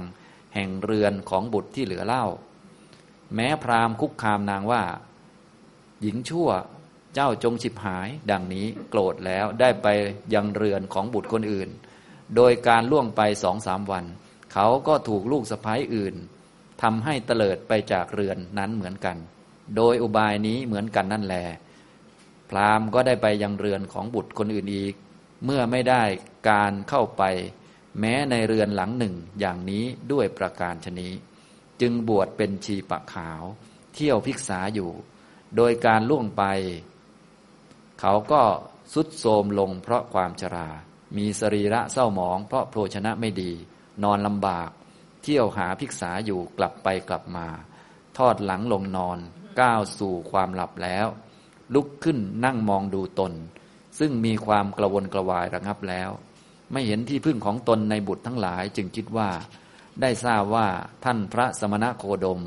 [0.54, 2.26] แห่งเรือนของบุตรที่เหลือเล่า
[3.34, 4.82] แม้พราหมณ์คุกคามนางว่า
[6.02, 6.48] หญิงชั่ว
[7.14, 9.86] เจ้าจงฉิบหาย ดังนี้โกรธแล้วได้ไป
[10.34, 11.68] ยังเรือนของบุตรคนอื่น
[12.36, 14.04] โดยการล่วงไปสองสามวัน
[14.52, 16.14] เขาก็ถูกลูกสะพ้ายอื่น
[16.82, 19.16] ทำให้เตลิดไปจากเรือนนั้นเหมือนกัน
[19.76, 21.36] โดยอุบายนี้เหมือนกันนั่นแล
[22.50, 24.94] พราหมณ์ก็ได้ไปยังเรือนของบุตรคนอื่นอีก
[25.44, 26.02] เมื่อไม่ได้
[26.50, 27.22] การเข้าไป
[28.00, 31.12] แม้ในเรือนหลังหนึ่งอย่างนี้ด้วยประการชนี้
[31.80, 33.42] จึงบวชเป็นชีปะขาว
[33.94, 34.90] เที่ยวพิกษาอยู่
[35.56, 36.42] โดยการล่วงไป
[38.00, 38.42] เขาก็
[38.92, 40.68] สุดโทมลงเพราะความชรา
[41.16, 43.52] มีสรีระเศร้าหมองเพราะโภชนะไม่ดี
[44.02, 44.70] นอนลำบาก
[45.22, 47.48] เที่ยวหาพิกษาอยู่กลับไปกลับมา
[48.18, 49.18] ทอดหลังลงนอน
[49.60, 51.06] ก้าวสู่ความหลับแล้ว
[51.74, 53.32] ลุกขึ้นนั่งมองดูตน
[53.98, 56.10] ซึ่งมีความกระวนกระวายระงับแล้ว
[56.72, 59.30] ไม่เห็นที่พึ่งของตนในบุตรทั้งหลายจึงคิดว่า
[60.00, 60.68] ได้ทราบว่า
[61.04, 62.40] ท่านพระสมณะโคดม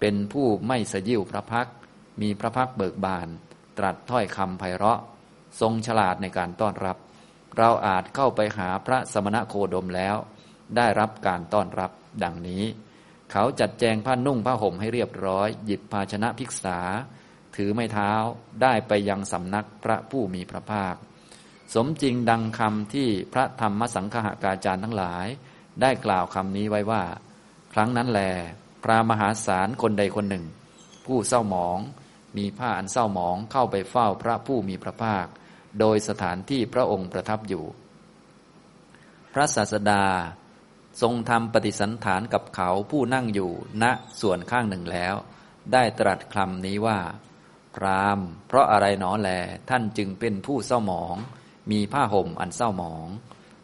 [0.00, 1.68] เป็นผู้ไม่สยิวพระพัก
[2.20, 3.28] มีพระพักเบิกบาน
[3.78, 5.00] ตรัสถ้อยคำไพเราะ
[5.60, 6.96] ทรงฉลาดในการต้อนรับ
[7.58, 10.16] เราอาจเข้าไปหาพระสมณะโคดมแล้ว
[10.76, 11.90] ได้รับการต้อนรับ
[12.22, 12.64] ดังนี้
[13.32, 16.78] เขาจัดแจงผ้านุ่งผ้าห่มให้เรียบร้อย หยิบภาชนะภิกษา
[17.56, 18.10] ถือไม้เท้า
[18.62, 20.94] ได้ไปยังสำนักพระผู้มีพระภาค
[21.74, 25.26] สมจริงดังคำที่พระธรรมสังฆกาจารย์ทั้งหลาย
[25.80, 27.02] ได้กล่าวคำนี้ไว้ว่า
[27.72, 28.20] ครั้งนั้นแล
[28.84, 30.44] พระมหาศาลคนใดคนหนึ่ง
[31.06, 31.78] ผู้เศร้าหมอง
[32.36, 35.26] มีผ้าอันเศร้าหมองเข้าไปเฝ้าพระผู้มีพระภาค
[35.80, 37.64] โดยสถานที่พระองค์ประทับอยู่
[39.32, 40.04] พระศาสดา
[41.02, 43.50] ทรงทำปฏิสันฐานกับเขาผู้นั่งอยู่
[43.82, 43.84] ณ
[44.20, 45.14] ส่วนข้างหนึ่งแล้ว
[45.72, 46.98] ได้ตรัสคำนี้ว่า
[47.76, 48.18] พราม
[48.48, 49.30] เพราะอะไรหนอแล
[49.70, 51.16] ท่านจึงเป็นผู้เศร้าหมอง
[51.70, 53.06] มีผ้าห่มอันเศร้าหมอง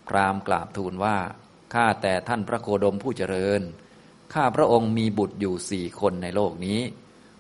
[0.09, 1.19] พรามกราบทูลว่า
[1.75, 3.63] ข้าแต่ท่านพระโคดมผู้เจริญ
[4.35, 6.81] ข้าพระองค์มีบุตรอยู่สี่คนในโลกนี้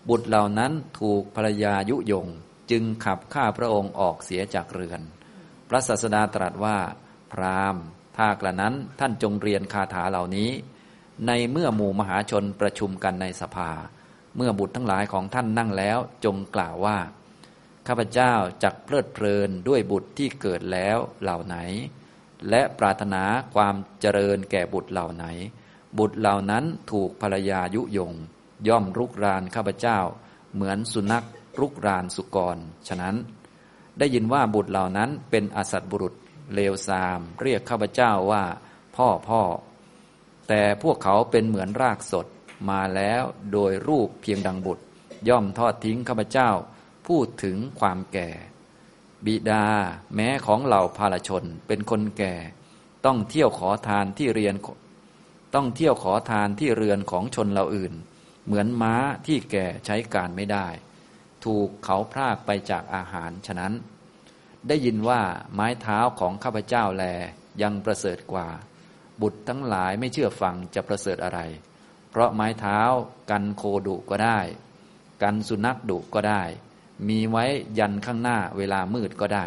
[0.08, 2.26] บุตรเหล่านั้นถูกภรรยายุยง
[2.70, 5.00] จึงขับข้าพระองค์ออกเสียจากเรือน
[5.68, 6.78] พระศาสดาตรัสว่า
[7.32, 7.76] พราม
[8.16, 10.50] ถ้ากระนั้นท่านจงเรียนคาถาเหล่านี้
[11.26, 13.70] ในเมื่อหมู่มหาชนประชุมกันในสภา
[14.42, 16.98] เมื่อบุตรทั้งหลายของท่านนั่งแล้วจงกล่าวว่า
[17.86, 18.32] ข้าพเจ้า
[18.62, 21.56] จักเพลิดเพลินด้วยบุตรที่เกิดแล้วเหล่าไหน
[22.50, 23.22] และปรารถนา
[23.54, 25.24] ความเจริญแก่บุตรเหล่าไหน
[25.98, 28.12] บุตรเหล่านั้นถูกภรรยายุยง
[28.68, 29.98] ย่อมรุกรานข้าพเจ้า
[30.54, 31.26] เหมือนสุนัข
[31.60, 32.56] รุกรานสุกร
[32.88, 33.16] ฉะนั้น
[33.98, 36.14] ได้ยินว่าบุตรเหล่านั้นเป็นอสัตบุรุษ
[36.54, 38.44] เลวทราม เรียกข้าพเจ้าว่า
[38.96, 39.42] พ่อพ่อ
[40.48, 42.26] แต่พวกเขาเป็นเหมือนรากสด
[42.68, 44.84] มาแล้วโดยรูปเพียงดังบุตร
[45.28, 46.50] ย่อมทอดทิ้งข้าพเจ้า
[47.06, 48.30] พูดถึงความแก่
[49.26, 49.64] บิดา
[50.14, 52.34] แม้ของเหล่าภาลชนเป็นคนแก่
[53.04, 54.54] ต้องเที่ยวขอทานที่เรียน
[55.54, 57.92] ต้องเที่ยวขอทานที่เรือนของชนเราอื่น
[58.44, 58.94] เหมือนม้า
[59.26, 60.68] ที่แก่ใช้การไม่ได้
[61.44, 63.72] ถูกเขาพรากไปจากอาหารฉะนั้น
[64.68, 65.22] ได้ยินว่า
[65.54, 67.04] ไม้เท้าของข้าพเจ้าแล
[67.62, 68.48] ยังประเสริฐกว่า
[69.20, 71.40] บุตรทั้งหลายไม่เชื่อฟังจะประเสริฐอะไร
[72.10, 72.80] เพราะไม้เท้า
[73.30, 74.38] กันโคดุก็ได้
[75.22, 76.42] กันสุนัขดุก็ได้
[77.08, 77.44] มีไว้
[77.78, 79.46] ยันข้างหน้าเวลามืดก็ได้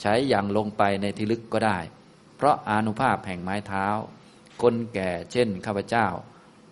[0.00, 1.78] ใช้อย่างลงไปในที่ลึกก็ได้
[2.36, 3.86] เพราะอนุภาพแห่งไม้เท้า
[4.62, 6.06] คนแก่เช่นข้าพเจ้า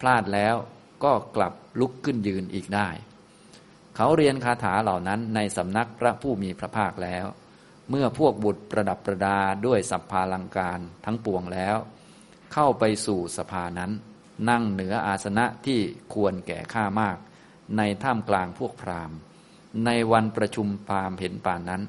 [0.01, 0.55] พลาดแล้ว
[1.05, 2.89] ก็กลับลุกขึ้นยืนอีกได้
[3.97, 7.27] เขาเรียนคาถาเหล่านั้นในสำนักพระผู้มีพระภาคแล้ว
[7.91, 11.77] เมื่อพวกบุตรประดับประดาด้วยสัพพาลังการทั้งปวงแล้ว
[12.53, 13.93] เข้าไปสู่สภานั้น
[14.49, 15.81] นั่งเหนืออาสนะที่
[16.15, 17.17] ควรแก่ค่ามาก
[17.77, 19.19] ในท่ามกลางพวกพราหมณ์
[19.87, 21.83] ในวันประชุมพราหมณ์เห็นป่านนั้น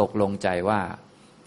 [0.00, 0.80] ตกลงใจว่า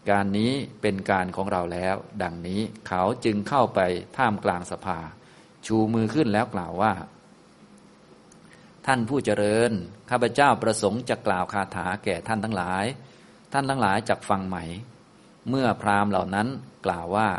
[0.10, 3.80] การนี้เป็นการของเราแล้ว ดังนี้เขาจึงเข้าไป
[4.18, 5.00] ท่ามกลางสภา
[5.66, 6.94] ชูมือขึ้นแล้วกล่าวว่า
[8.86, 9.72] ท่านผู้เจริญ
[10.10, 12.86] ข้าพเจ้าประสงค์จะกล่าวคาถาแก่ท่านทั้งหลาย
[13.54, 14.58] ท่านทั้งหลายจักฟังไหม
[15.50, 16.48] เมื่อพราหมณ์เหล่านั้น
[16.86, 17.30] กล่าวว่า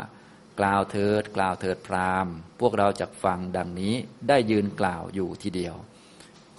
[0.59, 3.93] กล่าวเถิด กล่าวเถิดพราหมณ์ พวกเราจักฟังดังนี้
[4.27, 5.75] ได้ยืนกล่าวอยู่ทีเดียว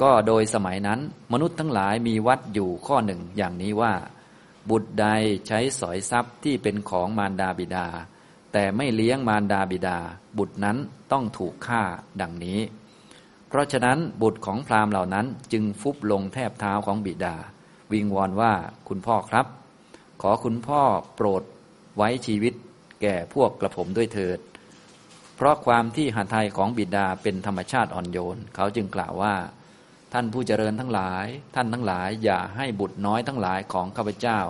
[0.03, 1.01] ก็โดยสมัยนั้น
[1.33, 3.95] มนุษย์ทั้งหลายมีวัดอยู่ข้อหนึ่งอย่างนี้ว่า
[4.71, 5.07] บุตรใด
[5.47, 7.87] ใช้สอยทรัพย์ที่เป็นของมารดาบิดา
[8.53, 9.99] แต่ไม่เลี้ยงมารดาบิดา
[10.39, 10.77] บุตรนั้น
[11.13, 11.83] ต้องถูกฆ่า
[12.21, 12.61] ดังนี้
[13.49, 17.35] เพราะฉะนั้นบุตรของพราหมณ์เหล่านั้นจึงฟุบลงแทบเท้าของบิดา
[17.93, 18.53] วิงวอนว่า
[18.89, 19.47] คุณพ่อครับ
[20.23, 20.83] ขอคุณพ่อ
[21.15, 21.43] โปรด
[21.97, 22.55] ไว้ชีวิต
[23.01, 24.39] แก่พวกกระผมด้วยเถิด
[25.37, 29.35] เพราะความที่หาไทยของบิดาเป็นธรรมชาติอ่อนโยน เขาจึงกล่าวว่า
[30.13, 34.41] ท่านผู้เจริญทั้งหลาย ท่านทั้งหลายอย่าให้บุตรน้อยทั้งหลายของข้าพเจ้า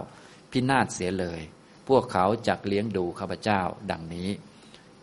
[0.50, 1.40] พินาศเสียเลย
[1.88, 4.28] พวกเขาจักเลี้ยงดูข้าพเจ้า ดังนี้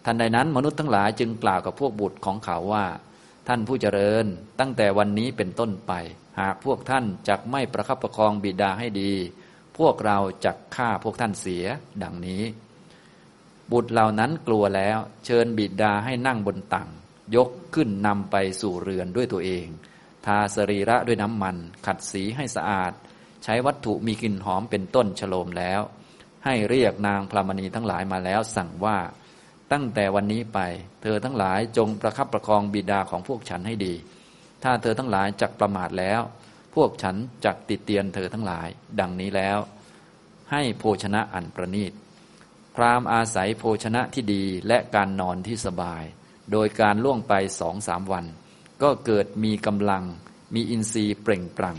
[0.06, 2.86] ทันใดนั้นมนุษย์ทั้งหลายจึงกล่าวกับพวกบุตรของเขาว่า
[3.48, 4.26] ท่านผู้เจริญ
[4.60, 5.94] ตั้งแต่วันนี้เป็นต้นไป
[6.40, 9.14] หากพวกท่านจักไม่ประคับประคองบิดาให้ดี
[9.78, 11.66] พวกเราจักฆ่าพวกท่านเสีย
[12.04, 12.44] ดังนี้
[13.72, 16.90] บุตรเหล่านั้นกลัวแล้ว เชิญบิดาให้นั่งบนตัง
[17.36, 19.68] ยกขึ้นนำไปสู่เรือนด้วยตัวเอง
[20.26, 21.56] ทาสรีระด้วยน้ำมัน
[21.86, 22.94] ขัดสีให้สะอาด
[23.44, 25.82] ใช้วัตถุมีกลิ่นหอมเป็นต้นฉโลมแล้ว
[26.46, 28.98] ให้เรียกนางพรามณีทั้งหลายมาแล้วสั่งว่า
[29.72, 30.60] ตั้งแต่วันนี้ไป
[31.02, 33.94] เธอทั้งหลายจงประคับประคองบิดาของพวกฉันให้ดี
[34.64, 36.22] ถ้าเธอทั้งหลายจักประมาทแล้ว
[36.76, 37.16] พวกฉัน
[37.46, 38.68] จักติดเตียนเธอทั้งหลาย
[39.00, 39.58] ดังนี้แล้ว
[40.52, 41.92] ให้โภชนะอันประณีต
[42.78, 46.04] พรามอาศัยโภชนะที่ดีและการนอนที่สบาย
[46.52, 48.26] โดยการล่วงไปสองสามวัน
[48.82, 50.04] ก็เกิดมีกำลัง
[50.54, 51.78] มีอินทรีย์เปล่งปลั่ง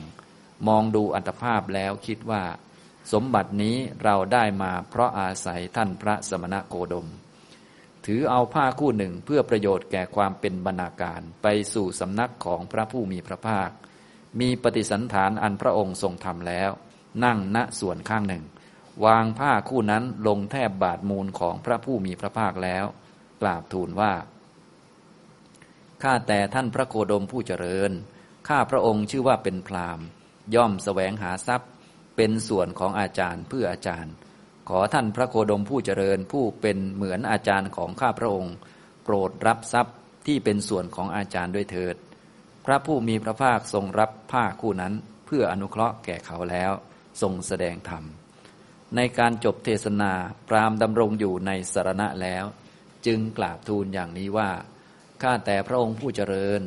[0.67, 2.43] มองดูอัตภาพแล้วคิดว่า
[3.13, 7.09] สมบัตินี้เราได้มาเพราะอาศัยท่านพระสมณโคดม
[8.07, 13.71] ถือเอาผ้าคู่หนึ่งเพื่อประโยชน์แก่ความเป็นบรรณาการไปสู่สำนักของพระผู้มีพระภาค
[14.41, 16.71] มีปฏิสันฐานอันพระองค์ทรงทำแล้ว
[17.25, 18.45] นั่งณส่วนข้างหนึ่ง
[19.05, 22.85] วางผ้าคู่นั้นลงแทบบาดมูลของพระผู้มีพระภาคแล้ว
[23.41, 24.13] กราบทูลว่า
[26.03, 27.91] ข้าแต่ท่านพระโคดมผู้เจริญ
[28.49, 30.01] ข้าพระองค์ชื่อว่าเป็นพราม
[30.55, 31.71] ย่อมสแสวงหาทรัพย์
[32.17, 34.13] เป็นส่วนของอาจารย์เพื่ออาจารย์
[34.69, 38.55] ขอท่านพระโคดมผู้เจริญผู้เป็นเหมือนอาจารย์ของข้าพระองค์
[39.05, 39.97] โปรดรับทรัพย์
[40.27, 41.97] ที่เป็นส่วนของอาจารย์ด้วยเถิด
[42.65, 44.95] พระผู้มีพระภาคทรงรับผ้าคู่นั้น
[45.27, 46.73] เพื่ออนุเคราะห์แก่เขาแล้ว
[47.23, 48.05] ทรงแสดงธรรม
[48.97, 50.13] ในการจบเทศนา
[50.49, 52.45] พรามดำรงอยู่ในสารณะแล้ว
[53.07, 54.51] จึงกราบทูลอย่างนี้ว่า
[55.23, 56.63] ข้าแต่พระองค์ผู้เจริญ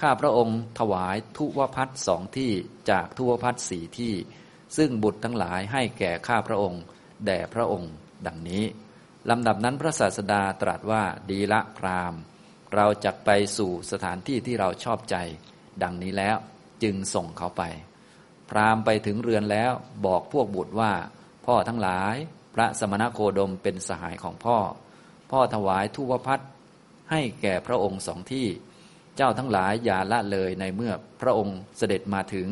[0.00, 2.52] ข้าพระองค์ถวายทุวพัฒสองที่
[2.90, 4.14] จากทุวพัฒสี่ที่
[4.76, 6.82] ซึ่งบุตรทั้งหลายให้แก่ข้าพระองค์
[7.26, 7.92] แด่พระองค์
[8.26, 8.64] ดังนี้
[9.30, 12.14] ลำดับนั้นพระศาสดาตรัสว่าดีละพราม
[12.74, 15.16] เราจะไปสู่สถานที่ที่เราชอบใจ
[15.82, 16.36] ดังนี้แล้ว
[16.82, 17.62] จึงส่งเขาไป
[18.50, 19.72] พรามไปถึงเรือนแล้ว
[20.06, 20.92] บอกพวกบุตรว่า
[21.52, 22.16] พ่อทั้งหลาย
[22.54, 24.58] พระสมณโคดมเป็นสหายของพ่อ
[25.30, 26.40] พ่อถวายทุวพัฒ
[27.10, 28.46] ให้แก่พระองค์สองที่
[29.16, 32.48] เจ้าทั้งหลายอย่าละเลยในเมื่อพระองค์เสด็จมาถึง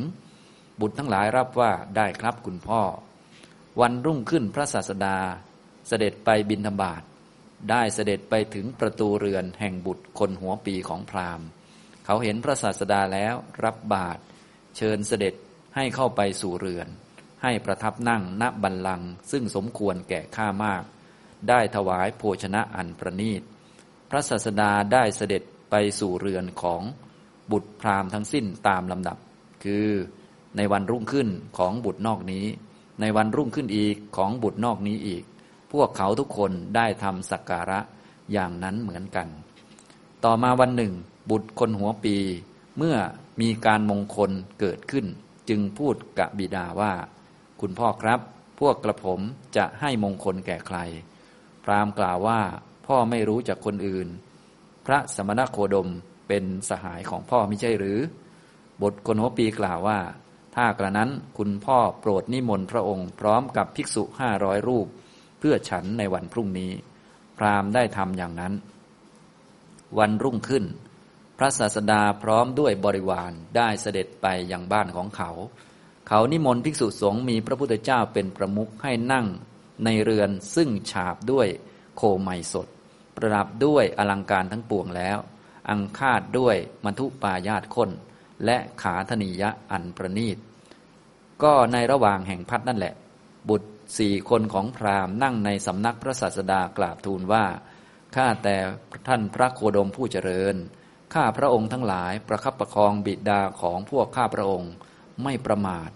[0.80, 2.82] บุตรทั้งหลายรับว่าได้ครับคุณพ่อ
[3.80, 5.18] วันรุ่งขึ้นพระศาสดา
[5.88, 7.02] เสด็จไปบินธบาต
[7.70, 11.46] ได้เสด็จไปถึงประตูเรือนแห่งบุตรคนหัวปีของพราหมณ์
[12.04, 13.34] เขาเห็นพระศาสดาแล้ว
[13.64, 14.20] รับบาตร
[14.76, 15.34] เชิญเสด็จ
[15.76, 16.88] ให้เข้าไปสู่เรือน
[17.42, 20.82] ให้ประทับนั่งณบัลลังก์ซึ่งสมควรแก่ข้ามาก
[21.48, 23.42] ได้ถวายโภชนะอันประนีต
[24.10, 26.82] พระศาสดาได้เสด็จไปสู่เรือนของ
[27.50, 29.16] บุตรพราหมณ์ทั้งสิ้นตามลำดับ
[29.64, 29.88] คือ
[30.56, 31.28] ในวันรุ่งขึ้น
[31.58, 32.46] ของบุตรนอกนี้
[33.00, 35.24] ในวันรุ่งขึ้นอีกของบุตรนอกนี้อีก
[35.72, 37.80] พวกเขาทุกคนได้ทำสักการะ
[38.32, 39.28] อย่างนั้นเหมือนกัน
[40.24, 40.92] ต่อมาวันหนึ่ง
[41.30, 42.16] บุตรคนหัวปี
[42.76, 42.96] เมื่อ
[43.40, 44.30] มีการมงคล
[44.60, 45.06] เกิดขึ้น
[45.48, 46.92] จึงพูดกับบิดาว่า
[47.60, 48.20] คุณพ่อครับ
[48.60, 49.20] พวกกระผม
[49.56, 50.78] จะให้มงคลแก่ใคร
[51.64, 52.40] พรามกล่าวว่า
[52.86, 54.08] พ่อไม่รู้จากคนอื่น
[54.86, 55.88] พระสมณโคดม
[56.28, 57.98] เป็นสหายของพ่อไม่ใช่หรือ
[58.82, 59.98] บทคนหัวปีกล่าวว่า
[60.56, 64.86] ถ้ากระนั้นคุณพ่อโปรดนิมนต์พระองค์พร้อมกับภิกษุห้าร้อยรูป
[65.38, 66.72] เพื่อฉันในวันพรุ่งนี้
[67.38, 68.52] พราหมณ์ได้ทำอย่างนั้น
[69.98, 70.64] วันรุ่งขึ้น
[71.38, 75.30] พระศาสดาพร้อมด้วยบริวารได้เสด็จไปยังบ้านของเขา
[76.10, 79.26] เขานิมนต์ภิกษุสงฆ์มีพระพุทธเจ้าเป็นประมุขให้นั่ง
[79.84, 81.48] ในเรือนซึ่งฉาบด้วย
[81.96, 82.68] โคไมสด
[83.16, 85.18] ประดับด้วยอลังการทั้งปวงแล้ว
[85.70, 87.90] อังคาดด้วยมัทุปายาตค้น
[88.44, 90.38] และขาธนิยะอันประนีต
[91.42, 92.94] ก็ในระหว่างแห่งพัดนั่นแหละ
[93.48, 97.44] บุตรสี่คนของพราหมณ์นั่งในสำนักพระศาสดากราบทูลว่า
[98.16, 98.56] ข้าแต่
[99.08, 100.56] ท่านพระโคดมผู้เจริญ
[101.14, 104.72] ข้าพระองค์ทั้งหลายประคับประคองบิดาของพวกข้าพระองค์
[105.22, 105.90] ไม่ประมาท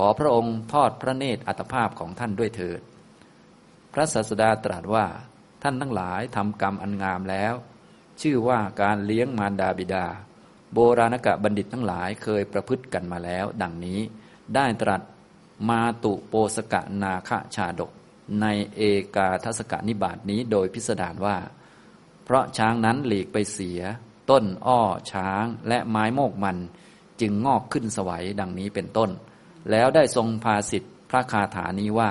[0.00, 2.80] ขอพระองค์ทอดพระเนตรอัตภาพของท่านด้วยเถิด
[3.92, 5.06] พระศาสดาตรัสว่า
[5.62, 7.54] ท่านทั้งหลายทำกรรมอันงามแล้ว
[8.20, 10.06] ชื่อว่าการเลี้ยงมารดาบิดา
[10.72, 14.00] โบราณกะบัณฑิตทั้งหลายเคยประพฤติกันมาแล้ว ดังนี้
[14.54, 15.02] ได้ตรัส
[15.68, 17.90] มาตุโปสกะนาคชาดก
[18.40, 18.46] ใน
[18.76, 18.82] เอ
[19.16, 21.36] กาทศกนิบาตนี้โดยพิสดารว่า
[22.24, 23.80] เพราะช้างนั้นหลีกไปเสีย
[24.30, 24.80] ต้นอ้อ
[25.12, 26.56] ช้างและไม้โมกมัน
[27.20, 29.10] จึงงอกขึ้นสวัยดังนี้เป็นต้น
[29.70, 32.10] แล้วได้ทรงพาสิทธิพระคาถานี้ว่า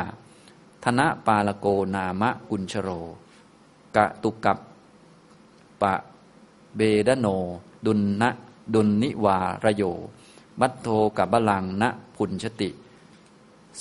[0.83, 2.89] ธนะปาลโกนามะกุญชโร
[3.95, 4.57] กะตุกับ
[5.81, 5.93] ปะ
[6.75, 7.27] เบดโน
[7.85, 8.29] ดุลนะ
[8.73, 9.83] ดุลนิวารโย
[10.59, 10.87] บัตโท
[11.17, 12.69] กับบลังนะพุญชติ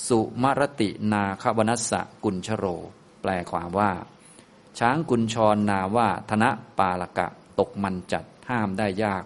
[0.07, 2.65] สุมรตินาควนัสสะกุญชโร
[3.21, 3.91] แปลความว่า
[4.79, 7.27] ช้างกุญชรนาว่าธนะปาลกะ
[7.59, 9.23] ตกมันจัดห้ามได้ยาก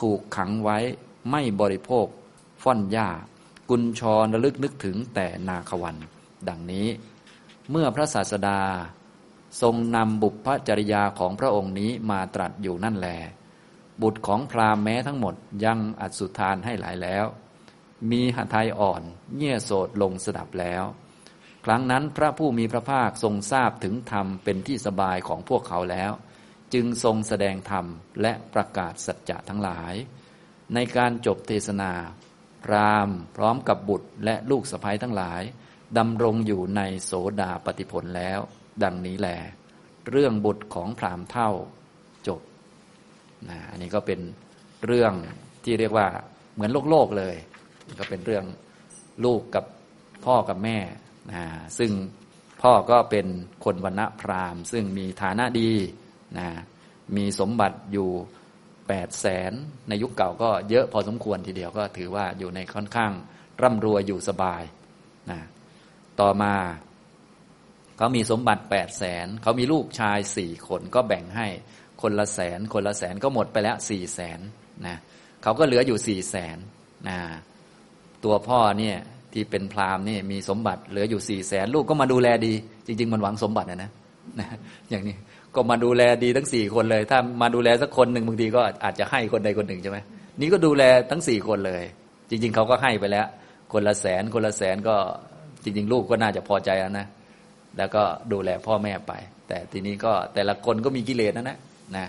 [0.00, 0.78] ถูกขังไว้
[1.30, 2.06] ไม่บริโภค
[2.62, 3.08] ฟ่อนหญ้า
[3.70, 5.96] กุญชรระลึกนึกถึงแต่นาควัน
[6.48, 6.88] ดังนี้
[7.70, 8.60] เมื่อพระศาสดา
[9.62, 13.08] ทรงนำบุพจริยาของพระองค์นี้มาตรัสอยู่นั่นแล
[14.02, 15.34] บุตรของพราหมณ์แม้ทั้งหมด
[15.64, 17.24] ยังอัดสุทานให้หลายแล้ว
[18.10, 19.02] มีหทัยอ่อน
[19.36, 20.84] เงี่ยโสดลงสดับแล้ว
[21.64, 26.12] ครั้งนั้นพระผู้มีพระภาคทรงทราบถึงธรรมเป็นที่สบายของพวกเขาแล้ว
[26.74, 27.86] จึงทรงแสดงธรรม
[28.22, 29.94] และประกาศสัจจะทั้งหลาย
[30.74, 31.92] ในการจบเทศนา
[32.64, 35.42] พรามพร้อมกับบุตรและลูกสะพ้ยทั้งหลาย
[35.98, 38.40] ดำรงอยู่ในโสดาปฏิผลแล้ว
[38.82, 39.28] ดังนี้แหล
[40.10, 41.50] เรื่องบุตรของพรามเท่า
[42.26, 42.40] จบ
[43.48, 44.20] นะอันนี้ก็เป็น
[44.86, 45.12] เรื่อง
[45.64, 46.06] ที่เรียกว่า
[46.54, 47.36] เหมือนโลกโลกเลย
[47.98, 48.44] ก็เป็นเรื่อง
[49.24, 49.64] ลูกกับ
[50.24, 50.78] พ่อกับแม่
[51.30, 51.44] นะ
[51.78, 51.90] ซึ่ง
[52.62, 53.26] พ่อก็เป็น
[53.64, 55.72] คนวันณะพราหมณ์ ซึ่งมีฐานะดี
[56.38, 56.48] นะ
[57.16, 58.08] มีสมบัติอยู่
[58.92, 59.52] แปดแสน
[59.88, 63.12] ในยุคเก่าก็เยอะพอสมควรทีเดียวก็ถือว่าอยู่ในค่อนข้าง
[63.62, 64.62] ร่ำรวยอยู่สบาย
[65.30, 65.40] นะ
[66.20, 66.54] ต่อมา
[67.96, 71.46] เขามีสมบัติแปดแสนเขามีลูกชายสี่คนก็แบ่งให้
[72.02, 74.40] คนละแสน คนละแสนก็หมดไปแล้วสี่แสน
[74.86, 74.96] นะ
[75.42, 76.58] เขาก็เหลืออยู่สี่แสน
[77.08, 77.18] นะ
[78.24, 78.96] ตัวพ่อเนี่ย
[79.32, 82.52] ที่เป็นพราหมณ์นี่มีสมบัติเหลืออยู่สี่แสนลูกก็มาดูแลดี
[82.86, 83.90] จริง ๆ มันหวังสมบัตินะนะ
[84.40, 84.48] นะ
[84.90, 85.16] อย่างนี้
[85.54, 89.98] ก็มาดูแลดีทั้งสี่คนเลย ถ้ามาดูแลสักคนหนึ่งบางทีก็อาจจะให้คนใดคนหนึ่งใช่ไหม
[90.40, 91.84] นี่ก็ดูแลทั้งสี่คนเลย
[92.30, 93.26] จริง ๆเขาก็ให้ไปแล้ว
[93.72, 94.96] คนละแสนคนละแสนก็
[95.64, 97.06] จริง ๆ ลูกก็น่าจะพอใจแล้วนะ
[97.78, 99.12] แล้วก็ดูแลพ่อแม่ไป
[99.48, 101.58] แต่ทีนี้ก็แต่ละคนก็มีกิเลสนะนะ
[101.96, 102.06] นะ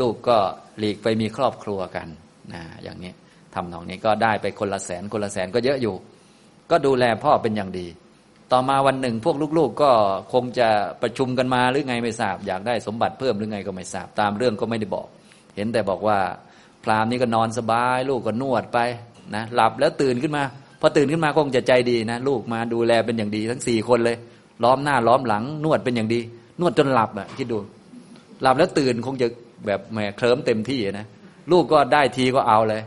[0.00, 0.36] ลูกก็
[0.78, 2.08] หลีกไปมีครอบครัวกัน
[2.52, 3.12] นะอย่างนี้
[3.54, 5.94] ทำนองนี้ก็ได้ไปคนละแสนคนละแสนก็เยอะอยู่
[6.70, 7.86] ก็ดูแลพ่อเป็นอย่างดี
[8.52, 9.90] ต่อมาวันหนึ่งพวกลูกๆก็
[10.32, 10.68] คงจะ
[11.02, 15.06] ประชุมกันมาหรือไงไม่ทราบ อยากได้สมบัติเพิ่มหรือไงก็ไม่ทราบ ตามเรื่องก็ไม่ได้บอก
[15.56, 16.18] เห็นแต่บอกว่า
[16.84, 18.78] พรามนี่ก็นอนสบายลูกก็นวดไป
[19.34, 20.42] นะหลับแล้วตื่นขึ้นมา
[20.80, 24.16] พอตื่นขึ้นมาคงจะใจดีนะลูกมาดูแลเป็นอย่างดี ทั้งสี่คนเลย
[24.64, 26.20] ล้อมหน้าล้อมหลัง นวดเป็นอย่างดี
[26.60, 27.58] นวดจนหลับอะคิดดู
[28.42, 29.26] หลับแล้วตื่นคงจะ
[29.66, 31.06] แบบแหมเคลิ้มเต็มที่นะ
[31.52, 32.82] ลูกก็ได้ทีก็เอาเลย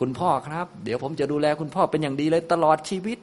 [0.00, 3.18] คุณพ่อครับ เดี๋ยวผมจะดูแลคุณพ่อเป็นอย่างดีเลยตลอดชีวิต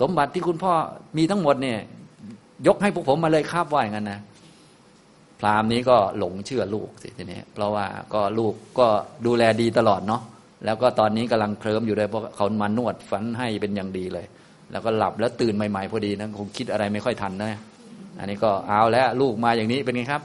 [0.00, 0.72] สมบัติที่คุณพ่อ
[1.16, 1.78] มีทั้งหมดเนี่ย
[2.66, 4.20] ยกให้พวกผมมาเลยครับว่าอย่างนั้นนะ
[5.40, 8.86] พราหมณ์นี้ก็หลงเชื่อลูกสิทีนี้เพราะว่าก็ลูกก็
[9.26, 10.22] ดูแลดีตลอดเนาะ
[10.64, 14.26] แล้วก็ตอนนี้กำลังเคลิ้มอยู่เลยเพราะเขามานวดฝันให้เป็นอย่างดีเลย
[14.72, 17.60] แล้วก็หลับแล้วตื่นใหม่ๆพอดีนะคงคิดอะไรไม่ค่อยทันนะ
[18.18, 20.22] อันนี้ก็เอาแล้วลูกมาอย่างนี้เป็นไงครับ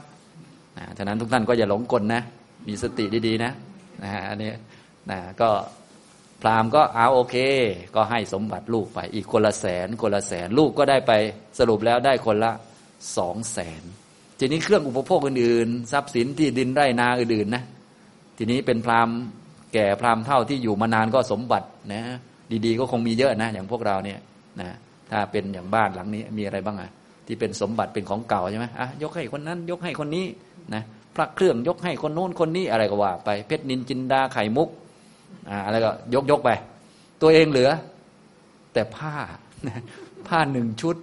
[0.98, 2.22] ฉะนั้นทุกท่านก็อย่าหลงกลนะ
[2.68, 3.52] มีสติดีๆนะ
[4.02, 4.52] นะฮะอันนี้
[5.10, 5.48] นะก็
[6.42, 7.36] พราหมณ์ก็เอาโอเค
[7.94, 11.12] ก็ให้สมบัติลูกไป อีกคนละแสนคนละแสนลูกก็ได้ไป
[11.58, 12.52] สรุปแล้วได้คนละ
[13.16, 13.82] สองแสน
[14.38, 17.62] ทีนี้เครื่องอุปโภคอื่นๆทรัพย์สินที่ดินไร่นาอื่นๆนะ
[18.38, 19.16] ทีนี้เป็นพราหมณ์
[19.74, 22.02] แก่พราหมณ์เท่าที่อยู่มานานก็สมบัตินะ
[22.64, 24.18] ดีๆ ก็คงมีเยอะนะ อย่างพวกเราเนี่ย
[24.60, 24.68] นะ
[25.10, 26.90] ถ้าเป็นอย่างบ้านหลังนี้มีอะไรบ้างอะ
[27.26, 30.26] ที่เป็นสมบัติเป็นของเก่าใช่ไหมอะยกให้คนนั้น ยกให้คนนี้
[30.74, 30.82] นะ
[31.16, 34.68] พระเครื่องยกให้คนโน้นคนนี้อะไรก็ว่า ไปเพชรนินจินดาไข่มุก
[35.48, 36.50] อ่าอะไรก็ยกยกไป
[37.22, 37.70] ตัวเองเหลือ
[38.72, 39.14] แต่ผ้า
[40.28, 40.96] ผ้าหนึ่งชุด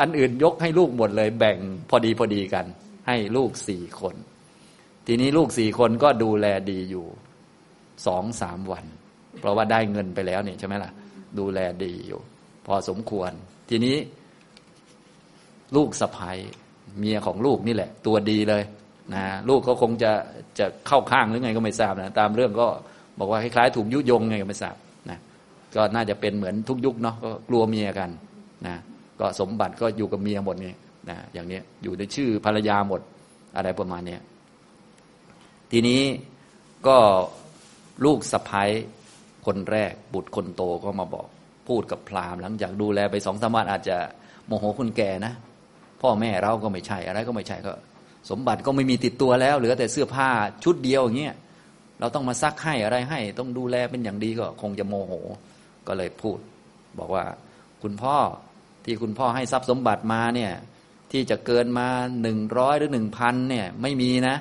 [0.00, 1.58] อันอื่นยกให้ลูกหมดเลย แบ่ง
[1.90, 2.66] พอดีพอดีกัน
[3.06, 4.14] ให้ลูกสี่คน
[5.06, 7.06] ทีนี้ลูกสี่คนก็ดูแลดีอยู่
[8.06, 8.84] สองสามวัน
[9.40, 10.90] เพราะว่าได้เงินไปแล้วเนี่ยใช่ไหมล่ะ
[11.38, 12.20] ดูแลดีอยู่
[12.66, 13.30] พอสมควร
[13.68, 13.96] ทีนี้
[15.76, 16.38] ลูกสะพ้ย
[16.98, 18.62] เมียของลูกนี่แหละ ตัวดีเลย
[19.14, 20.12] นะลูกเขาคงจะ
[20.58, 22.68] จะเข้าข้างหรือไงก็ไม่ทราบนะตามเรื่องก็
[23.18, 24.76] บอกว่าคล้ายๆถูกยุยงไงก็ไม่ทราบ
[25.10, 25.18] นะ
[25.74, 28.10] ก็น่าจะเป็นเหมือนทุกยุคเนาะก็กลัวเมียกัน
[28.66, 28.76] นะ
[29.20, 30.72] ก็สมบัติก็อยู่กับเมียหมดนี่
[31.10, 33.00] นะอย่างนี้อยู่ในชื่อภรรยาหมด
[33.56, 34.16] อะไรประมาณนี้
[35.70, 36.02] ทีนี้
[36.86, 36.96] ก็
[38.04, 38.70] ลูกสะพ้าย
[39.46, 41.26] คนแรกบุตรคนโตก็มาบอก
[41.68, 43.96] พูดกับพราหมณ์หลังจากดูแลไปสองสามวันอาจจะ
[44.46, 45.32] โมโหคนแก่นะ
[46.02, 47.72] พ่อแม่เราก็ไม่ใช่อะไรก็ไม่ใช่ก็
[48.30, 50.28] สมบัติก็ไม่มีติดตัวแล้ว เหลือแต่เสื้อผ้า
[50.64, 51.34] ชุดเดียวอย่างเงี้ย
[52.00, 55.12] เราต้องมาซักให้อะไรให้ ต้องดูแลเป็นอย่างดีก็คงจะโมโห
[55.86, 56.38] ก็เลยพูด
[56.98, 57.24] บอกว่า
[57.82, 58.16] คุณพ่อ
[58.84, 60.52] ที่คุณพ่อให้ทรัพย์สมบัติมาเนี่ย
[61.12, 61.88] ที่จะเกินมา
[62.22, 64.36] หนึ่งร้อยหรือหนึ่งพันเนี่ย ไม่มีนะ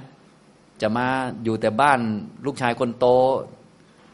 [0.82, 1.08] จะมา
[1.44, 2.00] อยู่แต่บ้าน
[2.46, 3.06] ลูกชายคนโต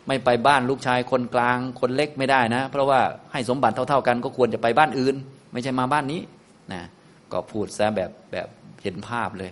[0.07, 2.99] ไม่ไปบ้านลูกชายคนกลางคนเล็กไม่ได้นะ เพราะว่า
[3.31, 5.15] ให้สมบัติเท่า ๆ กันก็ควรจะไปบ้านอื่น
[5.51, 6.21] ไม่ใช่มาบ้านนี้
[6.73, 6.81] นะ
[7.31, 8.47] ก็พูดซะแบบแบบ
[8.83, 9.51] เห็นภาพเลย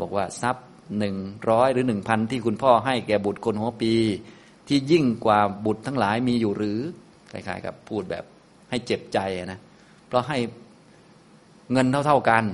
[0.00, 0.64] บอกว่าทรัพย์
[0.98, 1.16] หนึ่ง
[1.50, 3.92] ร้อยหรือหนึ่งพันที่คุณพ่อให้แก่บุตรคนหัวปี
[4.68, 6.78] ที่ยิ่งกว่าบุตรทั้งหลายมีอยู่หรือ
[7.32, 8.24] คล้ายๆกับพูดแบบ
[8.70, 9.58] ให้เจ็บใจนะ
[10.08, 10.38] เพราะให้
[11.72, 12.44] เงินเท่าๆกัน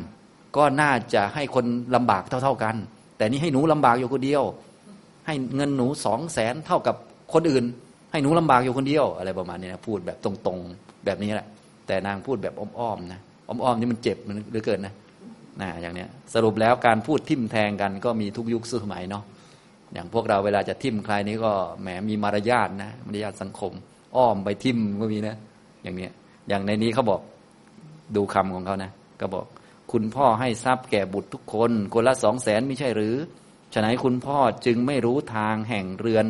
[0.57, 2.76] ก็น่าจะให้คนลำบากเท่า ๆกัน
[3.16, 4.43] แต่นี่ให้หนูลำบากอยู่คนเดียว
[5.26, 6.97] ให้เงินหนูสองแสนเท่ากับ
[7.35, 7.64] คนอื่น
[8.11, 11.49] ให้หนูลำบากอยู่คนเดียว อะไรประมาณนี้นะพูดแบบตรงๆแบบนี้แหละ
[11.87, 14.95] แต่นางพูดแบบอ้อมๆนะอ้อมๆนี่มันเจ็บมันเหลือเกินนะ
[15.61, 19.25] นะอย่างเนี้ยสรุปแล้วการพูดทิมแทงกันก็มีทุกยุคสมัยเนาะ
[19.95, 23.73] อย่างพวกเราเวลาจะทิมใครนี้ก็แหมมีมารยาทนะมารยาทสังคม
[24.17, 25.37] อ้อมไปทิมก็มีนะ
[25.83, 26.13] อย่างเนี้ย
[26.49, 27.21] อย่างในนี้เขาบอก
[28.17, 28.91] ดูคำของเขานะ
[29.21, 29.47] ก็บอก
[29.93, 33.17] คุณพ่อให้ทรัพย์แก่บุตรทุกคน คนละสองแสนไม่ใช่หรือ
[33.75, 36.27] ฉะนั้นคุณพ่อจึงไม่รู้ทางแห่งเรือน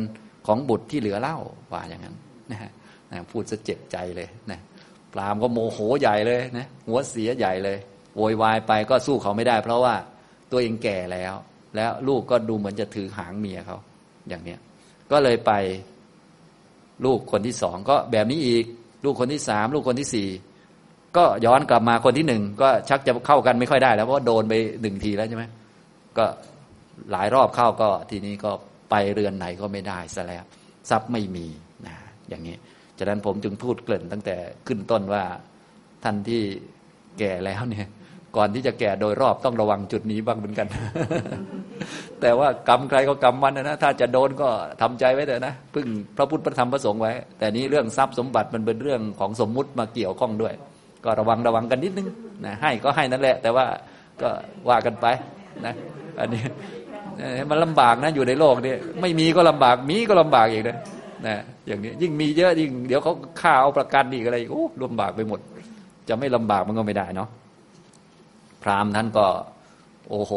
[0.47, 1.37] ของบุตรที่เหลือเล่า
[1.71, 2.15] ว่าอย่างนั้น
[2.51, 2.71] นะฮะ
[3.31, 4.59] พูดจะเจ็บใจเลยนะ
[5.13, 7.77] ปรามก็โมโหใหญ่เลยนะหัวเสียใหญ่เลย
[8.17, 9.95] โวยวายไปก็สู้เขาไม่ได้ เพราะว่า
[10.51, 11.33] ตัวเองแก่แล้ว
[11.75, 13.77] แล้วลูกก็ดูเหมือนจะถือหางเมียเขา
[14.29, 14.59] อย่างเนี้ย
[15.11, 15.51] ก็เลยไป
[17.05, 18.65] ลูกคนที่สองก็แบบนี้อีก
[19.05, 20.29] ลูกคนที่สามลูกคนที่สี่
[21.17, 25.45] ก็ย้อนกลับมาคนที่หนึ่งก็ชักจะเข้ากันไม่ค่อยได้ แล้วเพราะโดนไปหนึ่งทีแล้วใช่ไหม
[26.17, 26.25] ก็
[27.11, 28.51] หลายรอบเข้าก็ทีนี้ก็
[28.91, 30.43] ไปเรือนไหนก็ไม่ได้ซะแล้ว
[30.89, 31.47] ทรัพย์ไม่มี
[31.85, 31.95] นะ
[32.29, 32.55] อย่างนี้
[32.99, 34.35] ฉะนั้นผมจึงพูดเกริ่นตั้งแต่
[34.67, 35.23] ขึ้นต้นว่า
[36.03, 36.41] ท่านที่
[37.19, 37.87] แก่แล้วเนี่ย
[38.37, 40.67] ก่อนที่จะแก่โดยรอบต้องระวังจุดนี้บ้างเหมือนกัน
[42.21, 44.49] แต่ว่ากรรมใครก็กรรมมันนะ ถ้าจะโดนก็
[44.81, 50.53] ทำใจไว้เถอะนะพึ่งพระพุทธพระธรรมพระสงฆ์ไว้ แต่นี้เรื่องทรัพย์สมบัติมันเป็นเรื่องของสมมุติมาเกี่ยวข้องด้วย
[51.03, 52.07] ก็ระวังระวังกันนิดนึง
[52.45, 53.65] นะให้ก็ให้นั่นแหละ แต่ว่า
[54.21, 54.29] ก็
[54.69, 55.05] ว่ากันไป
[55.65, 55.73] นะ
[56.19, 56.41] อันนี้
[57.49, 60.77] มันลำบากนะอยู่ในโลกนี้ไม่มีก็ลำบากมีก็ลำบากอีกนะ
[61.27, 61.35] นะ
[61.67, 65.39] อย่างนี้ยิ่งมีเยอะยิ่งเดี๋ยวเขาข่าเอาประกันอีกอะไรโอ้ลำบากไปหมด
[66.09, 67.29] จะไม่ลำบากมันก็ไม่ได้เนาะ
[68.63, 69.27] พราหมณ์ท่านก็
[70.09, 70.33] โอ้โห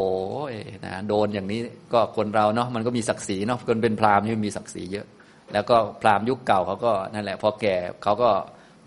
[0.87, 1.61] นะโดนอย่างนี้
[1.93, 5.07] ก็คนเราเนาะมันก็มีศักดิ์ศรีเนาะคนเป็นพราหมณ์นี่มีศักดิ์ศรีเยอะ
[5.53, 8.31] แล้วก็พราหมณ์ยุคเก่าเขาก็นั่นแหละพอแก่เขาก็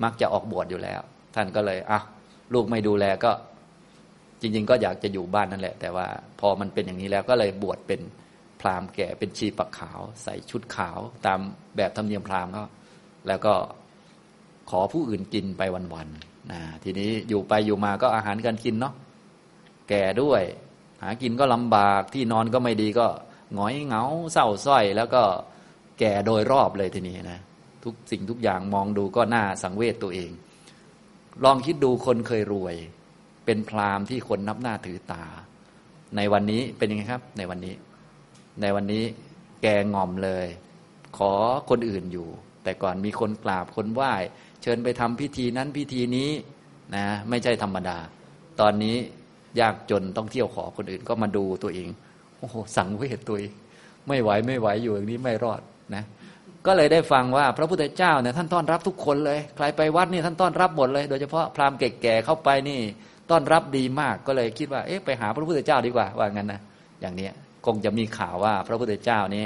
[0.03, 1.01] มักจะออกบวชอยู่แล้ว
[1.35, 1.99] ท่านก็เลยอะ
[2.53, 3.31] ลูกไม่ดูแลก็
[4.41, 6.07] จริง ๆ ก็อยากจะอยู่บ้านนั่นแหละ แต่ว่า
[6.39, 8.01] พอมันเป็นอย่างนี้แล้วก็เลยบวชเป็น
[8.61, 11.39] พราหมณ์แก่เป็นชีปักขาว ใส่ชุดขาวตาม
[11.77, 12.63] แบบธรรมเนียมพราหมณ์ก็
[13.27, 13.53] แล้วก็
[14.69, 18.93] ขอผู้อื่นกินไปวันๆนะทีนี้อยู่ไปอยู่มาก็อาหารการกินเนาะ
[19.89, 20.43] แก่ด้วย
[21.01, 23.07] หากินก็ลำบากที่นอนก็ไม่ดีก็
[23.53, 25.23] หงอยเหงาเศร้าส้อย แล้วก็
[25.99, 27.39] แก่โดยรอบเลยทีนี้นะ
[27.83, 30.31] ทุกสิ่งทุกอย่างมองดูก็น่าสังเวชตัวเอง
[31.43, 32.75] ลองคิดดูคนเคยรวย
[33.45, 35.25] เป็นพรามที่คนนับหน้าถือตา
[36.15, 37.73] ในวันนี้เป็นยังไงครับ ในวันนี้
[38.61, 39.03] ในวันนี้
[39.61, 40.47] แกงอมเลย
[41.17, 41.31] ขอ
[41.69, 42.27] คนอื่นอยู่
[42.63, 44.13] แต่ก่อนมีคนกราบคนไหว้
[44.61, 46.29] เชิญไปทำพิธีนั้นพิธีนี้
[46.95, 47.97] นะ ไม่ใช่ธรรมดา
[48.59, 48.97] ตอนนี้
[49.59, 51.87] ยากจนต้องเที่ยวขอคนอื่นก็มาดูตัวเอง
[52.39, 53.51] โอ้โหสังเวชตัวเอง
[54.07, 55.61] ไม่ไหวไม่ไหวอยู่อย่างนี้ไม่รอด
[55.95, 56.03] นะ
[56.65, 62.79] ก็เลยได้ฟังว่าพระพุทธเจ้าเนี่ยท่านต้อนรับทุกคนเลย ใครไปวัดนี่ท่านต้อนรับหมดเลย โดยเฉพาะพราหมณ์แก่ๆเข้าไปนี่
[63.29, 66.61] ต้อนรับดีมากก็เลยคิดว่า เอ๊ะไปหาพระพุทธเจ้าดีกว่าว่างั้นนะ
[67.01, 67.31] อย่างเนี้ย
[67.65, 69.45] คงจะมีข่าวว่าพระพุทธเจ้านี่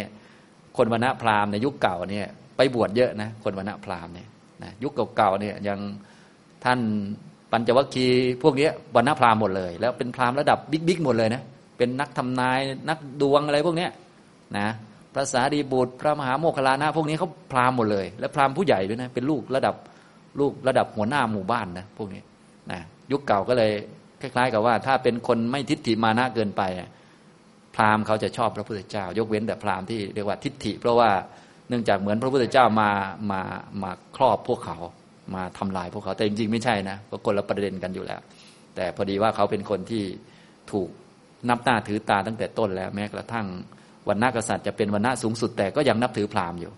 [0.78, 4.28] คนวรรณพราหมณ์ในยุคเก่าเนี่ยไปบวชเยอะนะคนวรรณพราหมณ์เนี่ย
[4.64, 5.80] นะยุคเก่าๆเนี่ยยัง
[6.66, 6.80] ท่าน
[7.51, 11.43] ปัญจวัคคีย์พวกนี้วรรณพราหมณ์หมดเลย แล้วเป็นพราหมณ์ระดับบิ๊กๆหมดเลยนะ
[11.77, 13.91] เป็นนักทำนายนักดวงอะไรพวกเนี้ย
[14.57, 14.67] นะ
[15.13, 19.75] พระสารีบุตร พระมหาโมคคลานะ พวกนี้เขาพราหมณ์หมดเลย และพราหมณ์ผู้ใหญ่ด้วยนะเป็นลูกระดับ
[20.39, 22.21] ลูกระดับหัวหน้าหมู่บ้านนะพวกนี้
[22.71, 22.79] นะ
[23.11, 23.71] ยุคเก่าก็เลย
[24.21, 26.61] คล้าย ๆ กับว่า ถ้าเป็นคนไม่ทิฏฐิมานะเกินไป
[27.75, 31.09] พราหมณ์เขาจะชอบพระพุทธเจ้า ยกเว้นแต่พราหมณ์ที่เรียกว่าทิฏฐิ เพราะว่า
[31.67, 32.89] เนื่องจากเหมือนพระพุทธเจ้ามา
[33.31, 33.41] มา
[33.81, 34.77] มาครอบพวกเขา
[35.36, 38.19] มาทำลายพวกเขาแต่จริงๆไม่ใช่นะก็คนละประเด็นกันอยู่แล้ว
[38.75, 40.03] แต่พอดีว่าเขาเป็นคนที่
[40.71, 40.89] ถูก
[41.49, 43.47] นับหน้าถือตาตั้งแต่ต้นแล้วแม้กระทั่ง
[44.07, 46.71] วันนากษัตริย์จะเป็นวันณะสูงสุด แต่ก็ยังนับถือพราหมณ์อยู่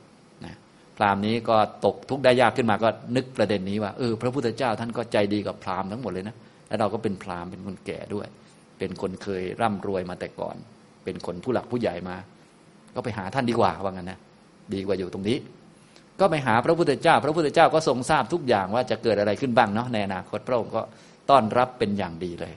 [0.45, 0.55] นะ
[0.97, 6.35] พราหมณ์นี้ก็ตกทุกข์ได้ยากขึ้นมาก็นึกประเด็นนี้ว่าเออพระพุทธเจ้าท่านก็ใจดีกับพราหมณ์ทั้งหมดเลยนะ
[6.67, 8.27] แล้วเราก็เป็นพราหมณ์เป็นคนแก่ด้วย
[8.79, 10.55] เป็นคนเคยร่ำรวยมาแต่ก่อน
[11.03, 12.15] เป็นคนผู้หลักผู้ใหญ่มา
[12.95, 14.19] ก็ไปหาท่านดีกว่าว่างั้นนะ
[14.73, 15.37] ดีกว่าอยู่ตรงนี้
[16.21, 20.81] ก็ไปหาพระพุทธเจ้า พระพุทธเจ้าก็ทรงทราบทุกอย่างว่าจะเกิดอะไรขึ้นบ้างเนาะในอนาคตพระองค์ก็
[21.29, 22.53] ต้อนรับเป็นอย่างดีเลย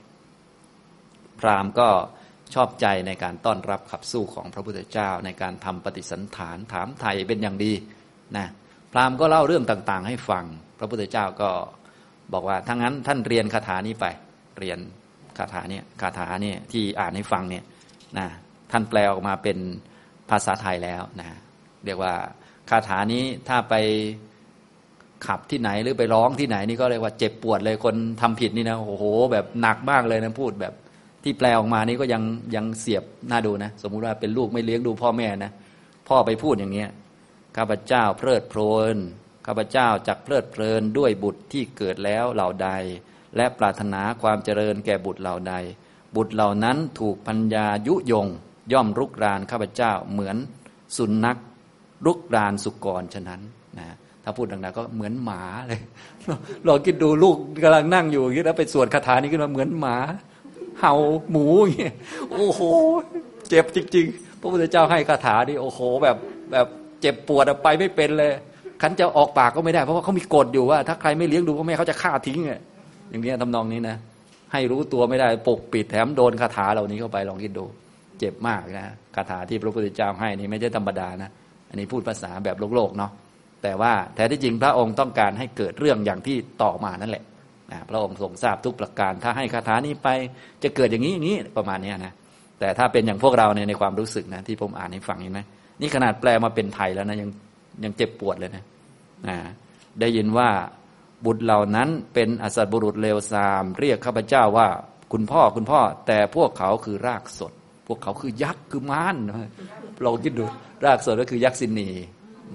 [1.41, 1.89] พราหมณ์ก็
[2.55, 7.73] ชอบใจในการต้อนรับขับสู้ของพระพุทธเจ้า ในการทำปฏิสันฐานถามไทยเป็นอย่างดี
[8.37, 8.47] นะ
[8.93, 10.45] พราหมณ์ก็เล่าเรื่องต่างๆ ให้ฟัง
[10.79, 11.51] พระพุทธเจ้าก็
[12.33, 14.07] บอกว่าถ้างั้นท่านเรียนคาถานี้ไป
[14.59, 14.79] เรียน
[15.39, 17.65] คาถาเนี่ยคาถาเนี่ยที่อ่านให้ฟังเนี่ย
[18.19, 18.27] นะ
[18.71, 19.59] ท่านแปลออกมาเป็น
[20.31, 21.39] ภาษาไทยแล้วนะ
[21.85, 22.15] เรียกว่า
[22.71, 23.75] คาถานี้ถ้าไป
[25.27, 30.75] ขับที่ไหนหรือไปร้องที่ไหนนี่ก็เรียกว่าเจ็บปวดเลยคนทำผิดนี่นะโอ้โห แบบหนักมากเลยนะพูดแบบ
[31.25, 32.23] ที่แปลออกมานี่ก็ยัง
[32.57, 35.51] ยังเสียบน่าดูนะ สมมุติว่าเป็นลูกไม่เลี้ยงดูพ่อแม่นะ
[36.09, 36.91] พ่อไปพูดอย่างเนี้ย
[37.57, 38.97] ข้าพเจ้าเพลิดเพลิน
[39.47, 42.69] ข้าพเจ้าจักเพลิดเพลินด้วยบุตรที่เกิดแล้วเหล่าใด
[43.37, 45.55] และปรารถนาความเจริญแก่บุตรเหล่าใด
[46.17, 48.29] บุตรเหล่านั้นถูกปัญญายุยง
[48.73, 50.37] ย่อมรุกรานข้าพเจ้าเหมือน
[50.97, 51.39] สุนัข
[52.07, 53.41] รุกรานสุกรฉะนั้น
[53.79, 55.81] นะถ้าพูดดังๆก็เหมือนหมาเลย
[56.67, 59.97] ลองคิดดูลูกกำลังนั่งอยู่อย่างนี้แล้วไปสวดคาถานี้ขึ้นมาเหมือนหมา
[60.81, 60.95] เห่า
[61.31, 61.95] หมูอย่างเงี้ย
[62.33, 62.61] โอ้โห
[63.49, 66.17] เจ็บจริงๆ พระพุทธเจ้าให้คาถาดิโอ้โห แบบ
[66.53, 66.67] แบบ
[67.01, 68.33] เจ็บปวดไปไม่เป็นเลย
[68.83, 72.61] ขันจะออกปากก็ไม่ได้เพราะว่าเขามีกฎอยู่ว่า ถ้าใครไม่เลี้ยงดูพ่อแม่เขาจะฆ่าทิ้งอะ
[73.11, 73.97] อย่างนี้ทำนองนี้นะ
[74.53, 77.65] ให้รู้ตัวไม่ได้ปกปิดแถมโดนคาถาเหล่านี้เข้าไปลองคิดดู
[78.19, 81.31] เจ็บมากนะคาถาที่พระพุทธเจ้าให้นี่ไม่ใช่ธรรมดานะ
[81.75, 83.13] อันนี้พูดภาษาแบบโลกโลกเนาะ
[83.63, 87.25] แต่ว่าแท้ที่จริงพระองค์ต้องการให้เกิดเรื่องอย่างที่ต่อมานั่นแหละ
[87.73, 90.09] นะพระองค์ทรงทราบทุกประการ ถ้าให้คาถานี้ไป
[90.63, 92.13] จะเกิดอย่างนี้อย่างนี้ประมาณนี้นะ
[92.61, 95.41] แต่ถ้าเป็นอย่างพวกเราเนี่ยในความรู้สึกนะที่ผมอ่านให้ฟังเห็นไหม
[95.81, 97.29] นี่ขนาดแปลมาเป็นไทยแล้วนะยัง
[97.85, 98.65] ยังเจ็บปวดเลยนะ
[99.29, 99.37] นะ
[100.01, 100.49] ได้ยินว่า
[101.25, 104.69] บุตรเหล่านั้นเป็นอสัตบุรุษเลวทราม เรียกข้าพเจ้าว่า
[105.13, 107.53] คุณพ่อคุณพ่อ แต่พวกเขาคือรากสด
[107.87, 109.17] พวกเขาคือยักษ์คือม้าน
[110.03, 110.45] เราคิดดู
[110.85, 111.89] รากสดก็คือยักษ์สินี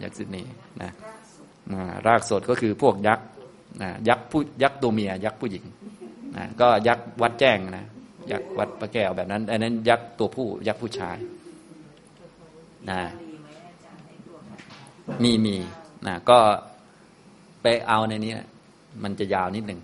[0.04, 0.44] ยักษ์สินี
[0.82, 0.92] นะ
[2.08, 3.26] รากสดก็คือพวกยักษ์
[3.82, 5.64] นะยักษ์ผู้ยักษ์ตัวเมียยักษ์ผู้หญิง
[6.38, 7.86] นะก็ยักษ์วัดแจ้งนะ
[8.32, 11.18] ยักษ์วัดพระแก้วแบบนั้นอันนั้นยักษ์ตัวผู้ยักษ์ผู้ชาย
[12.90, 13.00] นะ
[15.24, 15.56] มีมี
[16.08, 16.38] นะก็
[17.62, 18.34] ไปเอาในนี้
[19.04, 19.80] มันจะยาวนิดหนึ่ง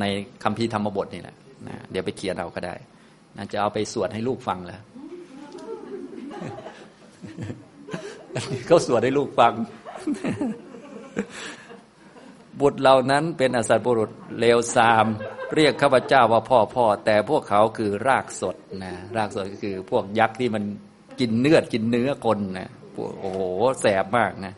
[0.00, 0.04] ใน
[0.44, 1.36] คัมภีร์ธรรมบทนี่แหละ
[1.68, 2.74] นะเดี๋ยวไปเขียนเอาก็ได้
[3.36, 4.80] นะจะเอาไปสวดให้ลูกฟังแล้ว
[8.66, 9.52] เขาสวดให้ลูกฟัง
[12.60, 15.06] บุตรเหล่านั้นเป็นอสัตบุรุษเลวทราม
[15.54, 20.64] เรียกข้าพเจ้าว่าพ่อพ่อ แต่พวกเขาคือรากสดนะรากสดก็คือ พวกยักษ์ที่มัน
[21.20, 22.68] กินเนื้อกินเนื้อคนนะ
[23.20, 23.40] โอ้โห
[23.80, 24.54] แสบมากนะ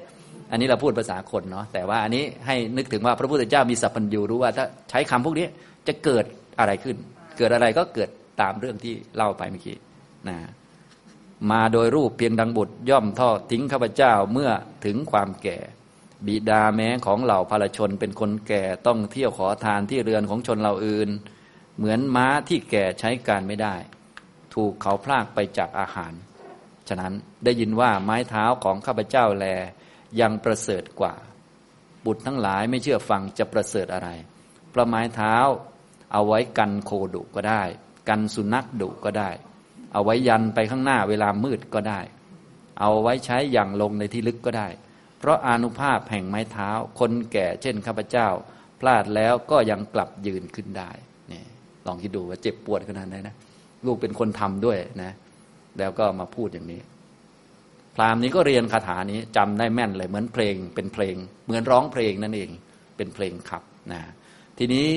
[0.51, 5.47] อันนี้เราพูดภาษาคนเนาะแต่ว่าอันนี้ให้นึกถึงว่าพระพุทธเจ้ามีสัพพัญญูรู้ว่าถ้าใช้คำพวกนี้
[5.89, 6.25] จะเกิด
[6.59, 6.97] อะไรขึ้น
[7.39, 8.09] เกิดอะไรก็เกิด
[8.41, 9.79] ตามเรื่องที่เล่าไปเมื่อกี้
[10.29, 10.39] นะ
[11.51, 14.51] มาโดยรูปเพียงดังบุตรย่อมทอดทิ้งข้าพเจ้าเมื่อ
[14.85, 15.59] ถึงความแก่
[16.27, 21.09] บิดาแม้ของเหล่าพลชนเป็นคนแก่ต้องเที่ยวขอทานที่เรือนของชนเหล่าอื่น
[21.77, 23.77] เหมือนม้าที่แก่ใช้การไม่ได้
[24.55, 26.13] ถูกเขาพลากไปจากอาหาร
[26.89, 27.13] ฉะนั้น
[27.45, 29.47] ได้ยินว่าไม้เท้าของข้าพเจ้าแล
[30.21, 31.15] ยังประเสริฐกว่า
[32.05, 34.09] บุตรทั้งหลายไม่เชื่อฟังจะประเสริฐอะไร
[34.71, 35.37] เพราะไม้เท้า
[36.13, 37.63] เอาไว้กันโคดุก็ได้
[38.09, 39.31] กันสุนัขดุก็ได้
[39.93, 42.01] เอาไว้ยันไปข้างหน้าเวลามืดก็ได้
[42.81, 44.69] เอาไว้ใช้อย่างลงในที่ลึกก็ได้
[45.19, 48.29] เพราะอนุภาพแห่งไม้เท้า คนแก่เช่นข้าพเจ้า
[48.81, 50.91] พลาดแล้วก็ยังกลับยืนขึ้นได้
[51.33, 51.43] นี่
[51.87, 53.35] ลองคิดดูว่าเจ็บปวดขนาดไหนนะ
[53.87, 55.13] ลูกเป็นคนทำด้วยนะ
[55.79, 56.81] แล้วก็มาพูดอย่างนี้
[57.95, 62.51] พราหมณ์นี้ก็เรียนคาถานี้จำได้แม่นเลยเหมือนเพลง เป็นเพลง เหมือนร้องเพลงนั่นเอง
[62.97, 64.01] เป็นเพลงขับนะ
[64.59, 64.89] ทีนี้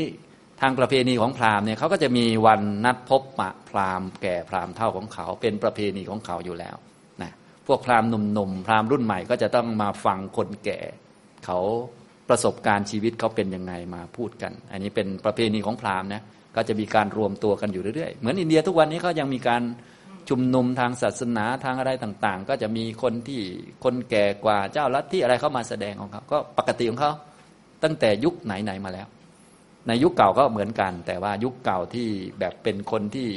[0.61, 6.75] ทางประเพณีของพราหมณ์เนี่ยเขาก็จะมีวันนัดพบปะพราหมณ์แก่พราหมณ์เท่าของเขาเป็นประเพณีของเขาอยู่แล้ว
[7.21, 7.31] นะ
[7.67, 10.79] พวกพราหมณ์หนุ่มๆพราหมณ์รุ่นใหม่ก็จะต้องมาฟังคนแก่
[11.45, 11.59] เขา
[12.29, 16.21] ประสบการณ์ชีวิตเขาเป็นยังไงมาพูดกัน อันนี้เป็นประเพณีของพราหมณ์นะ
[16.55, 19.63] ก็จะมีการรวมตัวกันอยู่เรื่อยๆ เหมือนอินเดียทุกวันนี้เขายังมีการ
[20.29, 23.41] ชุมนุมทางศาสนาทางอะไรต่างๆ ก็จะมีคนที่
[23.83, 27.11] คนแก่กว่าเจ้าลัทธิอะไรเข้ามาแสดงของเขาก็ปกติของเขา
[27.83, 29.07] ตั้งแต่ยุคไหนๆมาแล้ว
[29.87, 32.07] ในยุคเก่าก็เหมือนกัน แต่ว่ายุคเก่าที่
[32.39, 33.29] แบบเป็นคนที่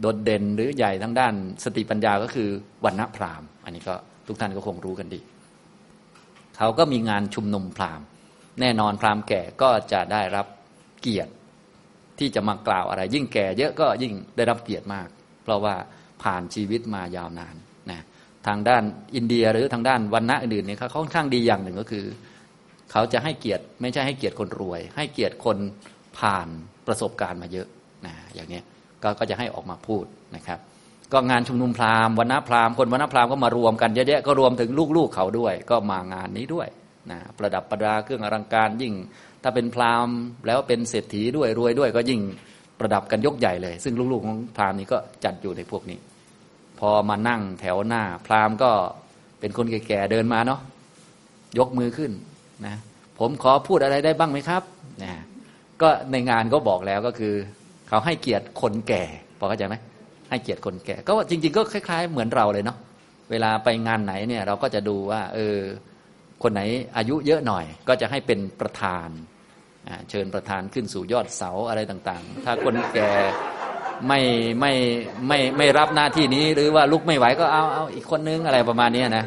[0.00, 2.48] โดดเด่นหรือใหญ่ทั้งด้านสติปัญญาก็คือ
[2.84, 3.94] วันณพราหมณ์ อันนี้ก็
[4.26, 5.20] ทุกท่านก็คงรู้กันดี
[6.56, 8.06] เขาก็มีงานชุมนุมพราหมณ์
[8.60, 10.46] แน่นอนพราหมณ์แก่ก็จะได้รับ
[11.00, 11.32] เกียรติ
[12.18, 15.08] ที่จะมากล่าวอะไร ยิ่งแก่เยอะก็ยิ่งได้รับเกียรติมาก
[15.44, 15.74] เพราะว่า
[16.22, 17.54] ผ่านชีวิตมายาวนาน
[17.90, 18.00] นะ
[18.46, 18.82] ทางด้าน
[19.14, 22.04] อินเดียหรือทางด้านวันณะอื่นๆเนี่ยเขาค่อนข้างดีอย่างหนึ่งก็คือ
[22.90, 25.58] เขาจะให้เกียรติไม่ใช่ให้เกียรติคนรวย ให้เกียรติคน
[26.18, 26.48] ผ่าน
[26.86, 27.66] ประสบการณ์มาเยอะ
[28.06, 28.60] นะอย่างนี้
[29.02, 30.04] ก็ก็จะให้ออกมาพูด
[30.36, 30.58] นะครับ
[31.12, 36.68] ก็งานชุมนุมพราหมณ์วันณพราหมณ์คนวันณพราหมณ์ก็มารวมกันเยอะแยะก็รวมถึงลูกๆเขาด้วย ก็มางานนี้ด้วย
[37.10, 38.94] นะประดับประดาเครื่องอลังการยิ่ง
[39.42, 40.16] ถ้าเป็นพราหมณ์
[40.46, 42.20] แล้วเป็นเศรษฐีด้วยรวยด้วย ก็ยิ่ง
[42.78, 45.98] ประดับกันยกใหญ่เลย ซึ่งลูกๆของพราหมณ์นี้ก็จัดอยู่ในพวกนี้
[46.80, 48.70] พอมานั่งแถวหน้า พราหมณ์ก็
[49.40, 50.60] เป็นคนแก่ๆเดินมาเนาะ
[51.58, 52.12] ยกมือขึ้น
[52.66, 52.76] นะ
[53.18, 54.62] ผมขอพูดอะไรได้บ้างไหมครับ
[55.02, 55.12] นะ
[55.82, 57.34] ก็ในงานก็บอกแล้วก็คือ
[57.88, 59.04] เขาให้เกียรติคนแก่
[59.38, 59.74] พอเข้าใจไหม
[60.30, 62.76] ให้เกียรติคนแก่ ก็จริง ๆ ก็คล้ายๆ เหมือนเราเลยเนาะ
[63.30, 65.56] เวลาไปงานไหนเนี่ยเราก็จะดูว่า เออ
[66.42, 66.60] คนไหน
[66.96, 69.08] อายุเยอะหน่อย ก็จะให้เป็นประธาน
[70.10, 73.10] เชิญประธานขึ้นสู่ยอดเสาอะไรต่างๆ ถ้าคนแก่
[74.08, 74.20] ไม่
[74.60, 74.72] ไม่
[75.28, 79.24] ไม่ไม่รับหน้าที่นี้หรือว่าลุกไม่ไหวก็เอาเอาอีกคนนึงอะไรประมาณนี้นะ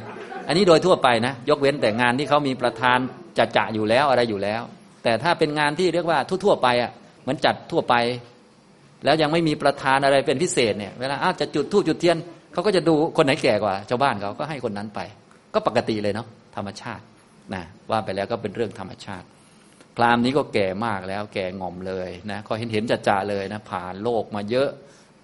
[0.47, 2.99] อันนี้โดยทั่วไปนะ ยกเว้นแต่งานที่เขามีประธาน
[3.38, 4.61] จะจะอยู่แล้วอะไรอยู่แล้ว
[5.03, 7.95] แต่ถ้าเป็นงานที่เรียกว่าทั่วๆไปอะเหมือนจัดทั่วไป
[9.05, 12.17] แล้วยังไม่มีประธานอะไรเป็นพิเศษเนี่ยเวลาอ้าจะจุดทูบจุดเทียน
[12.53, 14.99] เขาก็จะดูคนไหนแก่กว่าชาวบ้านเขาก็ให้คนนั้นไป
[15.53, 17.03] ก็ปกติเลยเนาะธรรมชาติ
[17.53, 19.25] นะว่าไปแล้วก็เป็นเรื่องธรรมชาติ
[19.95, 24.69] พราหมณ์นี้ก็แก่มากแล้วแก่งอมเลยนะก็เห็นเห็นจะจะเลยนะผ่านโลกมาเยอะ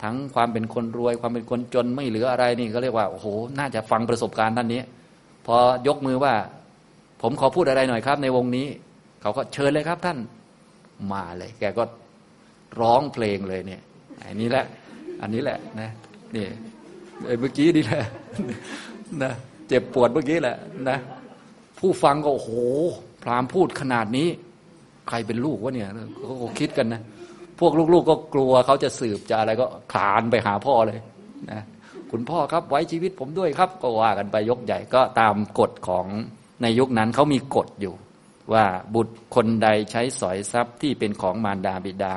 [0.04, 3.28] ทั้งความเป็นคนรวยความเป็นคนจนไม่เหลืออะไรนี่ก็เรียกว่าโอ้โห
[3.60, 4.82] น่าจะฟังประสบการณ์ท่านนี้
[5.46, 5.58] พอ
[5.88, 6.34] ยกมือว่า
[7.22, 8.68] ผมขอพูดอะไรหน่อยครับ ในวงนี้
[9.22, 10.18] เขาก็เชิญเลยครับท่าน
[11.12, 11.84] มาเลย แกก็
[12.82, 13.82] ร้องเพลงเลยเนี่ย
[14.26, 14.66] อันนี้แหละ
[15.22, 15.90] อันนี้แหละนะ
[16.36, 16.46] นี่
[17.40, 18.04] เมื่อกี้นี่แหละ
[19.24, 19.32] นะ
[19.68, 20.58] เจ็บปวดเมื่อกี้แหละ
[20.90, 20.98] นะ
[21.80, 22.52] ผู้ฟังก็โอ้โห
[23.24, 24.28] พรามพูดขนาดนี้
[25.10, 25.88] ใครเป็นลูกวะเนี่ย
[26.38, 27.02] เขาคิดกันนะ
[27.60, 31.00] พวกลูกๆก็กลัวเขาจะสืบจะอะไรก็ขานไปหาพ่อเลย
[31.52, 31.62] นะ
[32.12, 36.08] คุณพ่อครับไว้ชีวิตผมด้วยครับ ก็ว่ากันไปยกใหญ่ก็ตามกฎของ
[36.62, 37.96] ในยุคนั้นเขามีกฎอยู่
[38.54, 42.16] ว่าบุตรคนใดใช้สอยทรัพย์ที่เป็นของมารดาบิดา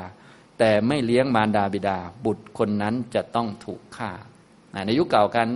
[0.58, 4.10] แต่ไม่เลี้ยงมารดาบิดา บุตรคนนั้นจะต้องถูกฆ่า
[4.86, 5.48] ในยุคเก่ากัน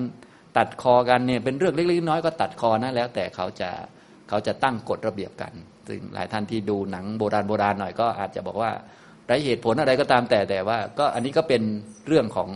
[0.57, 3.71] ตัดคอกันเนี่ยเป็นเรื่องเล็กๆน้อยก็ตัดคอนะแล้ว แต่เขาจะ
[4.29, 5.53] เขาจะตั้งกฎระเบียบกัน
[5.89, 8.71] ซึ่งหลายท่านที่ดูหนังโบราณโบราณหน่อยก็อาจจะบอกว่า
[9.27, 11.63] ไรเหตุผลอะไรก็ตามแต่แต่ว่า ก็อันนี้ก็เป็น
[12.07, 12.49] เรื่องของ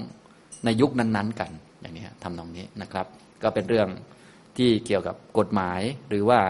[0.64, 1.50] ในยุคนั้น ๆ กัน
[1.80, 3.06] อย่างนี้ทำนองนี้นะครับ
[3.42, 3.88] ก็เป็นเรื่อง
[4.56, 6.40] ที่เกี่ยวกับกฎหมายหรือว่า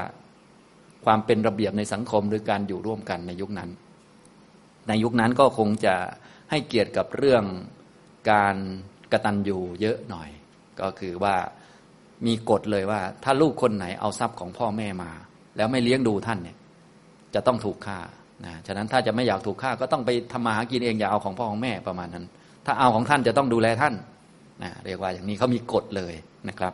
[1.05, 3.71] ความเป็นระเบียบในสังคมหรือการอยู่ร่วมกันในยุคนั้น
[4.89, 5.95] ในยุคนั้นก็คงจะ
[6.51, 7.45] ให้เกียรติกับเรื่อง
[8.31, 8.57] การ
[9.13, 10.29] กระตันอยู่เยอะหน่อย
[10.81, 11.37] ก็คือว่า
[12.27, 15.11] มีกฎเลยว่า ถ้าลูกคนไหนเอาทรัพย์ของพ่อแม่มา
[15.57, 16.57] แล้วไม่เลี้ยงดูท่านเนี่ย
[17.35, 17.99] จะต้องถูกฆ่า
[18.45, 22.25] นะฉะนั้นถ้าจะไม่อยากถูกฆ่าก็ต้องไปทำมาหากินเองอย่าเอาของพ่อของแม่ประมาณนั้น
[22.67, 23.95] ถ้าเอาของท่านจะต้องดูแลท่าน
[24.63, 26.15] นะเรียกว่าอย่างนี้เขามีกฎเลย
[26.49, 26.73] นะครับ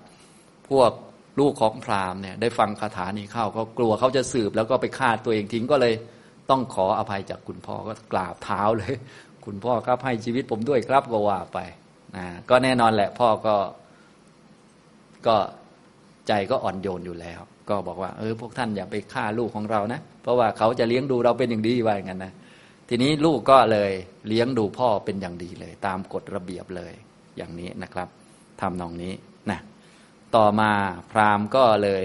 [0.68, 0.90] พวก
[1.38, 5.94] ลูกของพราหมณ์เนี่ยได้ฟังคาถานี้เข้าก็กลัวเขาจะสืบแล้วก็ไปฆ่าตัวเองทิ้งก็เลย
[6.50, 8.94] ต้องขออภัยจากคุณพ่อก็กราบเท้าเลย
[9.46, 11.58] คุณพ่อครับให้ชีวิตผมด้วยครับก็ว่าไป
[12.16, 13.56] นะก็แน่นอนแหละพ่อก็
[15.26, 15.36] ก็
[16.28, 22.32] ใจก็อ่อนโยนอยู่แล้ว ก็บอกว่าเออพวกท่านอย่าไปฆ่าลูกของเรานะ เพราะว่าเขาจะเลี้ยงดูเราเป็นอย่างดีว่าอย่างนั้นนะ
[22.88, 23.92] ทีนี้ลูกก็เลย
[24.28, 26.92] เลี้ยงดูพ่อเป็นอย่างดีเลย ตามกฎระเบียบเลย
[27.36, 28.08] อย่างนี้นะครับ
[28.60, 29.12] ทำนองนี้
[30.36, 30.72] ต่อมา
[31.12, 32.04] พราหมณ์ก็เลย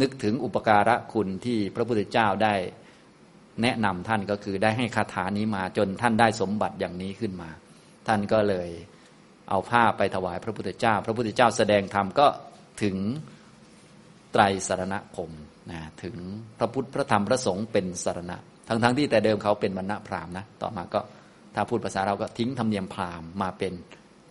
[0.00, 2.54] นึกถึงอุปการะคุณที่พระพุทธเจ้าได้
[3.62, 7.50] แนะนำท่านก็คือได้ให้คาถานี้มาจนท่านได้สมบัติอย่างนี้ขึ้นมา
[8.06, 8.68] ท่านก็เลย
[9.48, 12.26] เอาผ้าไปถวายพระพุทธเจ้า พระพุทธเจ้าแสดงธรรมก็
[12.82, 12.96] ถึง
[14.32, 15.30] ไตรสารณคม
[15.70, 16.16] นะถึง
[16.58, 18.36] พระพุทธพระธรรมพระสงฆ์เป็นสารณะ
[18.68, 21.00] ทั้งๆทที่แต่เดิมเขาเป็นวรรณะพราหมณ์นะต่อมาก็
[21.54, 23.72] ถ้าพูดภาษาเราก็ทิ้งธรรมเนียมพราหมณ์มาเป็น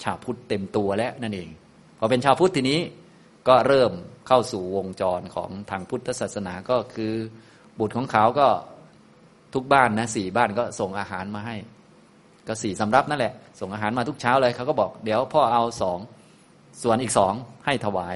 [0.03, 1.49] ชาวพุทธเต็มตัวแล้วนั่นเอง
[1.99, 2.79] พอเป็นชาวพุทธทีนี้
[3.47, 3.91] ก็เริ่ม
[4.27, 7.13] เข้าสู่วงจรของทางพุทธศาสนาก็คือ
[7.79, 8.47] บุตรของเขาก็
[9.53, 11.55] ทุกบ้านนะสี่บ้านก็ส่งอาหารมาให้
[12.47, 15.99] ก็สี่สำรับนั่นแหละ ส่งอาหารมาทุกเช้าเลยเขาก็บอกเดี๋ยวพ่อเอาสอง
[16.83, 17.33] ส่วนอีกสอง
[17.65, 18.15] ให้ถวาย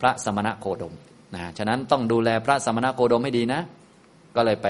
[0.00, 0.94] พระสมณะโคดม
[1.34, 3.60] นะฉะนั้นต้องดูแลพระสมณะโคดมให้ดีนะ
[4.36, 4.68] ก็เลยไป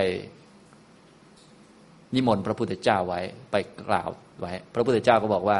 [2.14, 3.56] นิมนต์พระพุทธเจ้าไว้ไป
[3.88, 4.10] กล่าว
[4.40, 5.58] ไว้ พระพุทธเจ้าก็บอกว่า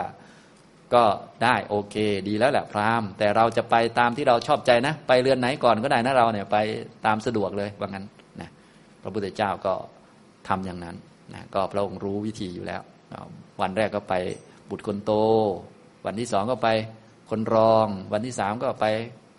[0.95, 1.05] ก็
[1.45, 1.97] ได้โอเค
[2.29, 6.57] ดีแล้วแหละพราหมณ์ แต่เราจะไปตามที่เราชอบใจนะ ไปเรือนไหนก่อนก็ได้นะเราเนี่ยไป
[7.07, 8.05] ตามสะดวกเลยว่างั้น
[8.41, 8.49] นะ
[9.03, 9.75] พระพุทธเจ้าก็
[10.49, 10.97] ทำอย่างนั้น
[11.35, 12.83] นะก็พระองค์รู้วิธีอยู่แล้ว
[13.61, 14.15] วันแรกก็ไป
[14.71, 15.13] บุตรคนโต
[16.07, 16.69] วันที่สองก็ไป
[17.31, 18.87] คนรอง วันที่สามก็ไป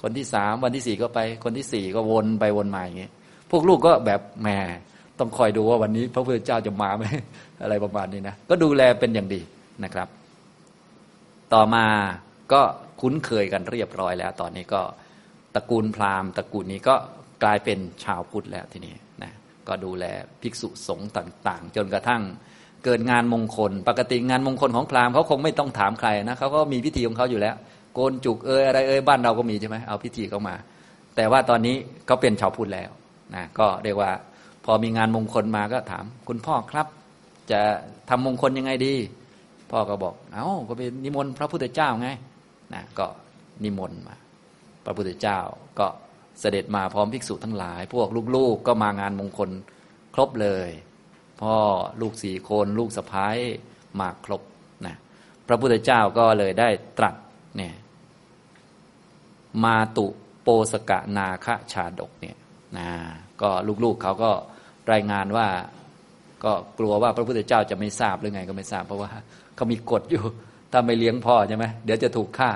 [0.01, 3.11] คนที่สามวันที่สี่ก็ไป คนที่สี่ก็วนไปวนมาอย่างเงี้ย
[3.51, 4.49] พวกลูกก็แบบแหม
[5.19, 7.03] ต้องคอยดูว่าวันนี้พระพุทธเจ้าจะมาไหม
[7.61, 9.41] อะไรประมาณนี้นะก็ดูแลเป็นอย่างดี
[9.83, 10.07] นะครับ
[11.53, 11.85] ต่อมา
[12.53, 12.61] ก็
[13.01, 14.81] คุ้นเคยกันเรียบร้อยแล้ว ตอนนี้ก็
[15.55, 16.95] ตระกูลพราหมณ์ตระกูลนี้ก็
[17.43, 19.31] กลายเป็นชาวพุทธแล้วทีนี้นะ
[19.67, 20.05] ก็ดูแล
[20.41, 22.21] ภิกษุสงฆ์ต่าง ๆ จนกระทั่ง
[22.85, 27.55] เกิดงานมงคล ปกติงานมงคลของพราหมณ์เขาคงไม่ต้องถามใครนะเขาก็มีพิธีของเขาอยู่แล้ว
[27.93, 30.55] โกนจุกเอยอะไรเอยบ้านเราก็มีใช่ไหมเอาพิธีเข้ามา
[31.15, 31.75] แต่ว่าตอนนี้
[32.05, 32.89] เขาเป็นชาวพุทธแล้ว
[33.35, 34.11] นะก็เรียกว่า
[34.65, 36.87] พอมีงานมงคลมาก็ถาม คุณพ่อครับ
[37.51, 37.59] จะ
[38.09, 38.93] ทำมงคลยังไงดี
[39.71, 42.09] พ่อก็บอก เอา้าก็ไปนิมนต์พระพุทธเจ้าไง
[42.73, 43.07] นะก็
[43.63, 44.15] นิมนต์มา
[44.85, 45.39] พระพุทธเจ้า
[45.79, 45.87] ก็
[46.39, 49.49] เสด็จมาพร้อมภิกษุทั้งหลาย พวกลูกๆก็มางานมงคล
[50.15, 50.69] ครบเลย
[51.41, 51.55] พ่อ
[52.01, 53.37] ลูกสี่คนลูกสะพ้าย
[53.99, 54.41] มาครบ
[54.85, 54.95] นะ
[55.47, 57.15] พระพุทธเจ้าก็เลยได้ตรัส
[57.57, 57.73] เนี่ย
[59.63, 60.07] มาตุ
[60.41, 62.37] โปสกะนาคะชาดกเนี่ย
[62.77, 62.89] นะ
[63.41, 63.49] ก็
[63.83, 64.31] ลูกๆเขาก็
[64.91, 65.47] รายงานว่า
[66.43, 69.09] ก็กลัวว่าพระพุทธเจ้าจะไม่ทราบหรือไงก็ไม่ทราบเพราะว่า
[69.55, 70.23] เขามีกฎอยู่
[70.71, 72.51] ถ้าไม่เลี้ยงพ่อใช่ไหมเดี๋ยวจะถูกฆ่า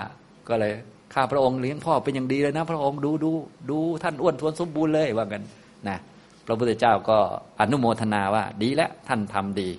[0.50, 0.74] ก็เลย
[1.14, 3.32] ฆ่าพระองค์เลี้ยงพ่อเป็นอย่างดีเลยนะ พระองค์ดูดู
[3.70, 5.44] ดูท่านอ้วนท้วนสมบูรณ์เลยว่ากัน
[5.88, 5.98] นะ
[6.46, 7.18] พระพุทธเจ้าก็
[7.60, 9.70] อนุโมทนาว่าดีแล้วท่านทำดี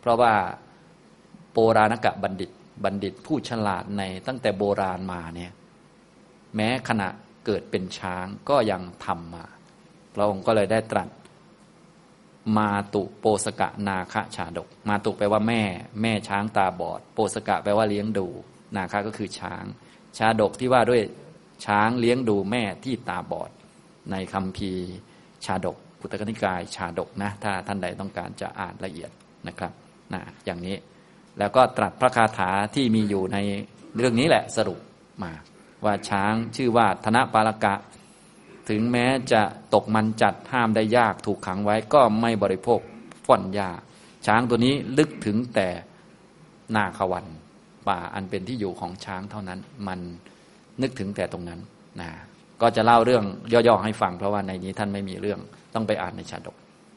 [0.00, 0.32] เพราะว่า
[1.52, 2.50] โบราณกะบัณฑิต
[2.84, 5.52] บัณฑิตผู้ฉลาดในตั้งแต่โบราณมาเนี่ย
[6.56, 7.08] แม้ขณะ
[7.46, 9.44] เกิดเป็นช้างก็ยังทำมา
[10.14, 11.08] พระองค์ก็เลยได้ตรัส
[12.56, 15.62] มาตุโปสกะนาคะชาดก มาตุแปลว่าแม่
[16.02, 18.26] แม่ช้างตาบอด โปสกะแปลว่าเลี้ยงดู
[18.76, 19.64] นาคะก็คือช้าง
[20.18, 21.02] ชาดกที่ว่าด้วย
[21.64, 23.50] ช้างเลี้ยงดูแม่ที่ตาบอด
[24.10, 24.72] ในคำพี
[25.44, 29.10] ชาดกพุทธกนิกายชาดกนะถ้าท่านใดต้องการจะอ่านละเอียด
[29.48, 29.72] นะครับ
[30.12, 30.76] นะอย่างนี้
[31.38, 33.38] แล้วก็ตรัสพระคาถาที่มีอยู่ใน
[33.96, 34.78] เรื่องนี้แหละสรุป
[35.22, 35.32] มา
[35.84, 37.74] ว่าช้างชื่อว่าธนปาลกะ
[38.68, 39.42] ถึงแม้จะ
[39.74, 42.80] ตกมันจัดห้ามได้ยากถูกขังไว้ก็ไม่บริโภค
[43.26, 43.70] ฟ่อนยา
[44.26, 45.68] ช้างตัวนี้ลึกถึงแต่
[46.76, 47.26] นาควัน
[47.88, 50.00] ป่าอันเป็นที่อยู่ของช้างเท่านั้น มัน
[50.82, 51.60] นึกถึงแต่ตรงนั้น
[52.00, 52.10] นะ
[52.62, 55.40] ก็จะเล่าเรื่องย่อๆให้ฟัง เพราะว่าในนี้ท่านไม่มีเรื่อง
[55.74, 56.56] ต้องไปอ่านในชาดก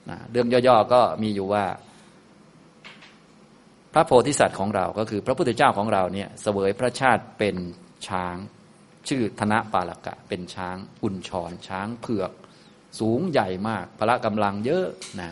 [0.10, 1.64] นะเรื่องย่อๆก็มีอยู่ว่า
[3.94, 7.56] พระโพธิสัตว์ของเราก็คือ พระพุทธเจ้าของเราเนี่ยเสวยพระชาติเป็น
[8.08, 8.36] ช้าง
[9.10, 12.32] ชื่อธนปาลกะเป็นช้างอุนชรช้างเผือก
[13.00, 14.86] สูงใหญ่มากพละกำลังเยอะ
[15.22, 15.32] นะ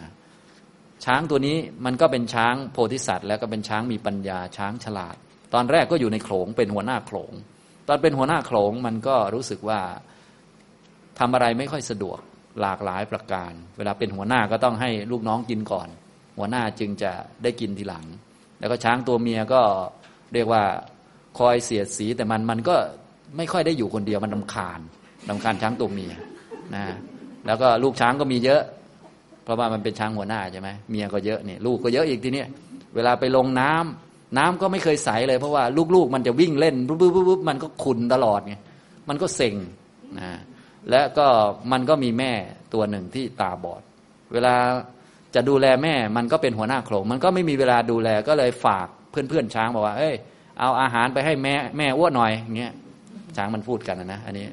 [1.05, 5.15] ช้างตัวนี้มันก็เป็นช้างโพธิสัตว์ แล้วก็เป็นช้างมีปัญญาช้างฉลาด
[5.53, 7.33] ตอนแรกก็อยู่ในโขลงเป็นหัวหน้าโขลง
[7.87, 9.81] ตอนเป็นหัวหน้าโขลงมันก็รู้สึกว่า
[11.19, 12.19] ทำอะไรไม่ค่อยสะดวก
[12.61, 15.87] หลากหลายประการ เวลาเป็นหัวหน้าก็ต้องให้ลูกน้องกินก่อน
[16.37, 17.11] หัวหน้าจึงจะ
[17.43, 18.05] ได้กินทีหลัง
[18.59, 19.61] แล้วก็ช้างตัวเมียก็
[20.33, 20.63] เรียกว่า
[21.39, 22.75] คอยเสียดสีแต่มันมันก็
[23.37, 24.79] ไม่ค่อยได้อยู่คนเดียวมันลำคาญ
[25.29, 26.13] ลำคาญช้างตัวเมีย
[26.75, 26.83] นะ
[27.45, 28.61] แล้วก็ลูกช้างก็มีเยอะ
[29.43, 32.43] เพราะว่ามันเป็นช้างหัวหน้าใช่ไหมเมียก็เยอะนี่ลูกก็เยอะอีกทีนี้
[32.95, 35.63] เวลาไปลงน้ำน้ำก็ไม่เคยใสเลยเพราะว่า
[35.95, 38.55] ลูกๆ มันจะวิ่งเล่นปุ๊บปุ๊บปุ๊บมันก็ขุนตลอดไง
[39.09, 39.55] มันก็เซ็ง
[40.19, 40.31] นะ
[40.89, 41.27] และก็
[41.71, 42.31] มันก็มีแม่
[42.73, 43.81] ตัวหนึ่งที่ตาบอด
[44.33, 44.55] เวลา
[45.35, 50.15] จะดูแลแม่มันก็เป็นหัวหน้าโขลงมันก็ไม่มีเวลาดูแลก็เลยฝากเพื่อนๆช้างบอกว่า เอ้ย
[50.59, 52.73] เอาอาหารไปให้แม่แม่อ้วนหน่อยอย่างเงี้ย
[53.37, 54.45] ช้างมันพูดกันนะอันนี้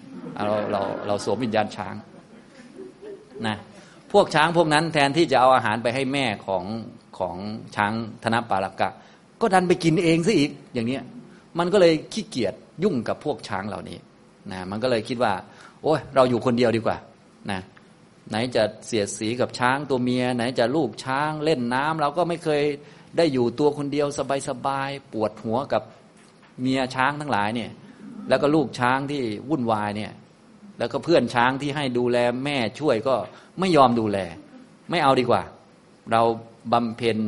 [0.44, 1.94] เราเราเราสวมวิญญาณช้าง
[3.46, 3.56] นะ
[4.12, 6.64] พวกช้างพวกนั้นแทนที่จะเอาอาหารไปให้แม่ของ
[7.18, 7.36] ของ
[7.76, 7.92] ช้าง
[8.24, 8.88] ธนปาลกะ
[9.40, 11.02] ก็ดันไปกินเองซะอีกอย่างเนี้ย
[11.58, 12.54] มันก็เลยขี้เกียจ
[12.84, 13.98] ยุ่งกับพวกช้างเหล่านี้
[14.52, 15.32] นะมันก็เลยคิดว่า
[15.82, 16.96] โอ้ยเราอยู่คนเดียวดีกว่า
[17.50, 17.60] นะ
[18.30, 22.62] ไหนจะเสียดสีกับช้างตัวเมีย ไหนจะลูกช้างเล่นน้ำเราก็ไม่เคย
[23.16, 24.06] ได้อยู่ตัวคนเดียว
[24.48, 25.82] สบายๆปวดหัวกับ
[26.60, 27.70] เมียช้างทั้งหลายเนี่ย
[28.28, 30.12] แล้วก็ลูกช้างที่วุ่นวายเนี่ย
[30.78, 33.14] แล้วก็เพื่อนช้างที่ให้ดูแลแม่ช่วยก็
[33.60, 34.18] ไม่ยอมดูแล
[34.90, 35.42] ไม่เอาดีกว่า
[36.12, 36.22] เรา
[36.72, 37.18] บำเพ็ญ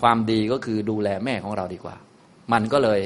[0.00, 1.96] ความดีก็คือดูแลแม่ของเราดีกว่า
[2.52, 3.00] มันก็เลย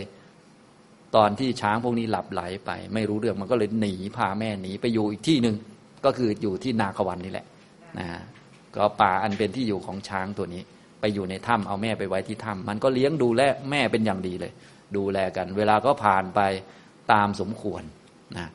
[1.16, 5.56] ตอนที่ช้างพวกนี้หลับไหลไป ไม่รู้เรื่องมันก็เลยหนีพาแม่หนีไปอยู่อีกที่หนึ่ง
[6.04, 7.46] ก็คืออยู่ที่นาควันนี่แหละ
[7.98, 8.08] นะ
[8.76, 10.62] ก็ป่าอันเป็นที่อยู่ของช้างตัวนี้
[11.00, 14.52] ไปอยู่ในถ้ำเอาแม่ไปไว้ที่ถ้ำมันก็เลี้ยงดูแลแม่เป็นอย่างดีเลย
[14.96, 16.40] ดูแลกัน เวลาก็ผ่านไป
[17.12, 17.82] ตามสมควร
[18.36, 18.48] นะ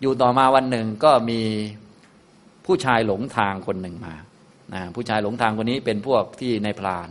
[0.00, 1.40] อยู่ต่อมาวันหนึ่งก็มี
[2.66, 4.14] ผู้ชายหลงทางคนหนึ่งมา
[4.74, 7.08] นะผู้ชายหลงทางคนนี้เป็นพวกที่ในพราน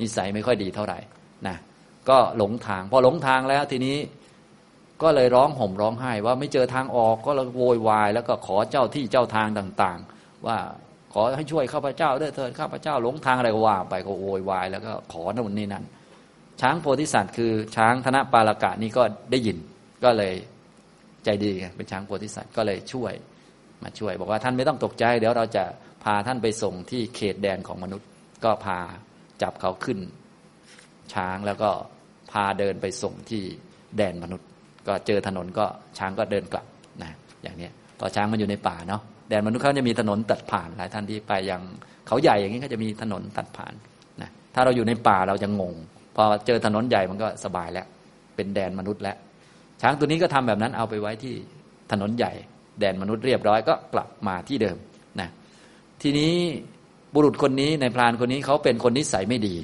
[0.00, 0.98] นิสัยไม่ค่อยดีเท่าไหร่
[1.46, 1.56] นะ
[2.08, 3.96] ก็หลงทาง พอหลงทางแล้วทีนี้
[5.02, 10.58] ก็เลยร้องห่มร้องไห้ว่าไม่เจอทางออกก็เลยโวยวาย แล้วก็ขอเจ้าที่เจ้าทางต่าง ๆ ว่า
[11.12, 15.84] ขอให้ช่วยข้าพเจ้าด้วยเถิดข้าพเจ้าหลงทางอะไรก็ว่าไปก็โวยวาย แล้วก็ขอนู่นนี่นั่น
[16.62, 19.58] ช้างโพธิสัตว์คือช้างธนปาลกะนี่ก็ได้ยิน
[20.04, 20.34] ก็เลย
[21.24, 23.12] ใจดีไงเป็นช้างโพธิสัตว์ก็เลยช่วย
[23.82, 25.64] มาช่วย บอกว่าท่านไม่ต้องตกใจ เดี๋ยวเราจะ
[26.04, 28.08] พาท่านไปส่งที่เขตแดนของมนุษย์
[28.44, 28.78] ก็พา
[29.42, 29.98] จับเขาขึ้น
[31.14, 31.70] ช้างแล้วก็
[32.32, 33.42] พาเดินไปส่งที่
[33.96, 34.48] แดนมนุษย์
[34.88, 35.66] ก็เจอถนนก็
[35.98, 36.66] ช้างก็เดินกลับ
[37.02, 37.12] นะ
[37.42, 37.68] อย่างนี้
[37.98, 41.60] พอช้างมันอยู่ในป่าเนาะแดนมนุษย์เขาจะมีถนนตัดผ่านหลายท่านที่ไปยัง
[42.06, 43.72] เขาใหญ่อย่างนี้ก็จะมีถนนตัดผ่าน
[44.22, 45.74] นะถ้าเราอยู่ในป่าเราจะงง
[46.16, 47.86] พอเจอถนนใหญ่มันก็สบายแล้ว
[48.36, 49.16] เป็นแดนมนุษย์แล้ว
[49.80, 51.34] ช้างตัวนี้ก็ทำแบบนั้นเอาไปไว้ที่
[51.92, 52.32] ถนนใหญ่
[52.80, 54.76] แดนมนุษย์เรียบร้อยก็กลับมาที่เดิม
[55.20, 55.28] นะ
[56.02, 56.32] ทีนี้
[57.14, 59.56] บุรุษคนนี้ในพรานคนนี้เขาเป็นคนนิสัยไม่ดี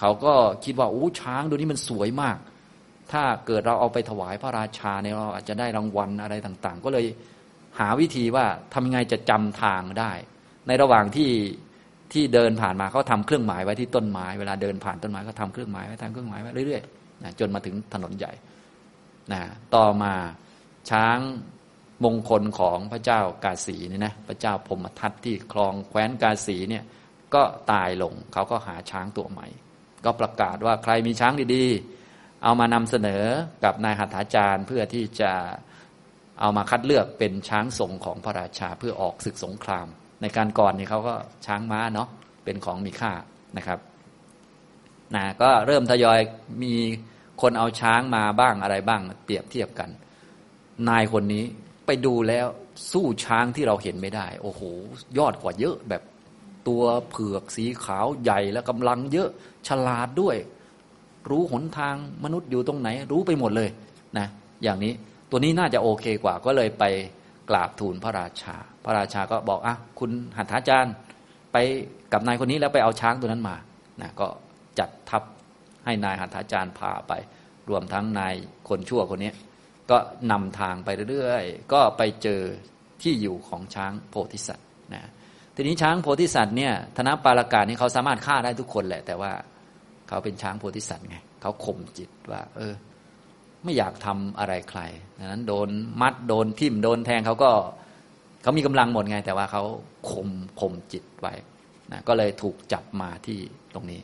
[0.00, 0.34] เขาก็
[0.64, 2.38] คิดว่าโอ้ช้างตัวนี้มันสวยมาก
[3.12, 7.06] ถ้าเกิดเราเอาไปถวายพระราชาเนี่ยเราอาจจะได้รางวัลอะไรต่าง ๆ ก็เลย
[7.78, 10.12] หาวิธีว่าทำยังไงจะจำทางได้
[10.66, 11.30] ในระหว่างที่
[12.12, 18.32] ที่เดินผ่านมาเขาทาเครื่องหมายไว้ที่ต้นไม้เวลาเดินผ่านต้นไม้ก็ทำเครื่องหมายไว้ทำเครื่องหมายไว้เรื่อยๆนะจนมาถึงถนนใหญ่
[19.32, 19.40] นะ
[19.74, 20.12] ต่อมา
[20.90, 21.18] ช้าง
[22.04, 26.84] มงคลของพระเจ้ากาสีนี่นะพระเจ้าพมทัตที่คลองแคว้นกาสีเนี่ย
[27.34, 29.46] ก็ตายลงเขาก็หาช้างตัวใหม่
[30.04, 33.24] ก็ประกาศว่าใครมีช้างดีๆ เอามานำเสนอ
[33.64, 35.32] กับนายหัตถาจารย์เพื่อที่จะ
[36.40, 39.86] เอามาคัดเลือกเป็นช้างทรงของพระราชาเพื่อออกศึกสงคราม
[40.20, 41.14] ในการก่อนนี่เขาก็
[41.46, 42.08] ช้างม้าเนาะ
[42.44, 43.12] เป็นของมีค่า
[43.56, 43.78] นะครับ
[45.14, 46.20] นะก็เริ่มทยอย
[46.62, 46.74] มี
[47.42, 49.90] คนเอาช้างมาบ้างอะไรบ้าง เปรียบเทียบกัน
[50.88, 51.44] นายคนนี้
[51.86, 52.46] ไปดูแล้ว
[52.92, 54.60] สู้ช้างที่เราเห็นไม่ได้ โอ้โห
[55.18, 56.02] ยอดกว่าเยอะแบบ
[56.68, 59.28] ตัวเผือกสีขาวใหญ่และกำลังเยอะ
[59.68, 60.36] ฉลาดด้วย
[61.30, 63.68] รู้หนทางมนุษย์อยู่ตรงไหน รู้ไปหมดเลย
[64.18, 64.26] นะ
[64.62, 64.92] อย่างนี้
[65.30, 66.84] ตัวนี้น่าจะโอเคกว่าก็เลยไป
[67.50, 68.56] กราบทูลพระราชา
[68.88, 70.94] ระราชาก็บอกอะคุณหัตถาจารย์
[71.52, 71.56] ไป
[72.12, 73.56] กับนายคนนี้แล้วไปเอาช้างตัวนั้นมา
[74.00, 74.28] นะก็
[74.78, 75.22] จัดทัพ
[75.84, 77.12] ให้นายหัตถาจารย์พาไป
[77.68, 78.34] รวมทั้งนาย
[78.68, 79.32] คนชั่วคนนี้
[79.90, 79.96] ก็
[80.30, 82.40] นำทางไปเรื่อยๆ ก็ไปเจอ
[83.02, 85.08] ที่อยู่ของช้างโพธิสัตว์นะ
[85.54, 89.32] ทีนี้ช้างโพธิสัตว์เนี่ยธนปาลกานี่เขาสามารถฆ่าได้ทุกคนแหละ แต่ว่า
[90.08, 92.74] เขาเป็นช้างโพธิสัตว์ไงเขาข่มจิตว่า เออ
[93.64, 94.80] ไม่อยากทำอะไรใคร
[95.18, 95.68] ดังนั้น โดน
[96.00, 97.50] มัดโดนทิ่มโดนแทงเขาก็
[98.42, 99.62] เขามีกำลังหมดไง แต่ว่าเขา
[100.10, 100.28] ข่ม
[100.60, 101.34] ข่มจิตไว้
[101.92, 103.38] นะก็เลยถูกจับมาที่
[103.74, 104.00] ตรงนี้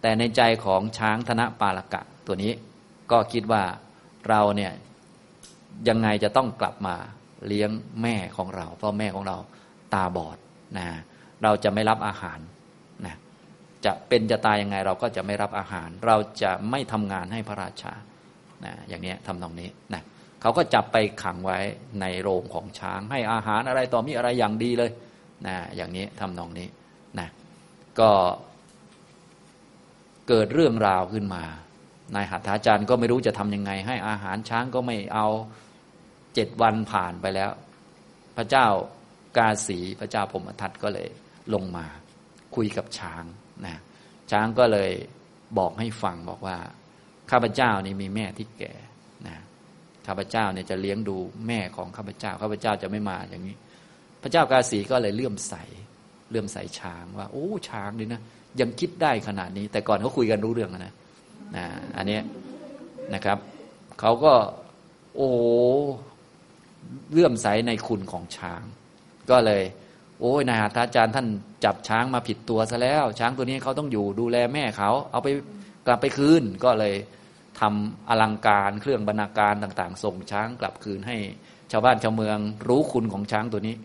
[0.00, 2.52] แต่ในใจของช้างธนปาลกะตัวนี้
[3.10, 3.62] ก็คิดว่า
[4.28, 4.72] เราเนี่ย
[5.88, 6.96] ยังไงจะต้องกลับมา
[7.46, 7.70] เลี้ยง
[8.02, 9.36] แม่ของเรา เพราะแม่ของเรา
[9.94, 10.38] ตาบอด
[10.78, 10.86] นะ
[11.42, 12.38] เราจะไม่รับอาหาร
[13.06, 13.16] นะ
[13.84, 17.92] จะเป็นจะตายยังไงเราก็จะไม่รับอาหาร เราจะไม่ทำงานให้พระราชา
[18.64, 20.02] นะอย่างนี้ทำตรงนี้นะ
[20.46, 21.58] เขาก็จับไปขังไว้
[22.00, 24.90] ในโรงของช้าง ให้อาหารอะไรต่อมีอะไรอย่างดีเลย
[25.46, 26.68] นะอย่างนี้ทำตรงนี้
[27.18, 27.28] นะ
[28.00, 28.10] ก็
[30.28, 31.42] เกิดเรื่องราวขึ้นมา
[32.14, 35.26] นายหัตถาจารย์ก็ไม่รู้จะทำยังไง ให้อาหารช้างก็ไม่เอา
[36.34, 37.50] เจ็ดวันผ่านไปแล้ว
[38.36, 38.66] พระเจ้า
[39.36, 41.08] กาสีพระเจ้าพมทัตก็เลย
[41.54, 41.86] ลงมา
[42.56, 43.24] คุยกับช้าง
[43.66, 43.76] นะ
[44.30, 44.92] ช้างก็เลย
[45.58, 46.56] บอกให้ฟังบอกว่า
[47.30, 48.72] ข้าพเจ้านี่มีแม่ที่แก่
[49.28, 49.36] นะ
[50.06, 51.16] ข้าพเจ้าเนี่ยจะเลี้ยงดู
[51.46, 53.56] แม่ของข้าพเจ้าข้าพเจ้าจะไม่มาอย่างนี้
[54.22, 55.54] พระเจ้ากาสีก็เลยเลื่อมใส
[56.30, 58.22] เลื่อมใสช้างว่า โอ้ช้างดีนะ
[58.60, 60.94] ยังคิดได้ขนาดนี้ แต่ก่อนเขาคุยกันรู้เรื่องนะ
[61.56, 61.64] นะ
[61.96, 62.18] อันนี้
[63.14, 63.38] นะครับ
[64.00, 64.32] เขาก็
[65.16, 65.30] โอ้
[67.12, 68.62] เลื่อมใสในคุณของช้าง
[69.30, 69.62] ก็เลย
[70.20, 71.26] โอ้ยนายหัตถาจารย์ท่าน
[71.64, 75.28] จับช้างมาผิดตัวซะแล้ว ช้างตัวนี้เขาต้องอยู่ดูแลแม่เขา เอาไป
[75.86, 76.94] กลับไปคืนก็เลย
[77.60, 81.16] ทำอลังการเครื่องบรรณาการต่าง ๆ ส่งช้างกลับคืนให้
[81.72, 82.38] ชาวบ้านชาวเมือง
[82.68, 83.76] รู้คุณของช้างตัวนี้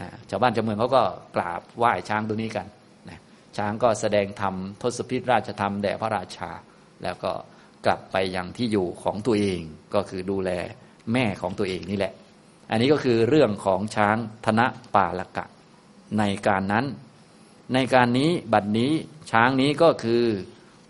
[0.00, 1.02] นะชาวบ้านชาวเมืองเขาก็
[1.36, 2.66] กราบไหว้ช้างตัวนี้กัน
[3.08, 3.20] นะ
[3.56, 6.50] ช้างก็แสดงธรรมทศพิธราชธรรมแด่พระราชา
[7.02, 7.32] แล้วก็
[7.86, 9.60] กลับไปยังที่อยู่ของตัวเอง
[9.94, 10.50] ก็คือดูแล
[11.12, 12.12] แม่ของตัวเองนี่แหละ
[12.70, 14.16] อันนี้ก็คือเรื่องของช้าง
[14.46, 14.60] ธน
[14.94, 15.46] ปาลกะ
[16.18, 16.86] ในการนั้น
[17.74, 18.92] ในการนี้บัดนี้
[19.30, 20.24] ช้างนี้ก็คือ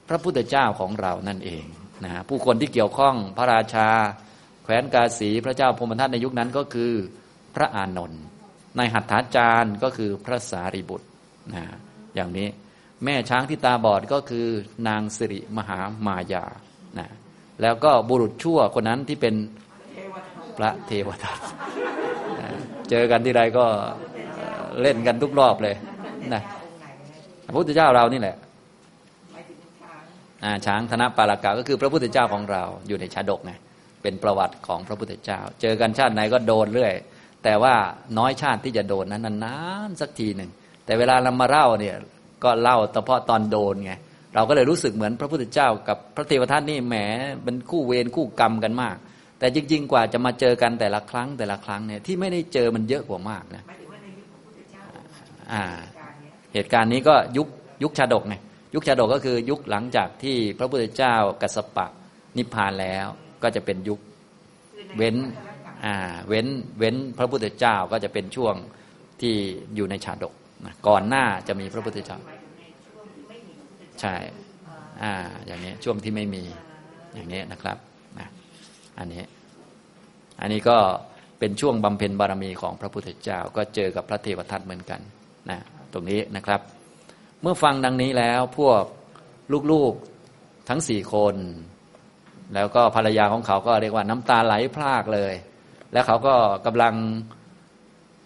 [0.09, 1.65] พระพุทธเจ้าของเรานั่นเอง
[2.05, 3.89] นะผู้คนที่เกี่ยวข้องพระราชา
[4.65, 6.93] แขวนกาสีพระเจ้าพมทัตในยุคนั้นก็คือ
[7.55, 8.23] พระอานนท์
[8.77, 11.07] ในหัตถาจารย์ก็คือพระสารีบุตร
[11.55, 11.65] นะ
[12.15, 12.49] อย่างนี้
[13.05, 14.47] แม่ช้างที่ตาบอดก็คือ
[14.89, 16.45] นางสิริมหามายา
[16.99, 17.09] นะ
[17.63, 19.35] แล้วก็บุรุษชั่วคนนั้นที่เป็น
[20.57, 21.39] พระเทวทัต
[22.91, 23.67] เจอกันที่ไรก็
[24.81, 25.77] เล่นกันทุกรอบเลย
[26.35, 26.43] นะ
[27.47, 28.37] พระพุทธเจ้าเรานี่แหละ
[30.67, 33.53] ช้างธนปาลกาก็คือพระพุทธเจ้าของเราอยู่ในชาดกไง
[34.03, 36.93] เป็นประวัติของพระพุทธเจ้า เจอกันชาติไหนก็โดนเรื่อย
[37.45, 37.75] แต่ว่า
[38.19, 39.57] น้อยชาติที่จะโดนนั้นนา
[39.89, 40.51] นๆสักทีหนึ่ง
[40.85, 41.97] แต่เวลาเรามาเล่าเนี่ย
[42.45, 43.93] ก็เล่าเฉพาะตอนโดนไง
[44.35, 46.97] เราก็เลยรู้สึกเหมือนพระพุทธเจ้า กับพระเทวทัตนี่แหม
[47.43, 48.97] เป็นคู่เวรคู่กรรมกันมาก
[49.39, 53.63] แต่จริง ๆ กว่าจะมาเจอกันแต่ละครั้งแต่ละครั้งเนี่ยที่ไม่ได้เจอมันเยอะกว่ามากนะ
[55.53, 55.63] อ่า
[56.55, 57.49] เหตุการณ์นี้ก็ยุค
[57.83, 58.35] ยุคชาดกไง
[58.75, 61.87] ยุคชาดกก็คือยุคหลังจากที่พระพุทธเจ้ากัสปะ
[62.37, 63.07] นิพพานแล้ว
[63.43, 64.01] ก็จะเป็นยุค
[64.97, 65.17] เว้น
[65.85, 65.95] อ่า
[66.29, 66.47] เว้น
[66.79, 68.55] เว้นพระพุทธเจ้าก็จะเป็นช่วง
[69.21, 69.35] ที่
[69.75, 70.35] อยู่ในชาดก
[70.89, 72.19] ก่อนหน้าจะมีพระพุทธเจ้า
[74.01, 74.15] ใช่
[75.03, 75.13] อ่า
[75.47, 76.45] อย่างนี้ช่วงที่ไม่มี
[77.15, 77.77] อย่างนี้นะครับ
[78.19, 78.29] นะ
[78.99, 79.23] อันนี้
[80.41, 80.79] อันนี้ก็
[81.39, 85.01] เป็นช่วงบำเพ็ญบารมีของพระพุทธเจ้า ก็เจอกับพระเทวทัตเหมือนกัน
[85.51, 85.59] นะ
[85.93, 86.61] ตรงนี้นะครับ
[87.43, 88.83] เมื่อฟังดังนี้แล้วพวก
[89.73, 91.37] ลูกๆทั้งสี่คน
[92.55, 95.35] แล้วก็ภรรยาของเขาก็เรียกว่าน้ำตาไหลพรากเลย
[95.93, 96.35] แล้วเขาก็
[96.67, 96.95] กำลัง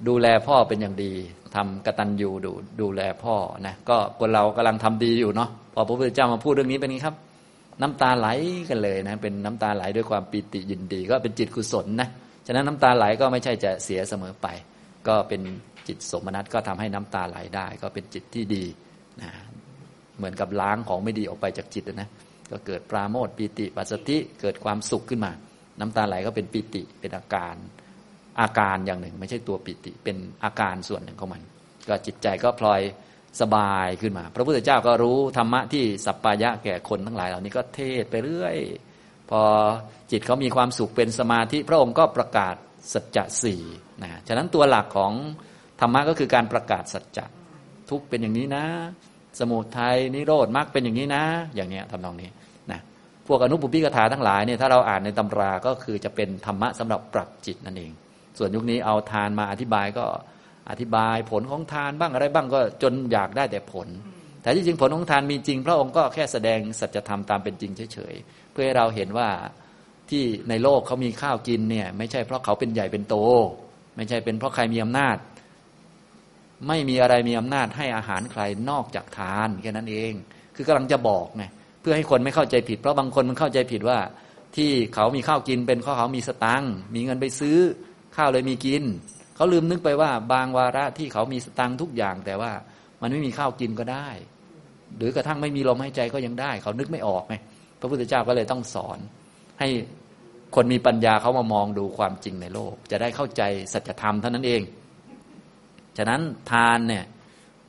[0.09, 1.13] ดูแลพ่อเป็นอย่างดี
[1.55, 3.37] ทำกตัญญูดูดูแลพ่อ
[3.67, 7.17] นะก็คนเรากำลังทำดีอยู่เนาะพอพระพุทธเจ้ามาพูดเรื่องนี้เป็นไงครับ
[7.83, 8.29] น้ำตาไหล
[8.69, 12.09] กันเลยนะเป็นน้ำตาไหลด้วยความปิติยินดี ก็เป็นจิตกุศลนะ
[12.47, 14.47] ฉะนั้นน้ำตาไหลก็ไม่ใช่จะเสียเสมอไป
[15.09, 15.41] ก็เป็น
[15.87, 18.65] จิตสมนัตก็ทำให้น้ำตาไหลได้ ก็เป็นจิตที่ดี
[19.23, 19.31] นะ
[20.19, 22.09] เหมือนกับล้างของไม่ดีออกไปจากจิตนะ
[22.51, 25.33] ก็เกิดปราโมทปิติปัสสติเกิดความสุขขึ้นมา
[25.81, 27.55] น้ำตาไหลก็เป็นปิติเป็นอาการ
[28.41, 31.43] อาการอย่างหนึ่ง ไม่ใช่ตัวปิติเป็นอาการส่วนหนึ่งของมัน
[31.89, 32.81] ก็จิตใจก็พลอย
[33.41, 38.57] สบายขึ้นมา พระพุทธเจ้าก็รู้ธรรมะที่สัปปายะแก่คนทั้งหลายเหล่านี้ก็เทศไปเรื่อย
[39.31, 39.41] พอ
[40.11, 42.55] จิตเขามีความสุขเป็นสมาธิ พระองค์ก็ประกาศ
[42.93, 43.63] สัจจะสี่
[44.03, 45.13] นะฉะนั้นตัวหลักของ
[45.81, 47.25] ธรรมะก็คือการประกาศสัจจะ
[47.91, 48.65] ทุกเป็นอย่างนี้นะ
[49.41, 51.25] สมุทัยนิโรธมรรคเป็นอย่างนี้นะ
[51.55, 52.29] อย่างเนี้ยทำนองนี้
[52.71, 52.81] นะ
[53.27, 57.93] พวกอนุปุพิกถาทั้งหลายเนี่ยถ้าเราอ่านในตำราก็คือจะเป็นธรรมะสำหรับปรับจิตนั่นเอง
[58.39, 60.05] ส่วนยุคนี้เอาทานมาอธิบายก็
[60.71, 63.89] อธิบายผลของทานบ้างอะไรบ้างก็จนอยากได้แต่ผล
[64.43, 69.29] แต่ที่จริงผลของทานมีจริง พระองค์ก็แค่แสดงสัจธรรมตามเป็นจริงเฉยๆเพื่อให้เราเห็นว่า
[70.11, 73.17] ที่ในโลกเขามีข้าวกินเนี่ยไม่ใช่เพราะเขาเป็นใหญ่เป็นโต
[73.97, 75.17] ไม่ใช่เป็นเพราะใครมีอำนาจ
[76.69, 80.13] ไม่มีอะไรมีอำนาจให้อาหารใครนอกจากทานแค่นั้นเอง
[80.57, 81.45] คือกำลังจะบอกไง
[81.81, 83.99] เพื่อให้คนไม่เข้าใจผิด เพราะบางคนมันเข้าใจผิดว่า
[84.57, 87.59] ที่เขามีข้าวกินเป็นเพราะเขามีสตังค์มีเงินไปซื้อ
[88.17, 88.83] ข้าวเลยมีกิน
[89.37, 92.53] เขาลืมนึกไปว่า บางวาระที่เขามีสตังทุกอย่าง แต่ว่า
[93.03, 94.09] มันไม่มีข้าวกินก็ได้
[94.97, 97.35] หรือกระทั่งไม่มีลมหายใจก็ยังได้ เขานึกไม่ออกไง
[97.81, 98.99] พระพุทธเจ้าก็เลยต้องสอน
[99.61, 99.69] ให้
[100.55, 104.63] คนมีปัญญาเขามามองดูความจริงในโลก จะได้เข้าใจสัจธรรมเท่านั้นเอง
[105.99, 107.05] ฉะนั้นทานเนี่ย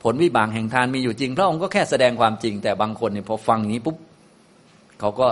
[0.02, 3.96] ผลวิบากแห่งทานมีอยู่จริง พระองค์ก็แค่แสดงความจริง แต่บางคนเนี่ยพอฟังนี้ปุ๊บ
[5.00, 5.28] เขาก็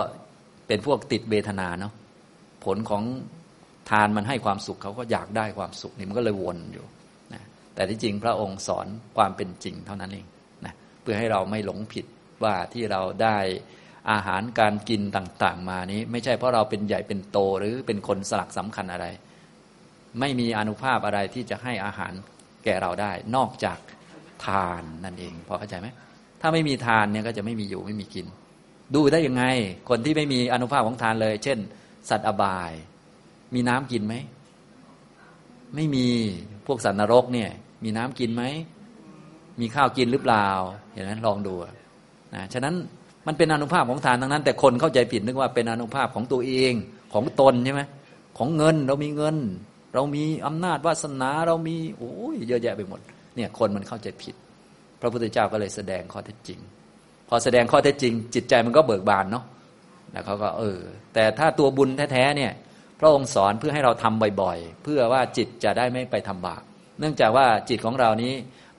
[0.67, 1.93] เป็นพวกติดเวทนาเนาะ
[2.65, 3.03] ผลของ
[3.89, 6.85] ทานมันให้ความสุขเขาก็อยากได้ความสุขนี่มันก็เลยวนอยู่
[7.33, 7.41] นะ
[7.75, 10.25] แต่ที่จริงพระองค์สอนความเป็นจริงเท่านั้นเอง
[10.65, 12.05] นะเพื่อให้เราไม่หลงผิด
[12.43, 13.37] ว่าที่เราได้
[14.11, 19.05] อาหารการกินต่างๆ มานี้ ไม่ใช่เพราะเราเป็นใหญ่เป็นโตหรือเป็นคนสลักสำคัญอะไร
[20.19, 22.13] ไม่มีอนุภาพอะไรที่จะให้อาหาร
[22.65, 23.79] แก่เราได้ นอกจาก
[24.45, 25.87] ทานนั่นเองพอเข้าใจไหม
[26.41, 28.25] ถ้าไม่มีทานเนี่ยก็จะไม่มีอยู่ไม่มีกิน
[28.93, 29.43] ดูได้ยังไง
[29.89, 31.57] คนที่ไม่มีอนุภาพของทานเลย เช่น
[32.09, 32.71] สัตว์อบาย
[33.53, 34.15] มีน้ำกินไหม
[35.75, 36.07] ไม่มี
[36.67, 37.49] พวกสัตว์นรกเนี่ย
[37.83, 38.43] มีน้ำกินไหม
[39.59, 40.47] มีข้าวกินหรือเปล่า
[40.93, 41.53] เห็นไหมลองดู
[42.35, 42.75] นะฉะนั้น
[43.27, 46.73] มันเป็นอนุภาพของทานทั้งนั้น แต่คนเข้าใจผิดนึกว่าเป็นอนุภาพของตัวเอง
[47.13, 47.81] ของตนใช่ไหม
[48.37, 49.35] ของเงินเรามีเงิน
[49.95, 52.99] เรามีอำนาจวาสนาเรามีโอ้ยเยอะแยะไปหมด
[53.35, 54.35] เนี่ยคนมันเข้าใจผิด
[55.01, 56.59] พระพุทธเจ้าก็เลยแสดงข้อเท็จจริง
[57.29, 59.45] พอแสดงข้อเท็จจริง จิตใจมันก็เบิกบานเนาะ
[60.11, 60.79] แล้วเขาก็เออ
[61.13, 62.51] แต่ถ้าตัวบุญแท้ๆเนี่ย
[62.99, 66.61] พระองค์สอนเพื่อให้เราทำบ่อยๆ เพื่อว่าจิตจะได้ไม่ไปทำบาป
[66.99, 68.33] เนื่องจากว่าจิตของเรานี้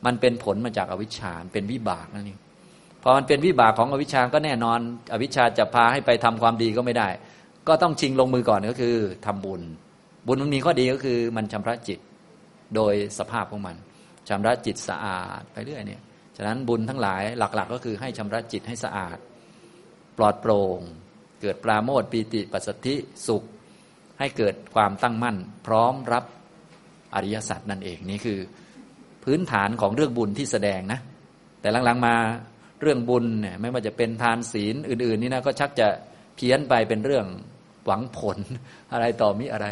[0.07, 2.39] มันเป็นผลมาจากอวิชชาเป็นวิบากนั่นเอง
[3.03, 4.79] พอมันเป็นวิบากของอวิชชาก็แน่นอน
[5.13, 7.09] อวิชชาจะพาให้ไปทำความดีก็ไม่ได้
[7.69, 9.63] ก็ต้องชิงลงมือก่อนก็คือทำบุญ
[10.27, 11.99] บุญมันมีข้อดีก็คือมันชำระจิต
[12.77, 13.77] โดยสภาพของมัน
[14.29, 16.03] ชำระจิตสะอาดไปเรื่อยเนี่ย
[16.37, 19.19] ฉะนั้นบุญทั้งหลายหลัก ๆ ก็คือให้ชำระจิตให้สะอาด
[20.19, 20.81] ปลอดโปร่ง
[21.41, 22.95] เกิดปราโมทปีติปัสสธิ
[23.27, 23.45] สุข
[24.19, 25.37] ให้เกิดความตั้งมั่น
[25.67, 26.25] พร้อมรับ
[27.15, 28.39] อริยสัจนั่นเองนี่คือ
[29.25, 31.01] พื้นฐานของเรื่องบุญที่แสดงนะ
[31.61, 32.15] แต่หลังๆมา
[32.83, 35.89] เรื่องบุญเนี่ยไม่ว่าจะเป็นทานศีลอื่น ๆ นี่นะก็ชักจะ
[36.37, 37.27] เพี้ยนไปเป็นเรื่อง
[37.87, 38.39] หวังผล
[38.93, 39.67] อะไรต่อมิอะไร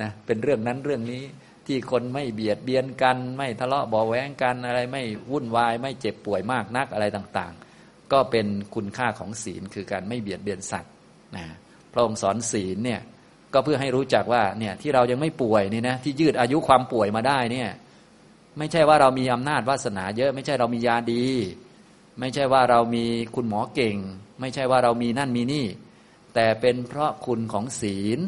[0.00, 1.22] นะเป็นเรื่องนั้นเรื่องนี้
[1.66, 10.92] ที่คนไม่เบียดเบียนกัน ไม่ทะเลาะบ่อแว้งกันอะไรไม่วุ่นวาย ไม่เจ็บป่วยมากนักอะไรต่างๆ ก็เป็นคุณค่าของศีลคือการไม่เบียดเบียนสัตว์
[11.36, 11.44] นะ
[11.92, 13.00] พระองค์สอนศีลเนี่ย
[13.52, 17.68] ก็เพื่อให้รู้จักว่าเนี่ยที่เรายังไม่ป่วยนี่นะที่ยืดอายุความป่วยมาได้เนี่ย
[18.58, 21.24] ไม่ใช่ว่าเรามีอำนาจวาสนาเยอะ ไม่ใช่เรามียาดี
[22.20, 23.04] ไม่ใช่ว่าเรามี
[23.34, 23.96] คุณหมอเก่ง
[24.40, 25.66] ไม่ใช่ว่าเรามีนั่นมีนี่
[26.34, 28.18] แต่เป็นเพราะคุณของศีล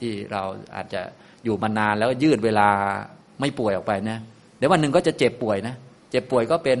[0.00, 0.42] ที่เรา
[0.76, 1.02] อาจจะ
[1.44, 2.68] อยู่มานานแล้วยืดเวลา
[3.40, 4.18] ไม่ป่วยออกไปนะ
[4.56, 5.74] เดี๋ยววันหนึ่งก็จะเจ็บป่วยนะ
[6.10, 6.78] เจ็บป่วยก็เป็น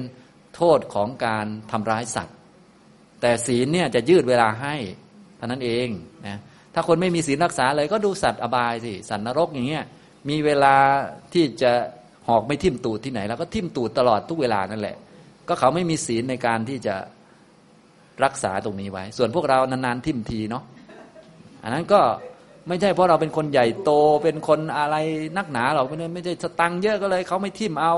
[0.56, 2.36] โทษของการทำร้ายสัตว์
[3.20, 4.74] แต่ศีลเนี่ยจะยืดเวลาให้
[5.36, 5.88] เท่านั้นเอง
[6.26, 6.38] นะ
[6.74, 9.84] ถ้าคนไม่มีศีลรักษาเลยก็ดูสัตว์อบายสิสัตว์นรกอย่างเงี้ย
[10.28, 10.74] มีเวลา
[11.32, 11.72] ที่จะ
[12.28, 14.96] หอกไม่ทิ่มตูดที่ไหน แล้วก็ทิ่มตูดตลอดทุกเวลานั่นแหละ
[15.48, 16.94] ก็เขาไม่มีศีลในการที่จะ
[18.24, 20.64] รักษาตรงนี้ไว้ ส่วนพวกเรานานๆทิ่มทีเนาะ
[21.62, 22.00] อันนั้นก็
[22.68, 23.90] ไม่ใช่เพราะเราเป็นคนใหญ่โต
[24.24, 24.96] เป็นคนอะไร
[25.36, 27.94] นักหนาเราไม่ไม่ใช่สตังเยอะก็เลยเขาไม่ทิ่มเอา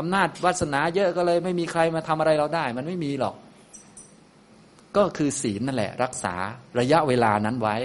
[0.00, 3.34] อำนาจวาสนาเยอะก็เลย ไม่มีใครมาทำอะไรเราได้ มันไม่มีหรอก
[4.96, 6.34] ก็คือศีลนั่นแหละ รักษา
[6.80, 7.76] ระยะเวลานั้นไว้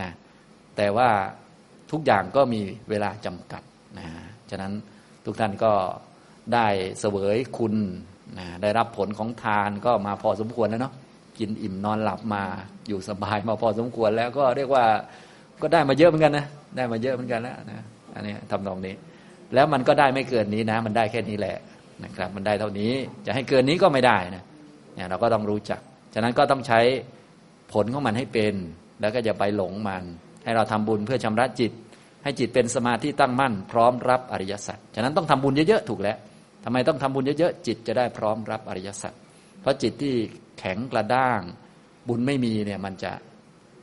[0.00, 0.10] นะ
[0.76, 1.08] แต่ว่า
[1.90, 2.60] ทุกอย่างก็มี
[2.90, 3.62] เวลาจำกัด
[3.98, 4.06] นะ
[4.50, 4.72] ฉะนั้น
[5.24, 5.72] ทุกท่านก็
[6.54, 6.66] ได้
[7.00, 7.74] เสวยคุณ
[8.38, 10.94] นะได้รับผลของทานก็มาพอสมควรแล้วเนาะ
[11.38, 12.42] กินอิ่มนอนหลับมา
[12.88, 14.84] อยู่สบายมาพอสมควรแล้วก็เรียกว่า
[15.62, 16.46] ก็ได้มาเยอะเหมือนกันนะ
[16.76, 17.80] ได้มาเยอะเหมือนกันแล้วนะ
[18.14, 18.94] อันนี้ทำนองนี้
[19.54, 21.56] แล้วมันก็ได้ไม่เกินนี้นะ มันได้แค่นี้แหละ
[22.04, 22.92] นะครับ มันได้เท่านี้
[23.26, 24.42] จะให้เกินนี้ก็ไม่ได้นะ
[24.94, 25.80] เนี่ยเราก็ต้องรู้จัก
[26.14, 26.80] ฉะนั้นก็ต้องใช้
[27.72, 28.54] ผลของมันให้เป็น
[29.00, 30.04] แล้วก็อย่าไปหลงมัน
[30.44, 31.72] ให้เราทำบุญเพื่อชำระจิต
[32.24, 36.16] ให้จิตเป็นสมาธิตั้งมั่น พร้อมรับอริยสัจฉะนั้นต้องทำบุญเยอะๆถูกแล้ว
[36.64, 39.12] ทำไมต้องทำบุญเยอะๆจิตจะได้พร้อมรับอริยสัจ
[39.64, 40.14] เพราะจิตที่
[40.58, 41.40] แข็งกระด้าง
[42.08, 43.12] บุญไม่มีเนี่ยมันจะ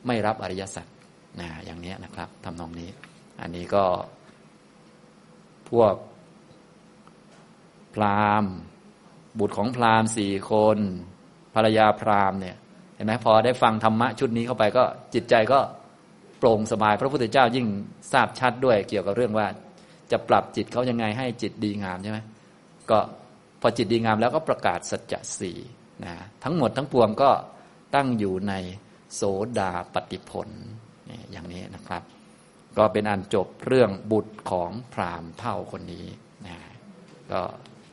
[0.07, 0.87] ไม่รับอริยสัจ
[1.39, 2.89] นะอย่างนี้นะครับทำนองนี้
[3.41, 3.85] อันนี้ก็
[5.69, 5.95] พวก
[7.93, 8.53] พราหมณ์
[9.39, 10.77] บุตรของพราหมณ์สี่คน
[11.55, 12.55] ภรรยาพราหมณ์เนี่ย
[12.95, 14.83] เห็นไหมพอได้ฟังธรรมะชุดนี้เข้าไปก็
[15.13, 15.59] จิตใจก็
[16.39, 17.67] โปร่งสบาย พระพุทธเจ้ายิ่ง
[18.11, 19.47] ทราบชัดด้วยเกี่ยวกับเรื่องว่า
[20.11, 22.19] จะปรับจิตเขายังไงให้จิตดีงามใช่ไหม
[22.91, 22.99] ก็
[23.61, 25.57] พอจิตดีงามแล้วก็ประกาศสัจจะสี่
[26.05, 26.13] นะ
[26.43, 27.31] ทั้งหมดทั้งปวงก็
[27.95, 28.53] ตั้งอยู่ใน
[29.15, 29.21] โส
[29.59, 30.49] ดาปฏิผล
[31.31, 32.03] อย่างนี้นะครับ
[32.77, 36.05] ก็เป็นอันจบเรื่องบุตรของพราหมณ์เท่าคนนี้
[36.47, 36.57] นะ
[37.31, 37.41] ก็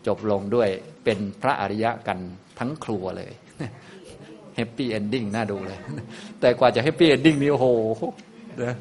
[0.06, 0.68] จบลงด้วย
[1.04, 2.18] เป็นพระอริยะกัน
[2.58, 3.32] ทั้งครัวเลย
[4.56, 5.80] happy ending น่าดูเลย
[6.40, 7.66] แต่กว่าจะ happy ending นี่โอ้โห
[8.62, 8.74] นะ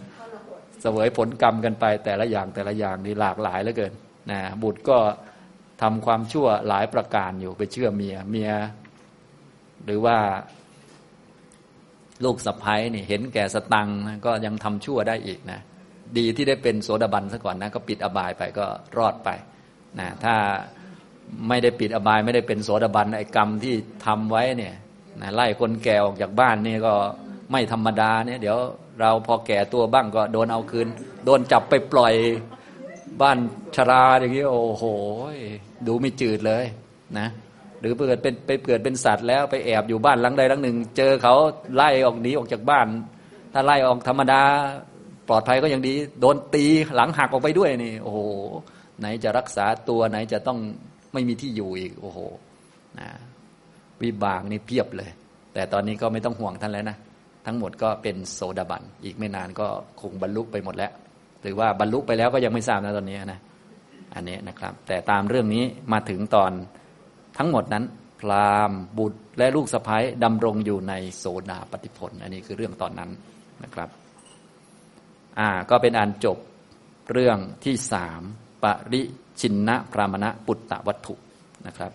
[0.82, 3.94] เสวยผลกรรมกันไปแต่ละอย่างแต่ละอย่างนี่หลากหลายเหลือเกิน
[4.32, 4.98] นะบุตรก็
[5.82, 8.52] ทำความชั่วหลายประการอยู่ไปเชื่อเมียเมีย
[9.86, 10.18] หรือว่า
[12.24, 13.90] ลูกสะใภ้นี่เห็นแก่สตางค์
[14.26, 15.60] ก็ยังทำชั่วได้อีกนะ
[16.18, 18.66] ดีที่ได้เป็นโสดาบันซะก่อนนะก็ปิดอบายไปก็
[18.98, 19.30] รอดไป
[20.00, 20.36] นะถ้า
[21.48, 23.76] ไม่ได้ปิดอบายไม่ได้เป็นโสดาบันไอ้กรรมที่
[24.06, 24.76] ทำไว้เนี่ย
[25.22, 26.94] นะไล่คนแก่ออกจากบ้านนี่ก็
[27.52, 28.58] ไม่ธรรมดาเนี่ย เดี๋ยว
[29.02, 30.88] เราพอแก่ตัวบ้างก็โดนเอาคืน
[31.26, 32.14] โดนจับไปปล่อย
[33.22, 33.38] บ้าน
[33.76, 34.86] ชราอย่างนี้โอ้โห
[35.88, 36.66] ดูไม่จืดเลย
[37.18, 37.28] นะ
[37.80, 41.36] หรือเกิดเป็นไปเกิดเป็นสัตว์แล้วไปแอบอยู่บ้านหลังใดหลังหนึ่ง เจอเขา
[41.76, 42.88] ไล่ออกหนีออกจากบ้าน
[43.54, 44.42] ถ้าไล่ออกธรรมดา
[45.28, 46.66] ปลอดภัยก็ยังดี โดนตี
[46.96, 48.20] หลังหักออกไปด้วยนี่ โอ้โห
[49.00, 50.60] ไหนจะรักษาตัวไหนจะต้อง
[51.14, 52.20] ไม่มีที่อยู่อีก โอ้โห
[53.00, 53.08] นะ
[54.02, 55.10] วิบากนี่เพียบเลย
[55.54, 56.98] แต่ตอนนี้ก็ไม่ต้องห่วงท่านแล้วนะ
[57.46, 59.68] ทั้งหมดก็เป็นโสดาบัน อีกไม่นานก็
[60.02, 60.92] คงบรรลุไปหมดแล้ว
[61.42, 63.40] หรือว่าบรรลุไปแล้วก็ยังไม่ทราบนะตอนนี้นะ
[64.16, 66.52] อันนี้นะครับ แต่ตามเรื่องนี้มาถึงตอน
[67.38, 67.84] ทั้งหมดนั้น
[68.20, 73.12] พราหมณ์บุตรและลูกสะพ้ยดำรงอยู่ในโสดาปฏิผล อันนี้คือเรื่องตอนนั้น
[73.64, 73.90] นะครับ
[75.40, 76.38] อ่าก็เป็นอันจบ
[77.12, 78.22] เรื่องที่สาม
[78.64, 79.02] ปริ
[79.42, 81.16] ชินนะพรามณะปุตตะวัตถุ
[81.68, 81.92] นะครับ